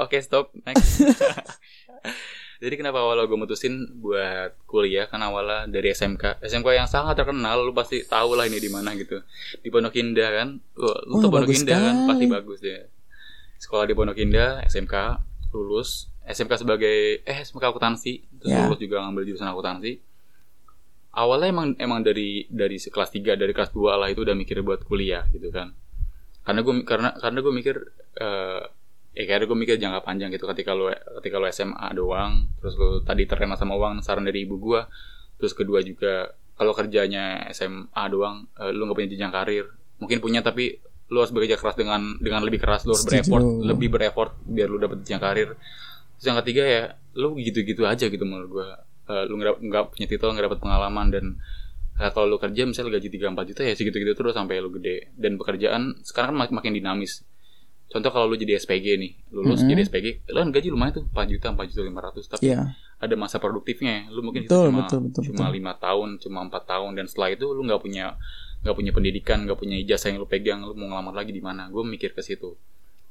Oke 0.00 0.16
stop 0.24 0.56
next. 0.64 1.04
Jadi 2.56 2.74
kenapa 2.80 3.04
awalnya 3.04 3.28
gue 3.28 3.36
mutusin 3.36 4.00
buat 4.00 4.56
kuliah? 4.64 5.04
Kan 5.06 5.20
awalnya 5.20 5.68
dari 5.68 5.92
SMK 5.92 6.40
SMK 6.40 6.68
yang 6.72 6.88
sangat 6.88 7.20
terkenal 7.20 7.60
lu 7.60 7.76
pasti 7.76 8.00
tahu 8.02 8.32
lah 8.32 8.48
ini 8.48 8.56
di 8.56 8.72
mana 8.72 8.96
gitu. 8.96 9.20
Di 9.60 9.68
Pondok 9.68 9.92
Indah 9.96 10.30
kan? 10.32 10.48
Wah, 10.80 10.98
lu 11.04 11.12
Wah, 11.16 11.20
tau 11.20 11.30
Pondok 11.30 11.52
Indah 11.52 11.76
kan? 11.76 11.96
Pasti 12.08 12.24
bagus 12.26 12.60
ya 12.64 12.80
sekolah 13.56 13.84
di 13.88 13.94
Pondok 13.96 14.18
Indah 14.20 14.64
SMK 14.68 14.94
lulus. 15.52 16.08
SMK 16.26 16.64
sebagai 16.66 17.22
eh 17.22 17.38
SMK 17.44 17.64
akuntansi. 17.70 18.24
Terus 18.40 18.50
Ya. 18.50 18.66
lulus 18.66 18.80
juga 18.80 19.04
ngambil 19.04 19.22
jurusan 19.28 19.48
akuntansi. 19.48 20.00
Awalnya 21.16 21.48
emang 21.48 21.66
emang 21.80 22.00
dari 22.04 22.44
dari 22.52 22.76
kelas 22.76 23.08
3 23.08 23.40
dari 23.40 23.52
kelas 23.56 23.72
2 23.72 23.96
lah 23.96 24.08
itu 24.12 24.20
udah 24.20 24.36
mikir 24.36 24.60
buat 24.60 24.84
kuliah 24.84 25.24
gitu 25.32 25.48
kan. 25.48 25.72
Karena 26.44 26.60
gue 26.60 26.74
karena 26.84 27.10
karena 27.16 27.38
gue 27.40 27.52
mikir 27.52 27.76
eh 28.16 28.62
ya 29.16 29.24
karena 29.24 29.44
gue 29.44 29.56
mikir 29.56 29.76
jangka 29.76 30.00
panjang 30.02 30.28
gitu. 30.28 30.44
Ketika 30.44 30.70
lo 30.70 30.92
ketika 31.18 31.36
lo 31.36 31.48
SMA 31.48 31.88
doang 31.92 32.52
terus 32.60 32.76
lo 32.76 33.00
tadi 33.00 33.24
terkena 33.24 33.56
sama 33.56 33.72
uang 33.74 33.98
saran 33.98 34.22
dari 34.22 34.44
ibu 34.44 34.56
gue 34.56 34.80
terus 35.36 35.52
kedua 35.52 35.80
juga 35.80 36.28
kalau 36.52 36.72
kerjanya 36.72 37.48
SMA 37.50 38.02
doang 38.06 38.44
eh, 38.54 38.70
lu 38.70 38.84
nggak 38.84 38.94
punya 38.94 39.08
jenjang 39.10 39.32
karir. 39.32 39.66
Mungkin 39.96 40.20
punya 40.20 40.40
tapi 40.40 40.76
lu 41.06 41.18
harus 41.18 41.30
bekerja 41.30 41.56
keras 41.56 41.74
dengan 41.74 42.18
dengan 42.18 42.44
lebih 42.44 42.60
keras. 42.60 42.84
Lu 42.84 42.92
harus 42.92 43.02
Setuju. 43.02 43.24
bereffort 43.24 43.46
lebih 43.64 43.88
bereffort 43.88 44.32
biar 44.42 44.68
lu 44.68 44.76
dapet 44.76 45.00
jenjang 45.00 45.22
karir. 45.22 45.48
Terus 46.16 46.26
yang 46.26 46.38
ketiga 46.40 46.62
ya 46.62 46.82
lu 47.16 47.32
gitu-gitu 47.36 47.82
aja 47.82 48.06
gitu 48.06 48.22
menurut 48.22 48.50
gue 48.52 48.68
Eh, 49.06 49.22
lu 49.30 49.38
nggak 49.38 49.62
nggak 49.62 49.84
punya 49.94 50.06
titel 50.06 50.34
nggak 50.34 50.50
dapet 50.50 50.58
pengalaman 50.58 51.06
dan 51.08 51.24
eh, 51.94 52.10
kalau 52.10 52.26
lu 52.26 52.36
kerja 52.36 52.66
misalnya 52.66 52.98
gaji 52.98 53.06
3 53.08 53.38
4 53.38 53.48
juta 53.54 53.62
ya 53.62 53.70
segitu-gitu 53.70 54.12
terus 54.12 54.34
sampai 54.34 54.58
lu 54.58 54.68
gede. 54.74 55.14
Dan 55.14 55.38
pekerjaan 55.38 55.94
sekarang 56.02 56.34
kan 56.34 56.38
mak- 56.42 56.50
makin 56.50 56.74
dinamis 56.74 57.22
contoh 57.86 58.10
kalau 58.10 58.26
lu 58.26 58.34
jadi 58.34 58.58
SPG 58.58 58.98
nih 58.98 59.12
lulus 59.30 59.62
Mhm. 59.62 59.68
jadi 59.70 59.80
SPG 59.84 60.06
lu 60.26 60.38
kan 60.38 60.50
gaji 60.50 60.68
lumayan 60.68 60.92
tuh 60.92 61.04
4 61.06 61.26
juta 61.28 61.46
4 61.50 61.66
juta 61.66 61.82
500 61.82 62.26
tapi 62.28 62.42
Iya. 62.44 62.74
ada 62.96 63.14
masa 63.14 63.36
produktifnya 63.36 64.10
lu 64.10 64.20
mungkin 64.20 64.44
Betul, 64.44 64.68
cuma 64.68 64.84
betul, 64.84 64.98
betul, 65.06 65.22
cuma 65.30 65.46
lima 65.48 65.72
tahun 65.76 66.18
cuma 66.18 66.42
empat 66.42 66.66
tahun 66.66 66.94
dan 66.94 67.06
setelah 67.06 67.30
itu 67.30 67.46
lu 67.46 67.62
nggak 67.62 67.78
punya 67.78 68.18
nggak 68.62 68.74
punya 68.74 68.90
pendidikan 68.90 69.46
nggak 69.46 69.54
punya 69.54 69.76
ijazah 69.78 70.10
yang 70.10 70.18
lu 70.18 70.26
pegang 70.26 70.60
lu 70.60 70.74
mau 70.74 70.90
ngelamar 70.90 71.14
lagi 71.14 71.30
di 71.30 71.38
mana 71.38 71.70
gue 71.70 71.82
mikir 71.82 72.10
ke 72.10 72.20
situ 72.20 72.58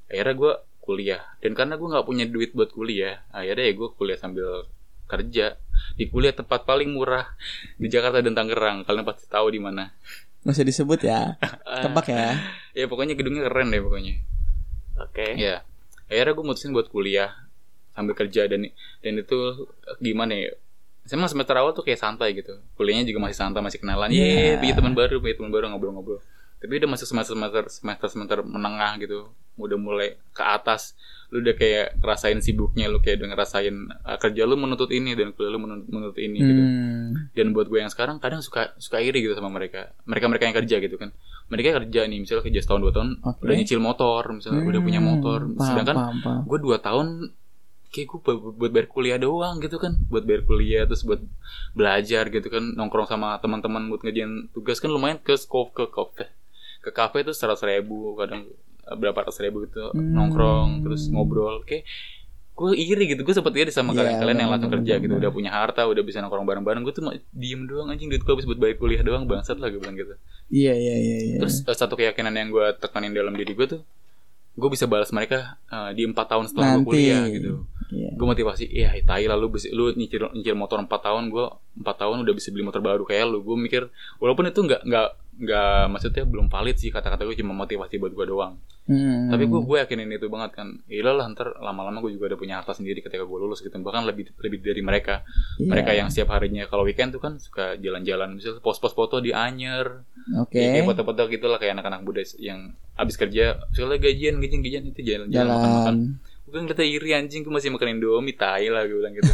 akhirnya 0.05 0.35
gue 0.35 0.51
kuliah 0.81 1.21
dan 1.39 1.55
karena 1.55 1.75
gue 1.75 1.87
nggak 1.87 2.05
punya 2.05 2.25
duit 2.27 2.51
buat 2.51 2.69
kuliah 2.69 3.23
akhirnya 3.31 3.65
ya 3.65 3.73
gue 3.73 3.89
kuliah 3.91 4.19
sambil 4.19 4.67
kerja 5.05 5.55
di 5.93 6.05
kuliah 6.05 6.33
tempat 6.33 6.65
paling 6.65 6.91
murah 6.91 7.25
di 7.77 7.87
Jakarta 7.87 8.19
dan 8.19 8.33
Tangerang 8.33 8.83
kalian 8.83 9.05
pasti 9.05 9.25
tahu 9.25 9.49
di 9.49 9.57
mana 9.57 9.93
usah 10.43 10.61
disebut 10.61 11.01
ya. 11.01 11.41
Tebak 11.83 12.05
ya. 12.05 12.37
ya 12.75 12.85
pokoknya 12.85 13.17
gedungnya 13.17 13.45
keren 13.45 13.69
deh 13.69 13.81
pokoknya 13.81 14.13
oke 14.99 15.25
Ya, 15.35 15.61
akhirnya 16.07 16.33
gue 16.37 16.45
mutusin 16.45 16.71
buat 16.75 16.87
kuliah 16.91 17.33
sambil 17.95 18.13
kerja 18.15 18.47
dan 18.51 18.67
dan 18.99 19.13
itu 19.15 19.67
gimana 20.03 20.33
ya? 20.35 20.51
Saya 21.05 21.21
mah 21.21 21.29
semester 21.29 21.53
awal 21.53 21.71
tuh 21.77 21.85
kayak 21.85 22.01
santai 22.01 22.33
gitu. 22.33 22.57
Kuliahnya 22.75 23.05
juga 23.05 23.21
masih 23.21 23.37
santai, 23.37 23.61
masih 23.61 23.77
kenalan. 23.77 24.09
Iya. 24.09 24.25
Iya, 24.25 24.53
punya 24.57 24.73
teman 24.73 24.93
baru, 24.97 25.15
punya 25.21 25.35
teman 25.37 25.51
baru 25.53 25.69
ngobrol-ngobrol. 25.71 26.19
tapi 26.55 26.81
udah 26.81 26.89
masuk 26.97 27.05
semester 27.05 27.35
semester 27.37 27.63
semester 27.69 28.07
semester 28.09 28.37
menengah 28.41 28.97
gitu 28.97 29.29
udah 29.55 29.77
mulai 29.77 30.19
ke 30.31 30.43
atas 30.43 30.93
lu 31.33 31.41
udah 31.41 31.57
kayak 31.57 31.97
ngerasain 31.99 32.37
sibuknya 32.37 32.85
lu 32.85 33.01
kayak 33.01 33.17
udah 33.17 33.33
ngerasain 33.33 33.75
uh, 34.05 34.17
kerja 34.21 34.45
lu 34.45 34.55
menuntut 34.55 34.87
ini 34.89 35.17
dan 35.17 35.33
kuliah 35.33 35.51
lu 35.51 35.59
menuntut, 35.59 35.87
menuntut 35.89 36.17
ini 36.17 36.37
gitu. 36.37 36.61
Hmm. 36.61 37.09
dan 37.33 37.45
buat 37.51 37.65
gue 37.65 37.79
yang 37.81 37.89
sekarang 37.89 38.21
kadang 38.21 38.39
suka 38.39 38.77
suka 38.77 39.01
iri 39.01 39.19
gitu 39.19 39.33
sama 39.33 39.49
mereka. 39.49 39.91
Mereka 40.05 40.25
mereka 40.29 40.43
yang 40.45 40.55
kerja 40.55 40.75
gitu 40.77 40.95
kan. 40.95 41.09
Mereka 41.45 41.81
kerja 41.81 42.01
nih 42.05 42.19
misalnya 42.21 42.43
kerja 42.43 42.59
setahun 42.61 42.81
dua 42.81 42.93
tahun 42.93 43.09
Oke. 43.21 43.41
udah 43.41 43.55
nyicil 43.57 43.81
motor 43.81 44.23
misalnya 44.31 44.61
udah 44.63 44.81
punya 44.81 45.01
Hmm, 45.01 45.09
motor. 45.11 45.39
paham, 45.49 45.65
sedangkan 45.65 45.95
paham, 45.97 46.15
paham. 46.21 46.41
gue 46.45 46.59
dua 46.61 46.77
tahun 46.79 47.07
kayak 47.89 48.07
gue 48.11 48.19
buat, 48.59 48.71
bayar 48.71 48.87
kuliah 48.87 49.17
doang 49.17 49.55
gitu 49.59 49.77
kan. 49.77 49.97
Buat 50.07 50.23
bayar 50.23 50.41
kuliah 50.43 50.83
terus 50.85 51.01
buat 51.01 51.19
belajar 51.73 52.29
gitu 52.29 52.47
kan. 52.47 52.63
Nongkrong 52.75 53.07
sama 53.07 53.39
teman-teman 53.39 53.87
buat 53.87 54.05
ngerjain 54.05 54.51
tugas 54.51 54.77
kan 54.77 54.93
lumayan 54.93 55.17
ke 55.17 55.33
skop 55.35 55.73
ke 55.73 55.89
kafe. 55.89 56.29
Ke 56.79 56.93
kafe 56.93 57.25
itu 57.25 57.33
seratus 57.33 57.65
ribu 57.65 58.13
kadang 58.13 58.45
berapa 58.87 59.17
ratus 59.17 59.37
ribu 59.39 59.65
gitu 59.65 59.89
Hmm. 59.89 60.13
nongkrong 60.13 60.69
terus 60.81 61.07
ngobrol 61.07 61.61
kayak 61.61 61.83
gue 62.55 62.71
iri 62.71 63.03
gitu 63.05 63.21
gue 63.21 63.33
sempet 63.33 63.51
iri 63.53 63.67
sama 63.67 63.91
Iya, 63.91 63.99
kalian-kalian 63.99 64.37
yang 64.37 64.47
langsung 64.47 64.69
bener, 64.69 64.79
kerja 64.79 64.93
gitu 64.97 65.11
bener. 65.11 65.21
udah 65.21 65.31
punya 65.31 65.51
harta 65.51 65.81
udah 65.83 65.99
bisa 65.99 66.19
nongkrong 66.19 66.45
bareng-bareng 66.45 66.81
gue 66.81 66.93
tuh 66.93 67.03
diem 67.29 67.65
doang 67.65 67.89
anjing 67.89 68.07
duit 68.07 68.21
gue 68.21 68.31
habis 68.31 68.45
buat 68.45 68.55
bayar 68.55 68.75
kuliah 68.75 69.01
doang 69.01 69.25
bangsat 69.25 69.57
lah 69.57 69.67
gue 69.67 69.77
bilang 69.77 69.93
gitu 69.93 70.15
Iya 70.45 70.71
iya 70.71 70.95
iya 70.95 71.17
iya. 71.25 71.37
Terus 71.41 71.61
eh, 71.61 71.73
satu 71.73 71.93
keyakinan 71.93 72.31
yang 72.31 72.49
gue 72.49 72.69
tekanin 72.77 73.11
dalam 73.11 73.33
diri 73.33 73.51
gue 73.51 73.65
tuh, 73.67 73.81
gue 74.53 74.69
bisa 74.69 74.85
balas 74.85 75.09
mereka 75.09 75.57
eh, 75.67 75.91
di 75.91 76.05
empat 76.05 76.29
tahun 76.29 76.45
setelah 76.47 76.77
gue 76.77 76.85
kuliah 76.85 77.25
gitu. 77.27 77.65
Iya. 77.89 78.13
Gue 78.13 78.27
motivasi, 78.27 78.65
iya 78.65 78.93
tai 79.01 79.25
lah 79.25 79.33
lu, 79.33 79.49
bisa, 79.49 79.67
lu 79.69 79.89
nyicil, 79.91 80.29
nyicil 80.31 80.53
motor 80.53 80.77
empat 80.77 81.01
tahun, 81.03 81.27
gue 81.27 81.45
empat 81.75 81.95
tahun 81.97 82.21
udah 82.21 82.33
bisa 82.33 82.49
beli 82.49 82.61
motor 82.61 82.77
baru 82.79 83.01
kayak 83.03 83.25
lu. 83.25 83.41
Gue 83.41 83.57
mikir, 83.57 83.89
walaupun 84.17 84.45
itu 84.45 84.61
nggak 84.61 84.85
nggak 84.85 85.07
nggak 85.35 85.91
maksudnya 85.91 86.23
belum 86.23 86.47
valid 86.47 86.79
sih 86.79 86.89
kata-kata 86.95 87.27
gue 87.27 87.35
cuma 87.39 87.51
motivasi 87.51 87.99
buat 87.99 88.15
gue 88.15 88.25
doang. 88.27 88.55
Hmm. 88.85 89.33
Tapi 89.33 89.49
gue 89.49 89.61
gue 89.65 89.77
yakinin 89.81 90.07
itu 90.13 90.29
banget 90.31 90.55
kan. 90.55 90.79
Iya 90.87 91.11
lah 91.11 91.27
ntar 91.33 91.57
lama-lama 91.59 91.99
gue 92.05 92.15
juga 92.15 92.31
udah 92.31 92.39
punya 92.39 92.55
harta 92.61 92.77
sendiri 92.77 93.01
ketika 93.01 93.25
gue 93.25 93.39
lulus 93.39 93.59
gitu. 93.59 93.73
Bahkan 93.73 94.05
lebih 94.07 94.31
lebih 94.39 94.63
dari 94.63 94.81
mereka. 94.85 95.25
Iya. 95.59 95.67
Mereka 95.67 95.91
yang 95.97 96.07
setiap 96.13 96.37
harinya 96.37 96.63
kalau 96.69 96.87
weekend 96.87 97.11
tuh 97.11 97.19
kan 97.19 97.35
suka 97.41 97.75
jalan-jalan, 97.81 98.37
misalnya 98.37 98.61
post-post 98.61 98.95
foto 98.95 99.19
di 99.19 99.35
Anyer, 99.35 100.05
Oke. 100.39 100.57
Ya, 100.57 100.79
kayak 100.79 100.89
foto-foto 100.89 101.21
gitu 101.29 101.45
lah 101.51 101.57
kayak 101.61 101.77
anak-anak 101.77 102.01
muda 102.01 102.21
yang 102.41 102.73
abis 102.95 103.15
kerja 103.19 103.59
soalnya 103.75 103.99
gajian 103.99 104.39
gajian 104.39 104.61
gajian 104.63 104.83
itu 104.87 105.01
jalan-jalan 105.03 105.51
makan-makan 105.51 105.95
gue 106.45 106.59
ngeliatnya 106.63 106.87
iri 106.87 107.11
anjing 107.11 107.41
gue 107.43 107.51
masih 107.53 107.69
makan 107.73 107.99
indomie 107.99 108.37
tai 108.37 108.71
lah 108.71 108.87
gue 108.87 108.95
bilang 108.95 109.13
gitu 109.17 109.27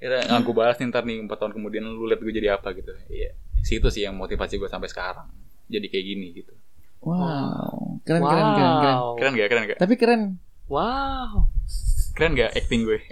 Kira 0.00 0.24
nggak 0.24 0.42
gue 0.48 0.54
balas 0.56 0.76
nih 0.80 0.88
ntar 0.88 1.04
nih 1.04 1.20
4 1.28 1.30
tahun 1.30 1.52
kemudian 1.52 1.84
lu 1.84 2.08
lihat 2.08 2.24
gue 2.24 2.32
jadi 2.32 2.56
apa 2.56 2.72
gitu 2.72 2.90
iya 3.12 3.36
situ 3.62 3.88
sih 3.88 4.02
yang 4.02 4.14
motivasi 4.14 4.56
gue 4.56 4.66
sampai 4.66 4.88
sekarang 4.88 5.28
jadi 5.66 5.86
kayak 5.86 6.06
gini 6.06 6.28
gitu 6.34 6.52
Wow. 7.00 7.96
Keren 8.04 8.20
keren 8.20 8.44
keren 8.52 8.72
keren. 8.76 8.92
Wow. 8.94 9.16
keren 9.16 9.32
gak 9.32 9.48
keren 9.48 9.64
gak 9.64 9.78
Tapi 9.80 9.94
keren. 9.96 10.22
Wow. 10.68 11.48
keren 12.12 12.32
gak 12.36 12.52
acting 12.52 12.84
gue 12.84 13.00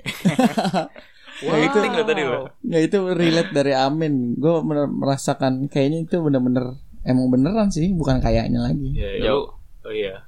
Wow. 1.39 1.55
Ya, 1.55 1.71
acting 1.71 1.93
lo 1.95 2.03
tadi 2.03 2.23
lo 2.27 2.51
Ya 2.61 2.79
itu 2.83 2.99
relate 3.09 3.55
dari 3.55 3.71
Amin. 3.71 4.35
Gue 4.35 4.59
merasakan 4.61 5.71
kayaknya 5.71 6.05
itu 6.05 6.19
bener-bener 6.19 6.77
emang 7.07 7.31
beneran 7.31 7.71
sih, 7.71 7.95
bukan 7.95 8.19
kayaknya 8.19 8.59
lagi. 8.61 8.91
ya, 8.93 9.09
ya, 9.17 9.33
Jauh. 9.33 9.55
oh 9.87 9.93
iya 9.95 10.27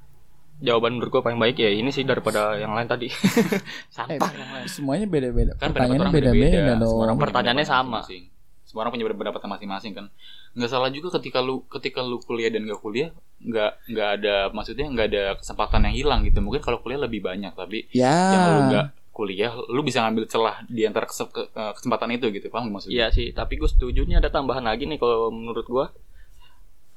Jawaban 0.63 0.97
menurut 0.97 1.11
gue 1.11 1.23
paling 1.25 1.37
baik 1.37 1.59
ya 1.59 1.69
ini 1.69 1.91
sih 1.91 2.07
daripada 2.07 2.55
yang 2.57 2.73
lain 2.73 2.87
tadi. 2.87 3.11
Eh, 3.13 3.61
Sampah 3.91 4.31
yang 4.33 4.51
lain. 4.55 4.67
semuanya 4.71 5.05
beda-beda. 5.05 5.53
kan 5.59 5.75
orang 5.75 6.15
beda-beda 6.15 6.73
beda-beda 6.79 7.17
Pertanyaannya 7.19 7.67
sama. 7.67 8.01
masing-masing. 8.01 8.30
Semua 8.71 8.87
orang 8.87 8.95
punya 8.95 9.11
pendapat 9.11 9.43
masing-masing 9.43 9.93
kan 9.93 10.07
nggak 10.55 10.71
salah 10.71 10.87
juga 10.89 11.19
ketika 11.19 11.43
lu 11.43 11.67
ketika 11.67 11.99
lu 12.01 12.23
kuliah 12.23 12.47
dan 12.47 12.63
nggak 12.63 12.79
kuliah 12.79 13.11
nggak 13.43 13.71
nggak 13.91 14.09
ada 14.17 14.35
maksudnya 14.55 14.87
nggak 14.87 15.07
ada 15.11 15.25
kesempatan 15.35 15.91
yang 15.91 15.95
hilang 15.99 16.21
gitu 16.23 16.39
mungkin 16.39 16.63
kalau 16.63 16.79
kuliah 16.79 17.03
lebih 17.03 17.19
banyak 17.19 17.51
tapi 17.53 17.91
Ya. 17.91 18.15
yang 18.31 18.43
lu 18.47 18.61
nggak 18.71 18.87
kuliah 19.11 19.53
lu 19.67 19.83
bisa 19.83 20.07
ngambil 20.07 20.25
celah 20.25 20.63
di 20.65 20.87
antara 20.87 21.05
eh, 21.05 21.73
kesempatan 21.75 22.15
itu 22.15 22.31
gitu 22.31 22.47
paham 22.49 22.71
maksudnya 22.71 22.95
Iya 22.95 23.07
sih, 23.11 23.35
tapi 23.35 23.59
gue 23.59 23.67
setuju 23.67 24.07
nih 24.07 24.17
ada 24.17 24.31
tambahan 24.31 24.63
lagi 24.63 24.87
nih 24.87 24.97
kalau 24.97 25.29
menurut 25.29 25.67
gue. 25.67 25.87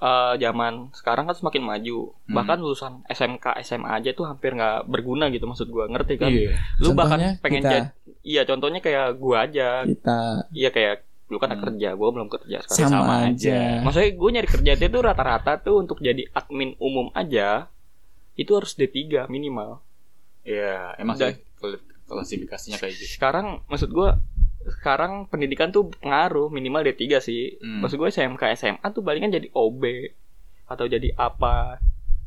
Eh 0.03 0.33
zaman 0.35 0.91
sekarang 0.91 1.27
kan 1.27 1.35
semakin 1.35 1.63
maju. 1.63 2.11
Hmm. 2.27 2.35
Bahkan 2.35 2.57
lulusan 2.59 2.93
SMK, 3.07 3.55
SMA 3.63 3.87
aja 3.87 4.11
tuh 4.11 4.27
hampir 4.27 4.51
nggak 4.51 4.83
berguna 4.87 5.31
gitu 5.31 5.47
maksud 5.47 5.67
gue. 5.67 5.83
Ngerti 5.87 6.13
kan? 6.19 6.27
iya 6.27 6.59
Lu 6.79 6.91
Contohnya 6.91 6.99
bahkan 6.99 7.19
pengen 7.39 7.61
kita. 7.63 7.71
jadi 7.71 7.81
Iya, 8.23 8.41
contohnya 8.47 8.79
kayak 8.79 9.07
gue 9.19 9.35
aja. 9.35 9.67
Kita 9.83 10.19
Iya 10.51 10.69
kayak 10.71 10.95
lu 11.25 11.37
kan 11.37 11.49
Hmm. 11.49 11.61
kerja, 11.61 11.89
gue 11.91 12.09
belum 12.09 12.27
kerja 12.27 12.57
sekarang. 12.61 12.79
sama, 12.83 12.99
sama 12.99 13.15
aja. 13.23 13.31
aja. 13.31 13.59
Maksudnya 13.81 14.09
gue 14.11 14.29
nyari 14.31 14.49
kerja 14.49 14.71
itu 14.75 14.99
rata-rata 14.99 15.51
tuh 15.57 15.75
untuk 15.77 15.97
jadi 15.97 16.27
admin 16.29 16.75
umum 16.77 17.09
aja 17.13 17.71
itu 18.33 18.51
harus 18.51 18.73
D3 18.73 19.25
minimal. 19.27 19.79
iya 20.43 20.91
emang 20.97 21.15
Dan- 21.15 21.33
sih 21.33 21.79
klasifikasinya 22.03 22.75
kayak 22.75 22.93
gitu 22.93 23.15
Sekarang 23.15 23.63
maksud 23.65 23.87
gue 23.89 24.09
sekarang 24.73 25.25
pendidikan 25.25 25.69
tuh 25.69 25.87
pengaruh 25.93 26.47
minimal 26.47 26.83
D3 26.83 26.99
sih. 27.19 27.55
Hmm. 27.57 27.79
Maksud 27.79 27.95
gue 27.95 28.09
SMK 28.09 28.43
SMA 28.53 28.87
tuh 28.89 28.99
palingan 28.99 29.31
jadi 29.31 29.47
OB 29.49 29.83
atau 30.65 30.85
jadi 30.85 31.11
apa 31.13 31.79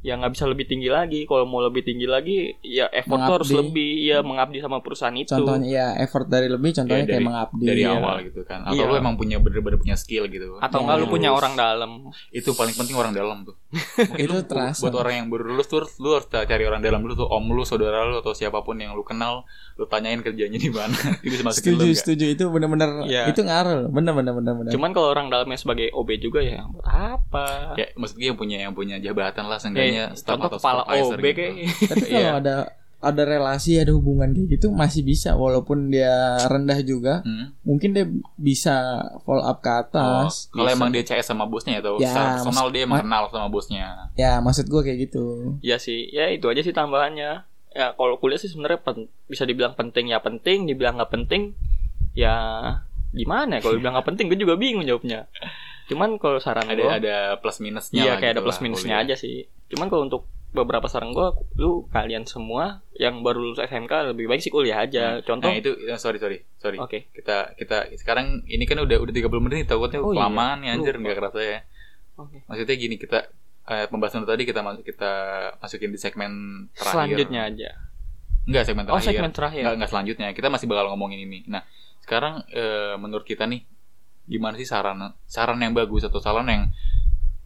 yang 0.07 0.23
nggak 0.23 0.33
bisa 0.33 0.47
lebih 0.47 0.65
tinggi 0.65 0.87
lagi. 0.87 1.27
Kalau 1.27 1.43
mau 1.45 1.59
lebih 1.59 1.83
tinggi 1.83 2.07
lagi 2.07 2.37
ya 2.61 2.87
effort 2.89 3.19
tuh 3.21 3.35
harus 3.35 3.49
Mengabdi. 3.49 3.67
lebih 3.67 3.91
ya 4.05 4.19
mengabdi 4.21 4.59
sama 4.61 4.79
perusahaan 4.79 5.11
itu. 5.13 5.29
Contohnya 5.29 5.67
ya 5.67 5.87
effort 5.99 6.27
dari 6.27 6.47
lebih 6.47 6.71
contohnya 6.73 6.95
Ya, 6.97 7.05
kayak 7.05 7.17
dari- 7.17 7.27
mengabdi. 7.27 7.65
dari 7.65 7.83
ya. 7.83 7.91
awal 7.93 8.17
gitu 8.23 8.41
kan 8.43 8.63
atau 8.63 8.73
Iya. 8.73 8.87
lu 8.87 8.95
emang 8.95 9.15
punya 9.15 9.37
bener-bener 9.37 9.77
punya 9.77 9.97
skill 9.97 10.25
gitu 10.27 10.57
atau 10.57 10.79
Ya, 10.79 10.81
enggak 10.81 10.97
lu 10.97 11.03
lulus. 11.03 11.13
punya 11.13 11.31
orang 11.33 11.55
dalam. 11.55 11.91
itu 12.31 12.51
paling 12.53 12.73
penting 12.73 12.95
orang 12.95 13.11
dalam 13.11 13.43
tuh 13.43 13.59
Mungkin 14.07 14.23
Itu 14.23 14.33
lu 14.33 14.43
terasa. 14.45 14.81
buat 14.81 14.95
orang 14.97 15.15
yang 15.17 15.27
baru 15.27 15.43
lulus 15.49 15.67
tuh 15.67 15.83
lu 15.99 16.15
harus 16.15 16.27
cari 16.29 16.63
orang 16.63 16.79
dalam 16.81 17.01
dulu 17.01 17.15
tuh 17.17 17.27
om 17.27 17.43
lu 17.45 17.63
saudara 17.63 18.05
lu 18.05 18.17
atau 18.17 18.31
siapa 18.31 18.61
pun 18.61 18.77
yang 18.77 18.93
lu 18.93 19.03
kenal 19.03 19.43
lu 19.75 19.85
tanyain 19.85 20.21
kerjanya 20.21 20.55
di 20.57 20.71
mana 20.71 20.95
itu 21.21 21.33
bisa 21.33 21.43
masukin 21.43 21.75
lu 21.75 21.83
Setuju, 21.83 21.93
setuju 21.97 22.27
itu 22.31 22.45
bener-bener 22.47 22.89
Iya. 23.05 23.27
itu 23.27 23.41
ngaruh, 23.41 23.89
bener-bener 23.89 24.33
bener-bener. 24.33 24.71
Cuman 24.71 24.91
kalau 24.91 25.09
orang 25.09 25.27
dalamnya 25.27 25.57
sebagai 25.57 25.91
OB 25.91 26.09
juga 26.19 26.41
ya 26.41 26.63
apa? 26.83 27.75
ya 27.75 27.87
maksudnya 27.95 28.27
yang 28.29 28.39
punya 28.39 28.59
yang 28.61 28.73
punya 28.73 28.97
jabatan 28.97 29.45
lah 29.45 29.57
seenggaknya 29.57 29.96
Ya, 29.97 30.07
staff 30.13 30.37
contoh 30.37 30.51
kepala 30.55 30.83
OB 30.85 30.93
gitu. 31.17 31.33
kayak 31.33 31.53
Tapi 31.87 32.05
kalau 32.11 32.21
Iya. 32.21 32.33
ada 32.37 32.57
ada 32.99 33.23
relasi, 33.23 33.77
ada 33.77 33.93
hubungan 33.93 34.31
kayak 34.31 34.49
gitu 34.53 34.67
masih 34.69 35.01
bisa 35.01 35.33
walaupun 35.35 35.89
dia 35.89 36.11
rendah 36.43 36.81
juga, 36.83 37.21
Hmm. 37.23 37.53
mungkin 37.63 37.93
dia 37.93 38.09
bisa 38.37 38.75
follow 39.23 39.43
up 39.43 39.59
ke 39.59 39.69
Oh, 39.69 39.79
atas. 39.81 40.49
kalau 40.49 40.67
Bisa. 40.67 40.75
emang 40.75 40.91
dia 40.91 41.05
CS 41.05 41.27
sama 41.27 41.45
bosnya 41.45 41.79
atau 41.79 41.97
Ya, 41.97 42.09
secara 42.09 42.29
personal 42.35 42.67
dia 42.69 42.83
ma- 42.83 42.99
emang 42.99 43.05
kenal 43.05 43.23
sama 43.29 43.49
bosnya 43.49 44.11
Ya, 44.15 44.39
maksud 44.39 44.65
gue 44.65 44.81
kayak 44.81 44.99
gitu. 45.05 45.55
Ya 45.61 45.77
sih, 45.77 46.09
ya 46.09 46.29
itu 46.29 46.47
aja 46.47 46.59
sih 46.59 46.73
tambahannya. 46.73 47.45
Ya 47.71 47.87
kalau 47.93 48.17
kuliah 48.17 48.37
sih 48.37 48.49
sebenarnya 48.49 48.81
pen- 48.81 49.13
bisa 49.27 49.45
dibilang 49.45 49.73
penting 49.73 50.09
ya 50.09 50.19
penting, 50.19 50.65
dibilang 50.65 50.97
nggak 50.97 51.13
penting 51.13 51.53
ya 52.13 52.35
gimana? 53.13 53.53
ya? 53.53 53.61
Kalau 53.61 53.77
dibilang 53.77 53.95
nggak 53.95 54.09
penting, 54.09 54.25
gue 54.27 54.39
juga 54.39 54.57
bingung 54.57 54.83
jawabnya. 54.83 55.29
Cuman 55.87 56.17
kalau 56.17 56.37
saran 56.37 56.65
ada 56.65 56.77
gue, 56.77 56.91
ada 56.93 57.17
plus 57.37 57.59
minusnya 57.59 58.01
iya 58.01 58.13
kayak 58.15 58.33
ada 58.33 58.35
gitu 58.35 58.45
plus 58.45 58.57
lah 58.57 58.65
minusnya 58.65 58.95
kuliah. 58.95 59.07
aja 59.07 59.15
sih. 59.17 59.37
Cuman 59.67 59.87
kalau 59.87 60.03
untuk 60.03 60.23
beberapa 60.49 60.87
saran 60.87 61.11
gue, 61.11 61.27
lu 61.55 61.85
kalian 61.87 62.25
semua 62.25 62.81
yang 62.93 63.21
baru 63.21 63.39
lulus 63.45 63.61
SMK 63.61 63.93
lebih 64.11 64.27
baik 64.27 64.41
sih 64.41 64.49
kuliah 64.49 64.81
aja. 64.81 65.21
Contoh, 65.21 65.47
nah 65.47 65.55
itu 65.55 65.75
ya, 65.81 65.95
sorry 65.97 66.17
sorry 66.17 66.43
sorry 66.57 66.77
oke, 66.77 67.13
kita 67.13 67.53
kita 67.55 67.93
sekarang 67.95 68.43
ini 68.45 68.65
kan 68.65 68.79
udah 68.79 68.97
udah 68.97 69.13
30 69.13 69.31
menit 69.39 69.57
nih 69.59 69.67
takutnya 69.67 69.99
Oh, 69.99 70.11
iya. 70.11 70.17
kelamaan 70.19 70.59
ya 70.61 70.71
anjir 70.73 70.95
nggak 70.97 71.13
kerasa 71.15 71.41
ya 71.41 71.59
oke. 72.17 72.37
maksudnya 72.43 72.75
gini 72.75 72.97
kita 72.97 73.19
eh, 73.67 73.87
pembahasan 73.87 74.25
tadi 74.25 74.43
kita 74.43 74.59
kita 74.81 75.13
masukin 75.57 75.91
di 75.91 75.99
segmen 75.99 76.33
terakhir 76.73 76.95
Selanjutnya 76.97 77.43
aja. 77.45 77.71
enggak 78.43 78.63
segmen 78.65 78.85
Oh 78.85 78.97
terakhir 78.97 79.07
segmen 79.13 79.31
terakhir. 79.31 79.61
enggak 79.61 79.75
enggak 79.77 79.91
selanjutnya 79.91 80.29
kita 80.33 80.49
masih 80.49 80.67
bakal 80.67 80.89
ngomongin 80.89 81.21
ini 81.21 81.45
nah 81.45 81.63
sekarang 82.01 82.47
eh, 82.49 82.95
menurut 82.97 83.23
kita 83.23 83.45
nih 83.45 83.61
gimana 84.27 84.59
sih 84.59 84.67
saran 84.67 84.99
saran 85.25 85.59
yang 85.59 85.73
bagus 85.73 86.03
atau 86.05 86.19
saran 86.19 86.47
yang 86.47 86.63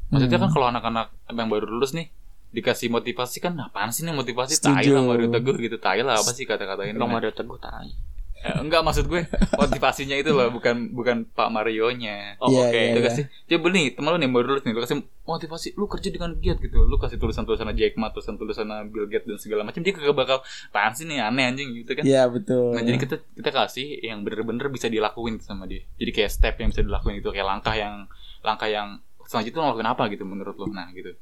maksudnya 0.09 0.40
Hmm. 0.40 0.45
kan 0.49 0.51
kalau 0.53 0.66
anak-anak 0.69 1.07
yang 1.31 1.49
baru 1.49 1.69
lulus 1.69 1.93
nih 1.93 2.09
dikasih 2.51 2.90
motivasi 2.90 3.38
kan 3.38 3.55
apaan 3.62 3.95
sih 3.95 4.03
nih 4.03 4.11
motivasi 4.11 4.59
tai 4.59 4.83
lah 4.90 5.07
Mario 5.07 5.29
Teguh 5.31 5.57
gitu 5.61 5.77
tai 5.79 6.03
lah 6.03 6.19
apa 6.19 6.35
sih 6.35 6.43
kata-kata 6.43 6.83
ini 6.83 6.99
Mario 6.99 7.31
Teguh 7.31 7.59
tai. 7.62 7.95
Eh, 8.40 8.57
enggak 8.57 8.81
maksud 8.81 9.05
gue 9.05 9.22
motivasinya 9.55 10.14
itu 10.14 10.31
loh 10.31 10.48
bukan 10.48 10.90
bukan 10.90 11.29
Pak 11.29 11.48
Mario 11.48 11.92
nya 11.92 12.35
Oh, 12.37 12.48
Iya, 12.48 12.61
oke. 12.64 12.74
iya, 12.74 12.90
Lu 12.90 12.98
iya. 12.98 13.07
kasih 13.07 13.24
coba 13.46 13.66
nih 13.70 13.87
temen 13.92 14.09
lu 14.09 14.18
nih 14.18 14.31
baru 14.31 14.46
lulus 14.48 14.62
nih 14.62 14.72
lu 14.72 14.81
kasih 14.81 14.96
motivasi 15.22 15.68
lu 15.74 15.85
kerja 15.87 16.09
dengan 16.09 16.31
giat 16.35 16.59
gitu 16.59 16.79
lu 16.81 16.96
kasih 16.96 17.16
tulisan-tulisan 17.16 17.68
Jack 17.72 17.94
Ma 17.94 18.09
tulisan-tulisan 18.09 18.65
Bill 18.87 19.06
Gates 19.06 19.25
dan 19.25 19.37
segala 19.37 19.62
macam 19.62 19.79
dia 19.79 19.92
kagak 19.92 20.12
bakal 20.12 20.38
apaan 20.67 20.92
sih 20.92 21.04
nih 21.04 21.21
aneh 21.21 21.44
anjing 21.46 21.69
gitu 21.77 21.92
kan 21.92 22.02
Iya, 22.02 22.27
betul. 22.27 22.73
nah 22.73 22.81
jadi 22.81 22.96
kita 22.98 23.17
kita 23.35 23.50
kasih 23.50 23.87
yang 24.02 24.21
bener-bener 24.21 24.67
bisa 24.67 24.87
dilakuin 24.87 25.38
sama 25.38 25.65
dia 25.65 25.85
jadi 25.94 26.10
kayak 26.10 26.31
step 26.31 26.54
yang 26.56 26.69
bisa 26.69 26.81
dilakuin 26.81 27.17
itu 27.17 27.29
kayak 27.29 27.46
langkah 27.46 27.73
yang 27.73 28.08
langkah 28.40 28.67
yang 28.67 28.98
selanjutnya 29.23 29.56
lu 29.56 29.65
ngelakuin 29.69 29.88
apa 29.90 30.02
gitu 30.08 30.25
menurut 30.25 30.56
lu 30.56 30.67
nah 30.69 30.88
gitu 30.90 31.12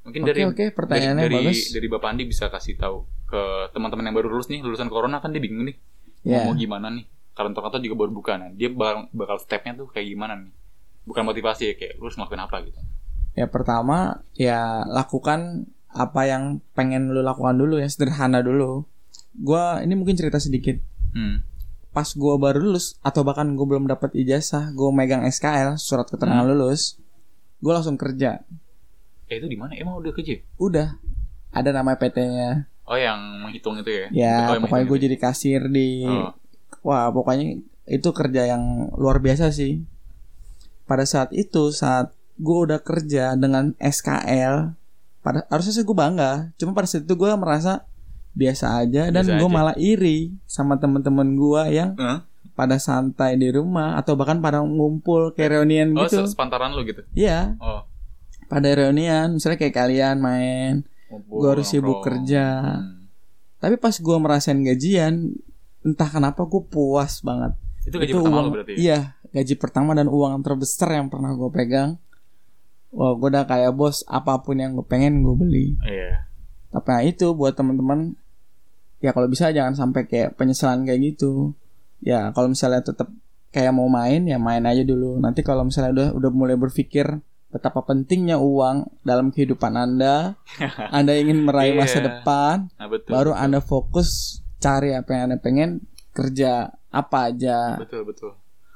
mungkin 0.00 0.22
Oke, 0.22 0.28
dari 0.28 0.40
oke, 0.44 0.54
dari 0.56 0.70
pertanyaannya 0.70 1.24
dari, 1.26 1.36
bagus. 1.42 1.60
dari 1.68 1.86
Bapak 1.86 2.08
Andi 2.08 2.24
bisa 2.24 2.46
kasih 2.46 2.78
tahu 2.78 3.02
ke 3.26 3.42
teman-teman 3.70 4.06
yang 4.06 4.14
baru 4.14 4.30
lulus 4.30 4.46
nih 4.46 4.62
lulusan 4.62 4.86
corona 4.86 5.18
kan 5.18 5.28
dia 5.28 5.42
bingung 5.42 5.66
nih 5.66 5.74
Ya. 6.26 6.42
mau 6.42 6.58
gimana 6.58 6.90
nih 6.90 7.06
kantor-kantor 7.32 7.78
juga 7.78 7.96
baru 8.02 8.10
buka 8.10 8.32
nah 8.34 8.50
dia 8.50 8.66
bakal, 8.66 9.06
bakal 9.14 9.36
stepnya 9.38 9.78
tuh 9.78 9.86
kayak 9.86 10.10
gimana 10.10 10.34
nih 10.34 10.50
bukan 11.06 11.22
motivasi 11.22 11.70
ya 11.70 11.74
kayak 11.78 12.02
lu 12.02 12.10
harus 12.10 12.18
ngelakuin 12.18 12.42
apa 12.42 12.56
gitu 12.66 12.80
Ya 13.36 13.44
pertama 13.46 14.24
ya 14.32 14.80
lakukan 14.88 15.68
apa 15.92 16.24
yang 16.24 16.64
pengen 16.72 17.12
lu 17.12 17.20
lakukan 17.20 17.52
dulu 17.52 17.76
ya 17.76 17.84
sederhana 17.84 18.40
dulu. 18.40 18.88
Gua 19.36 19.84
ini 19.84 19.92
mungkin 19.92 20.16
cerita 20.16 20.40
sedikit. 20.40 20.80
Hmm. 21.12 21.44
Pas 21.92 22.08
gua 22.16 22.40
baru 22.40 22.64
lulus 22.64 22.96
atau 23.04 23.28
bahkan 23.28 23.44
gue 23.52 23.66
belum 23.68 23.84
dapat 23.84 24.16
ijazah, 24.16 24.72
gue 24.72 24.88
megang 24.88 25.20
SKL 25.28 25.76
surat 25.76 26.08
keterangan 26.08 26.48
Hmm. 26.48 26.56
lulus, 26.56 26.96
gue 27.60 27.72
langsung 27.76 28.00
kerja. 28.00 28.40
Eh 29.28 29.36
itu 29.36 29.44
di 29.44 29.60
mana? 29.60 29.76
Emang 29.76 30.00
udah 30.00 30.16
kerja? 30.16 30.40
Udah 30.56 30.96
ada 31.52 31.70
nama 31.76 31.92
PT-nya. 31.92 32.64
Oh 32.86 32.94
yang 32.94 33.18
menghitung 33.42 33.76
itu 33.76 33.90
ya? 33.90 34.06
Ya 34.10 34.36
Oh, 34.48 34.62
pokoknya 34.62 34.86
gue 34.86 34.98
jadi 35.04 35.16
kasir 35.16 35.60
di 35.66 36.02
Oh. 36.02 36.30
Wah, 36.82 37.10
pokoknya 37.10 37.58
itu 37.84 38.08
kerja 38.10 38.46
yang 38.46 38.62
luar 38.94 39.18
biasa 39.18 39.50
sih. 39.50 39.82
Pada 40.84 41.02
saat 41.02 41.30
itu, 41.32 41.70
saat 41.70 42.14
gue 42.36 42.58
udah 42.62 42.78
kerja 42.78 43.34
dengan 43.34 43.74
SKL, 43.76 44.70
pada 45.20 45.42
harusnya 45.48 45.74
sih 45.74 45.82
gue 45.82 45.96
bangga. 45.96 46.54
Cuma 46.54 46.70
pada 46.72 46.86
saat 46.86 47.02
itu 47.02 47.14
gue 47.14 47.26
merasa 47.34 47.82
biasa 48.32 48.78
aja 48.78 49.08
dan 49.08 49.24
gue 49.24 49.48
malah 49.48 49.74
iri 49.74 50.30
sama 50.44 50.76
temen-temen 50.76 51.34
gue 51.34 51.62
yang 51.72 51.96
Hah? 51.96 52.22
pada 52.52 52.76
santai 52.76 53.34
di 53.34 53.48
rumah 53.48 53.96
atau 53.96 54.12
bahkan 54.12 54.38
pada 54.38 54.60
ngumpul 54.60 55.32
kayak 55.32 55.56
reunian 55.56 55.90
Oh, 55.92 56.04
gitu. 56.04 56.22
se- 56.22 56.36
sepantaran 56.36 56.70
lu 56.70 56.84
gitu. 56.84 57.02
Iya, 57.12 57.56
Oh. 57.58 57.82
pada 58.46 58.68
reunian, 58.70 59.34
misalnya 59.34 59.58
kayak 59.58 59.74
kalian 59.74 60.16
main. 60.20 60.86
Gua 61.08 61.54
harus 61.54 61.70
sibuk 61.70 62.02
kerja. 62.02 62.44
Hmm. 62.82 63.06
Tapi 63.62 63.80
pas 63.80 63.94
gue 63.94 64.16
merasain 64.20 64.58
gajian, 64.58 65.32
entah 65.86 66.08
kenapa 66.10 66.44
gue 66.44 66.62
puas 66.66 67.22
banget. 67.22 67.56
Itu 67.86 67.96
gaji 68.02 68.12
itu 68.12 68.18
pertama 68.18 68.36
uang, 68.42 68.44
lu 68.44 68.50
berarti. 68.52 68.72
ya? 68.74 68.76
Iya, 68.76 68.98
gaji 69.32 69.54
pertama 69.56 69.90
dan 69.94 70.08
uang 70.10 70.42
terbesar 70.42 70.90
yang 70.92 71.06
pernah 71.06 71.32
gue 71.32 71.50
pegang. 71.54 71.96
Wah, 72.90 73.12
gue 73.14 73.28
udah 73.30 73.46
kayak 73.46 73.72
bos, 73.72 74.02
apa 74.10 74.42
pun 74.42 74.58
yang 74.58 74.74
gue 74.74 74.86
pengen 74.86 75.22
gue 75.22 75.34
beli. 75.38 75.66
Iya. 75.86 76.26
Tapi 76.74 76.88
nah 76.92 77.02
itu 77.06 77.32
buat 77.32 77.54
teman-teman, 77.56 78.12
ya 79.00 79.14
kalau 79.14 79.30
bisa 79.30 79.48
jangan 79.54 79.72
sampai 79.72 80.04
kayak 80.04 80.34
penyesalan 80.36 80.84
kayak 80.84 81.14
gitu. 81.14 81.54
Ya 82.04 82.28
kalau 82.36 82.52
misalnya 82.52 82.84
tetap 82.84 83.08
kayak 83.54 83.72
mau 83.72 83.88
main, 83.88 84.26
ya 84.28 84.36
main 84.36 84.66
aja 84.68 84.84
dulu. 84.84 85.16
Nanti 85.22 85.40
kalau 85.40 85.64
misalnya 85.64 85.92
udah 85.96 86.08
udah 86.18 86.30
mulai 86.34 86.56
berpikir 86.60 87.08
betapa 87.48 87.80
pentingnya 87.80 88.36
uang 88.36 88.84
dalam 89.00 89.28
kehidupan 89.28 89.72
anda, 89.72 90.34
anda 90.92 91.12
ingin 91.12 91.42
meraih 91.42 91.72
masa 91.72 91.98
Iya. 91.98 92.06
depan, 92.12 92.56
Nah, 92.72 92.86
betul. 92.86 93.10
baru 93.10 93.32
betul. 93.32 93.44
anda 93.44 93.60
fokus 93.60 94.08
cari 94.56 94.92
apa 94.92 95.10
yang 95.10 95.22
anda 95.26 95.38
pengen, 95.38 95.70
kerja 96.10 96.68
apa 96.88 97.28
aja. 97.28 97.76
Betul, 97.76 98.02
betul. 98.04 98.32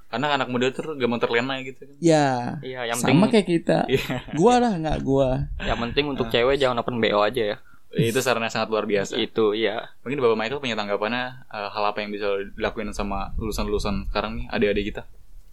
Karena 0.06 0.34
anak 0.34 0.50
muda 0.50 0.68
tuh 0.68 0.94
gampang 0.94 1.18
terlena 1.18 1.54
gitu 1.60 1.86
kan. 1.86 1.94
Ya, 1.98 2.58
Iya, 2.60 2.82
yang 2.84 2.98
sama 2.98 3.06
penting 3.22 3.30
kayak 3.30 3.46
kita. 3.48 3.78
Iya. 3.86 4.16
Gua 4.34 4.58
lah 4.58 4.74
nggak 4.74 4.98
gua. 5.00 5.46
yang 5.60 5.78
penting 5.80 6.04
untuk 6.08 6.26
cewek 6.28 6.58
jangan 6.58 6.78
open 6.78 6.98
BO 6.98 7.20
aja 7.20 7.54
ya. 7.54 7.58
itu 7.90 8.18
saran 8.18 8.38
yang 8.40 8.50
sangat 8.50 8.70
luar 8.70 8.86
biasa. 8.86 9.14
Itu 9.16 9.50
iya. 9.50 9.90
Mungkin 10.00 10.18
Bapak 10.18 10.36
Michael 10.36 10.58
punya 10.58 10.74
tanggapannya 10.74 11.24
eh, 11.44 11.68
hal 11.68 11.84
apa 11.84 11.98
yang 11.98 12.10
bisa 12.10 12.26
dilakuin 12.54 12.90
sama 12.90 13.34
lulusan-lulusan 13.34 14.06
sekarang 14.06 14.38
nih, 14.38 14.46
adik-adik 14.48 14.84
kita. 14.90 15.02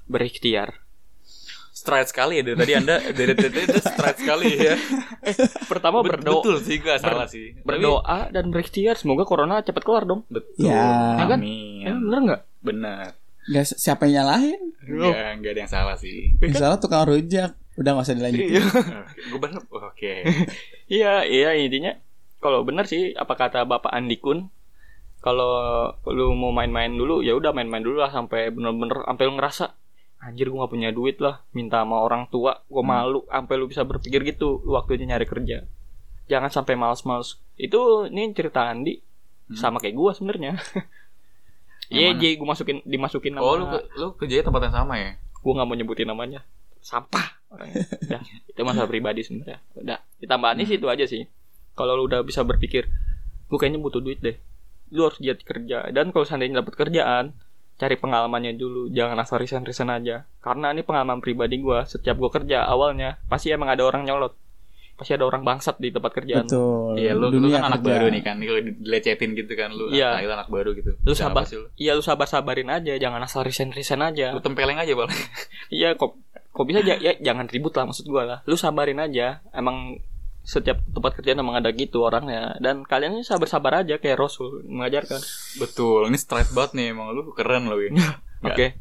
Berikhtiar. 0.06 0.86
Straight 1.88 2.12
sekali 2.12 2.34
ya 2.36 2.44
dari 2.44 2.58
tadi 2.58 2.74
Anda 2.76 2.96
dari 3.10 3.32
tadi 3.32 3.60
itu 3.64 3.80
straight 3.88 4.18
sekali 4.20 4.50
ya. 4.52 4.76
Pertama 5.66 6.04
Bet- 6.04 6.20
berdoa 6.20 6.44
Betul 6.44 6.58
sih, 6.60 6.78
gak 6.78 7.00
salah 7.00 7.24
sih. 7.26 7.56
Tapi- 7.56 7.64
berdoa 7.64 8.28
dan 8.28 8.52
berikhtiar 8.52 8.94
semoga 8.94 9.24
corona 9.24 9.64
cepat 9.64 9.82
kelar 9.82 10.04
dong. 10.04 10.28
betul. 10.28 10.68
Ya. 10.68 11.16
Ya 11.16 11.26
kan? 11.26 11.40
Amin. 11.40 11.82
Ya, 11.82 11.94
bener 11.96 12.20
nggak? 12.22 12.42
Benar. 12.60 13.08
Gak 13.48 13.66
siapa 13.72 14.04
yang 14.06 14.28
nyalahin? 14.28 14.60
Enggak, 14.84 15.16
enggak 15.34 15.52
ada 15.56 15.62
yang 15.64 15.72
salah 15.72 15.96
sih. 15.96 16.36
Misalnya 16.38 16.76
tukang 16.76 17.08
rujak. 17.08 17.56
Udah 17.74 17.90
gak 17.94 18.04
usah 18.04 18.18
dilanjutin. 18.20 18.60
Gue 19.32 19.40
bener. 19.40 19.64
Oke. 19.72 20.14
Iya, 20.88 21.24
iya 21.24 21.52
intinya 21.54 21.96
kalau 22.40 22.64
benar 22.64 22.84
sih 22.84 23.12
apa 23.12 23.34
kata 23.34 23.64
Bapak 23.64 23.92
Andi 23.92 24.16
Kun 24.16 24.48
kalau 25.18 25.52
lu 26.06 26.32
mau 26.32 26.48
main-main 26.50 26.88
dulu 26.88 27.20
ya 27.20 27.34
udah 27.34 27.52
main-main 27.52 27.82
dulu 27.82 28.00
lah 28.00 28.08
sampai 28.08 28.48
bener-bener 28.50 29.04
sampai 29.04 29.24
lu 29.24 29.36
ngerasa 29.36 29.66
anjir 30.20 30.48
gua 30.48 30.64
gak 30.64 30.74
punya 30.74 30.90
duit 30.90 31.18
lah. 31.18 31.46
Minta 31.52 31.82
sama 31.82 32.00
orang 32.00 32.26
tua 32.28 32.64
gua 32.66 32.80
Hmm. 32.80 32.90
malu 32.90 33.20
sampai 33.26 33.54
lu 33.56 33.66
bisa 33.66 33.82
berpikir 33.82 34.22
gitu 34.24 34.62
lu 34.62 34.74
waktunya 34.74 35.06
nyari 35.08 35.24
kerja. 35.24 35.64
Jangan 36.26 36.50
sampai 36.50 36.74
males-males. 36.74 37.38
Itu 37.56 37.80
ini 38.06 38.32
cerita 38.32 38.66
Andi. 38.66 39.00
Hmm. 39.48 39.56
sama 39.56 39.78
kayak 39.78 39.94
gua 39.94 40.12
sebenarnya. 40.12 40.60
Iya 41.88 42.12
jadi 42.14 42.36
gua 42.36 42.52
masukin 42.52 42.84
dimasukin 42.84 43.32
nama 43.32 43.42
Oh, 43.42 43.56
lu 43.56 43.66
ke- 43.66 43.88
lu 43.96 44.08
kerjanya 44.14 44.44
tempat 44.46 44.62
yang 44.62 44.76
sama 44.76 44.94
ya? 44.98 45.16
gua 45.38 45.52
nggak 45.54 45.66
mau 45.66 45.76
nyebutin 45.76 46.04
namanya. 46.06 46.44
Sampah 46.82 47.40
udah 47.56 48.20
itu 48.44 48.62
masalah 48.62 48.86
pribadi 48.86 49.24
sebenarnya. 49.24 49.64
Udah 49.74 50.04
ditambahin 50.18 50.60
sih 50.62 50.76
itu 50.76 50.84
aja 50.86 51.06
sih. 51.06 51.24
Kalau 51.74 51.96
lu 51.96 52.04
udah 52.06 52.20
bisa 52.22 52.44
berpikir 52.44 52.92
gua 53.48 53.58
kayaknya 53.58 53.80
butuh 53.80 54.04
duit 54.04 54.20
deh. 54.20 54.36
Lu 54.92 55.08
harus 55.08 55.16
giat 55.18 55.40
kerja. 55.40 55.88
Dan 55.88 56.12
kalau 56.12 56.28
seandainya 56.28 56.60
dapat 56.60 56.76
kerjaan 56.78 57.32
cari 57.78 57.96
pengalamannya 57.96 58.58
dulu 58.58 58.90
jangan 58.90 59.18
asal 59.22 59.38
resign 59.38 59.62
resign 59.62 59.94
aja 59.94 60.26
karena 60.42 60.74
ini 60.74 60.82
pengalaman 60.82 61.22
pribadi 61.22 61.62
gua 61.62 61.86
setiap 61.86 62.18
gua 62.18 62.34
kerja 62.34 62.66
awalnya 62.66 63.22
pasti 63.30 63.54
emang 63.54 63.70
ada 63.70 63.86
orang 63.86 64.04
nyolot 64.04 64.34
pasti 64.98 65.14
ada 65.14 65.30
orang 65.30 65.46
bangsat 65.46 65.78
di 65.78 65.94
tempat 65.94 66.10
kerjaan 66.10 66.50
Betul. 66.50 66.98
Iya, 66.98 67.14
lu, 67.14 67.30
lu 67.30 67.54
kan 67.54 67.70
anak 67.70 67.86
kerja. 67.86 67.90
baru 67.94 68.06
nih 68.10 68.22
kan. 68.26 68.36
Lu 68.42 68.58
dilecetin 68.58 69.30
gitu 69.38 69.54
kan 69.54 69.70
lu. 69.70 69.94
Iya. 69.94 70.26
Nah, 70.26 70.42
anak 70.42 70.50
baru 70.50 70.74
gitu. 70.74 70.98
Lu 71.06 71.14
sabar. 71.14 71.46
apa 71.46 71.54
sih 71.54 71.62
lu? 71.62 71.70
iya 71.78 71.94
lu 71.94 72.02
sabar 72.02 72.26
sabarin 72.26 72.66
aja 72.74 72.98
jangan 72.98 73.22
asal 73.22 73.46
resign 73.46 73.70
resign 73.70 74.02
aja 74.02 74.34
Lu 74.34 74.42
tempeleng 74.42 74.82
aja, 74.82 74.90
Bang. 74.98 75.14
Iya 75.70 75.94
kok 75.94 76.18
kok 76.50 76.66
bisa 76.66 76.82
ya, 76.82 76.98
ya 76.98 77.14
jangan 77.22 77.46
ribut 77.46 77.78
lah 77.78 77.86
maksud 77.86 78.10
gua 78.10 78.26
lah. 78.26 78.40
Lu 78.50 78.58
sabarin 78.58 78.98
aja. 78.98 79.46
Emang 79.54 80.02
setiap 80.48 80.80
tempat 80.88 81.12
kerjaan 81.12 81.44
emang 81.44 81.60
ada 81.60 81.68
gitu 81.70 82.08
orangnya 82.08 82.56
dan 82.64 82.88
kalian 82.88 83.20
ini 83.20 83.28
sabar-sabar 83.28 83.84
aja 83.84 84.00
kayak 84.00 84.16
Rasul 84.16 84.64
mengajarkan. 84.64 85.20
Betul. 85.60 86.08
Ini 86.08 86.16
straight 86.16 86.56
banget 86.56 86.72
nih 86.74 86.96
emang 86.96 87.12
lu 87.12 87.36
keren 87.36 87.68
lu 87.68 87.76
ya. 87.84 87.92
Oke. 88.42 88.80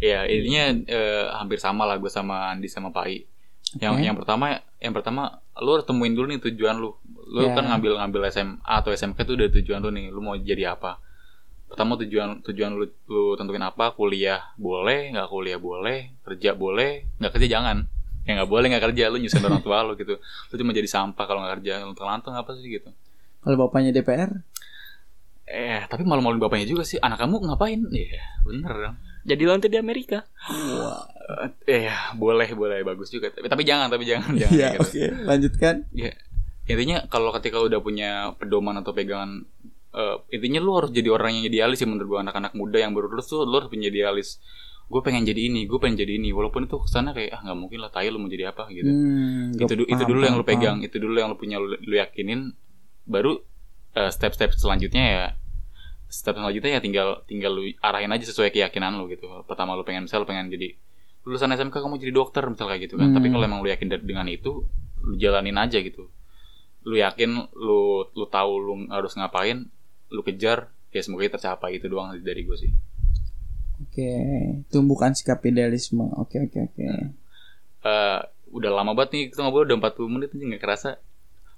Iya, 0.00 0.24
intinya 0.24 0.64
eh, 0.88 1.24
hampir 1.36 1.60
sama 1.60 1.84
lah 1.84 2.00
gue 2.00 2.08
sama 2.08 2.48
Andi 2.48 2.64
sama 2.64 2.88
Pai. 2.88 3.28
Yang 3.76 3.92
Oke. 3.92 4.04
yang 4.08 4.16
pertama 4.16 4.44
yang 4.80 4.96
pertama 4.96 5.22
lu 5.60 5.76
harus 5.76 5.84
temuin 5.84 6.16
dulu 6.16 6.32
nih 6.32 6.40
tujuan 6.40 6.80
lu. 6.80 6.96
Lu 7.28 7.44
Ya. 7.44 7.52
kan 7.52 7.68
ngambil 7.68 8.00
ngambil 8.00 8.20
SMA 8.32 8.56
atau 8.64 8.88
SMK 8.88 9.20
itu 9.20 9.32
udah 9.36 9.48
tujuan 9.60 9.78
lu 9.78 9.92
nih. 9.92 10.08
Lu 10.08 10.24
mau 10.24 10.32
jadi 10.34 10.72
apa? 10.72 10.96
Pertama 11.68 12.00
tujuan 12.00 12.40
tujuan 12.40 12.72
lu 12.72 12.88
lu 13.06 13.36
tentuin 13.36 13.60
apa? 13.60 13.92
Kuliah 13.92 14.56
boleh, 14.56 15.12
nggak 15.12 15.28
kuliah 15.28 15.60
boleh, 15.60 16.16
kerja 16.24 16.56
boleh, 16.56 17.04
nggak 17.20 17.30
kerja 17.30 17.60
jangan. 17.60 17.84
Ya 18.30 18.38
nggak 18.38 18.50
boleh 18.50 18.66
nggak 18.70 18.84
kerja 18.94 19.10
lu 19.10 19.18
nyusahin 19.18 19.42
orang 19.42 19.58
tua 19.66 19.82
lu 19.82 19.98
gitu. 19.98 20.14
Lu 20.22 20.54
cuma 20.54 20.70
jadi 20.70 20.86
sampah 20.86 21.24
kalau 21.26 21.42
nggak 21.42 21.58
kerja, 21.58 21.82
lu 21.82 21.98
lantung 21.98 22.38
apa 22.38 22.54
sih 22.54 22.70
gitu. 22.70 22.94
Kalau 23.42 23.56
bapaknya 23.58 23.90
DPR, 23.90 24.30
Eh, 25.50 25.82
tapi 25.90 26.06
malu-maluin 26.06 26.38
bapaknya 26.38 26.62
juga 26.62 26.86
sih. 26.86 27.02
Anak 27.02 27.18
kamu 27.18 27.42
ngapain? 27.42 27.82
Iya, 27.90 28.22
bener 28.46 28.70
dong. 28.70 28.96
Jadi 29.26 29.42
lantai 29.50 29.66
di 29.66 29.82
Amerika. 29.82 30.22
Eh, 31.66 31.90
boleh, 32.14 32.54
boleh, 32.54 32.86
bagus 32.86 33.10
juga. 33.10 33.34
Tapi, 33.34 33.50
tapi 33.50 33.62
jangan, 33.66 33.90
tapi 33.90 34.06
jangan, 34.06 34.30
jangan 34.40 34.54
Iya, 34.54 34.68
gitu. 34.78 34.82
oke. 34.86 35.04
Lanjutkan. 35.26 35.74
Ya, 35.90 36.14
intinya 36.70 37.02
kalau 37.10 37.34
ketika 37.34 37.58
lu 37.58 37.66
udah 37.66 37.82
punya 37.82 38.10
pedoman 38.38 38.78
atau 38.78 38.94
pegangan, 38.94 39.42
eh, 39.90 40.16
intinya 40.30 40.62
lu 40.62 40.70
harus 40.78 40.94
jadi 40.94 41.10
orang 41.10 41.42
yang 41.42 41.50
idealis 41.50 41.82
sih 41.82 41.88
menurut 41.90 42.06
gua 42.06 42.20
anak-anak 42.22 42.54
muda 42.54 42.78
yang 42.78 42.94
baru 42.94 43.10
lulus 43.10 43.26
tuh 43.26 43.42
lu 43.42 43.58
harus 43.58 43.66
punya 43.66 43.90
idealis. 43.90 44.38
Gue 44.90 45.00
pengen 45.06 45.22
jadi 45.22 45.40
ini, 45.46 45.70
gue 45.70 45.78
pengen 45.78 45.96
jadi 46.02 46.18
ini, 46.18 46.34
walaupun 46.34 46.66
itu 46.66 46.76
ke 46.82 46.88
sana 46.90 47.14
kayak 47.14 47.30
ah 47.30 47.40
nggak 47.46 47.58
mungkin 47.62 47.78
lah, 47.78 47.94
tayo 47.94 48.10
lu 48.10 48.18
mau 48.18 48.26
jadi 48.26 48.50
apa 48.50 48.66
gitu. 48.74 48.90
Hmm, 48.90 49.54
itu 49.54 49.72
gua 49.78 49.86
itu 49.86 50.02
paham, 50.02 50.10
dulu 50.10 50.20
yang 50.26 50.34
lu 50.34 50.42
paham, 50.42 50.50
pegang, 50.58 50.78
itu 50.82 50.96
dulu 50.98 51.14
yang 51.22 51.28
lu 51.30 51.36
punya 51.38 51.56
lu, 51.62 51.78
lu 51.78 51.94
yakinin, 51.94 52.40
baru 53.06 53.38
eh, 53.94 54.10
step-step 54.10 54.50
selanjutnya 54.58 55.04
ya 55.06 55.24
step 56.10 56.34
selanjutnya 56.34 56.70
ya 56.74 56.80
tinggal 56.82 57.08
tinggal 57.30 57.54
lu 57.54 57.70
arahin 57.78 58.10
aja 58.10 58.26
sesuai 58.26 58.50
keyakinan 58.50 58.98
lu 58.98 59.06
gitu. 59.06 59.30
Pertama 59.46 59.78
lu 59.78 59.86
pengen 59.86 60.10
misal 60.10 60.26
pengen 60.26 60.50
jadi 60.50 60.74
lulusan 61.22 61.54
SMK 61.54 61.76
kamu 61.78 62.02
jadi 62.02 62.10
dokter 62.10 62.42
misal 62.50 62.66
kayak 62.66 62.90
gitu 62.90 62.98
kan. 62.98 63.14
Hmm. 63.14 63.16
Tapi 63.16 63.30
kalau 63.30 63.44
emang 63.46 63.62
lu 63.62 63.70
yakin 63.70 63.86
de- 63.94 64.02
dengan 64.02 64.26
itu, 64.26 64.66
lu 65.06 65.14
jalanin 65.14 65.54
aja 65.54 65.78
gitu. 65.78 66.10
Lu 66.82 66.98
yakin 66.98 67.30
lu 67.54 68.10
lu 68.10 68.24
tahu 68.26 68.52
lu 68.58 68.74
harus 68.90 69.14
ngapain, 69.14 69.70
lu 70.10 70.20
kejar, 70.26 70.74
ya 70.90 71.00
semoga 71.04 71.30
tercapai 71.38 71.78
itu 71.78 71.86
doang 71.86 72.10
dari 72.18 72.42
gue 72.42 72.56
sih. 72.58 72.72
Oke, 73.80 74.10
tumbuhkan 74.68 75.16
sikap 75.16 75.40
idealisme. 75.44 76.04
Oke, 76.20 76.36
oke, 76.44 76.58
oke. 76.68 76.84
Eh 77.80 78.20
udah 78.50 78.70
lama 78.74 78.92
banget 78.98 79.10
nih 79.14 79.22
kita 79.30 79.46
ngobrol 79.46 79.62
udah 79.62 79.78
40 79.78 80.10
menit 80.10 80.28
aja 80.34 80.44
nggak 80.44 80.62
kerasa. 80.62 80.90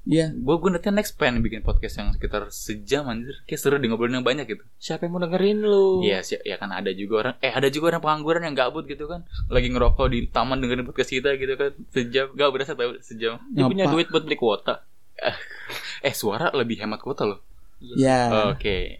Iya, 0.02 0.34
Gue 0.34 0.58
gue 0.58 0.74
nanti 0.74 0.90
next 0.90 1.14
pengen 1.14 1.46
bikin 1.46 1.62
podcast 1.62 1.94
yang 2.02 2.10
sekitar 2.10 2.50
sejam 2.50 3.06
anjir. 3.06 3.38
Kayak 3.46 3.60
seru 3.62 3.78
di 3.78 3.86
ngobrolin 3.86 4.18
yang 4.18 4.26
banyak 4.26 4.50
gitu. 4.50 4.66
Siapa 4.82 5.06
yang 5.06 5.14
mau 5.14 5.22
dengerin 5.22 5.62
lu? 5.62 6.02
Iya 6.02 6.26
sih, 6.26 6.42
ya 6.42 6.58
kan 6.58 6.74
ada 6.74 6.90
juga 6.90 7.14
orang 7.22 7.34
eh 7.38 7.54
ada 7.54 7.70
juga 7.70 7.94
orang 7.94 8.02
pengangguran 8.02 8.42
yang 8.50 8.56
gabut 8.58 8.82
gitu 8.90 9.06
kan. 9.06 9.22
Lagi 9.46 9.70
ngerokok 9.70 10.06
di 10.10 10.26
taman 10.26 10.58
dengerin 10.58 10.90
podcast 10.90 11.10
kita 11.14 11.38
gitu 11.38 11.54
kan. 11.54 11.70
Sejam, 11.94 12.34
gak 12.34 12.50
berasa 12.50 12.74
tau 12.74 12.98
sejam. 12.98 13.38
Dia 13.54 13.62
punya 13.70 13.86
duit 13.86 14.10
buat 14.10 14.26
beli 14.26 14.38
kuota. 14.38 14.82
Eh 16.02 16.10
suara 16.18 16.50
lebih 16.50 16.82
hemat 16.82 16.98
kuota 16.98 17.22
loh. 17.22 17.38
ya. 17.78 18.50
Oke. 18.50 18.98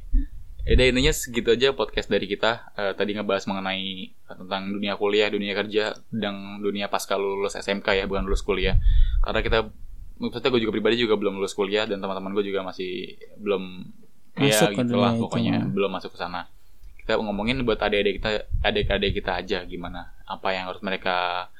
Udah 0.63 0.87
intinya 0.87 1.11
segitu 1.11 1.51
aja 1.51 1.75
podcast 1.75 2.07
dari 2.07 2.31
kita. 2.31 2.71
Eh, 2.79 2.93
tadi 2.95 3.19
ngebahas 3.19 3.51
mengenai 3.51 4.15
tentang 4.31 4.71
dunia 4.71 4.95
kuliah, 4.95 5.27
dunia 5.27 5.59
kerja, 5.59 5.99
dan 6.15 6.63
dunia 6.63 6.87
pasca 6.87 7.19
lulus 7.19 7.59
SMK 7.59 7.99
ya, 7.99 8.05
bukan 8.07 8.31
lulus 8.31 8.47
kuliah. 8.47 8.79
Karena 9.27 9.43
kita, 9.43 9.59
maksudnya 10.23 10.55
gue 10.55 10.63
juga 10.63 10.73
pribadi 10.79 11.03
juga 11.03 11.19
belum 11.19 11.43
lulus 11.43 11.59
kuliah 11.59 11.83
dan 11.83 11.99
teman-teman 11.99 12.31
gue 12.39 12.47
juga 12.47 12.63
masih 12.63 13.19
belum 13.43 13.91
Masuk 14.33 14.73
ya 14.73 14.79
ke 14.79 14.83
gitulah 14.87 15.13
dunia 15.13 15.19
itu, 15.19 15.23
pokoknya 15.29 15.57
mah. 15.61 15.69
belum 15.75 15.91
masuk 15.93 16.11
ke 16.15 16.19
sana. 16.23 16.49
Kita 17.03 17.19
ngomongin 17.19 17.59
buat 17.67 17.83
adik-adik 17.83 18.23
kita, 18.23 18.31
adik-adik 18.63 19.13
kita 19.19 19.31
aja 19.43 19.59
gimana, 19.67 20.15
apa 20.25 20.55
yang 20.55 20.71
harus 20.71 20.81
mereka 20.81 21.51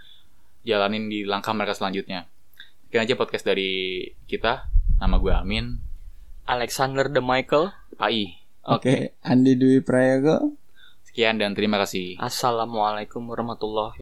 jalanin 0.63 1.11
di 1.11 1.27
langkah 1.27 1.51
mereka 1.53 1.75
selanjutnya. 1.75 2.31
Sekian 2.87 3.05
aja 3.05 3.19
podcast 3.19 3.45
dari 3.45 4.07
kita. 4.31 4.71
Nama 5.03 5.19
gue 5.19 5.33
Amin, 5.35 5.83
Alexander 6.47 7.11
the 7.11 7.19
Michael. 7.19 7.75
Pak 7.99 8.11
Oke, 8.63 9.19
Andi 9.27 9.59
Dwi 9.59 9.83
Prayogo. 9.83 10.55
Sekian 11.03 11.43
dan 11.43 11.59
terima 11.59 11.83
kasih. 11.83 12.15
Assalamualaikum 12.23 13.27
warahmatullahi 13.27 13.91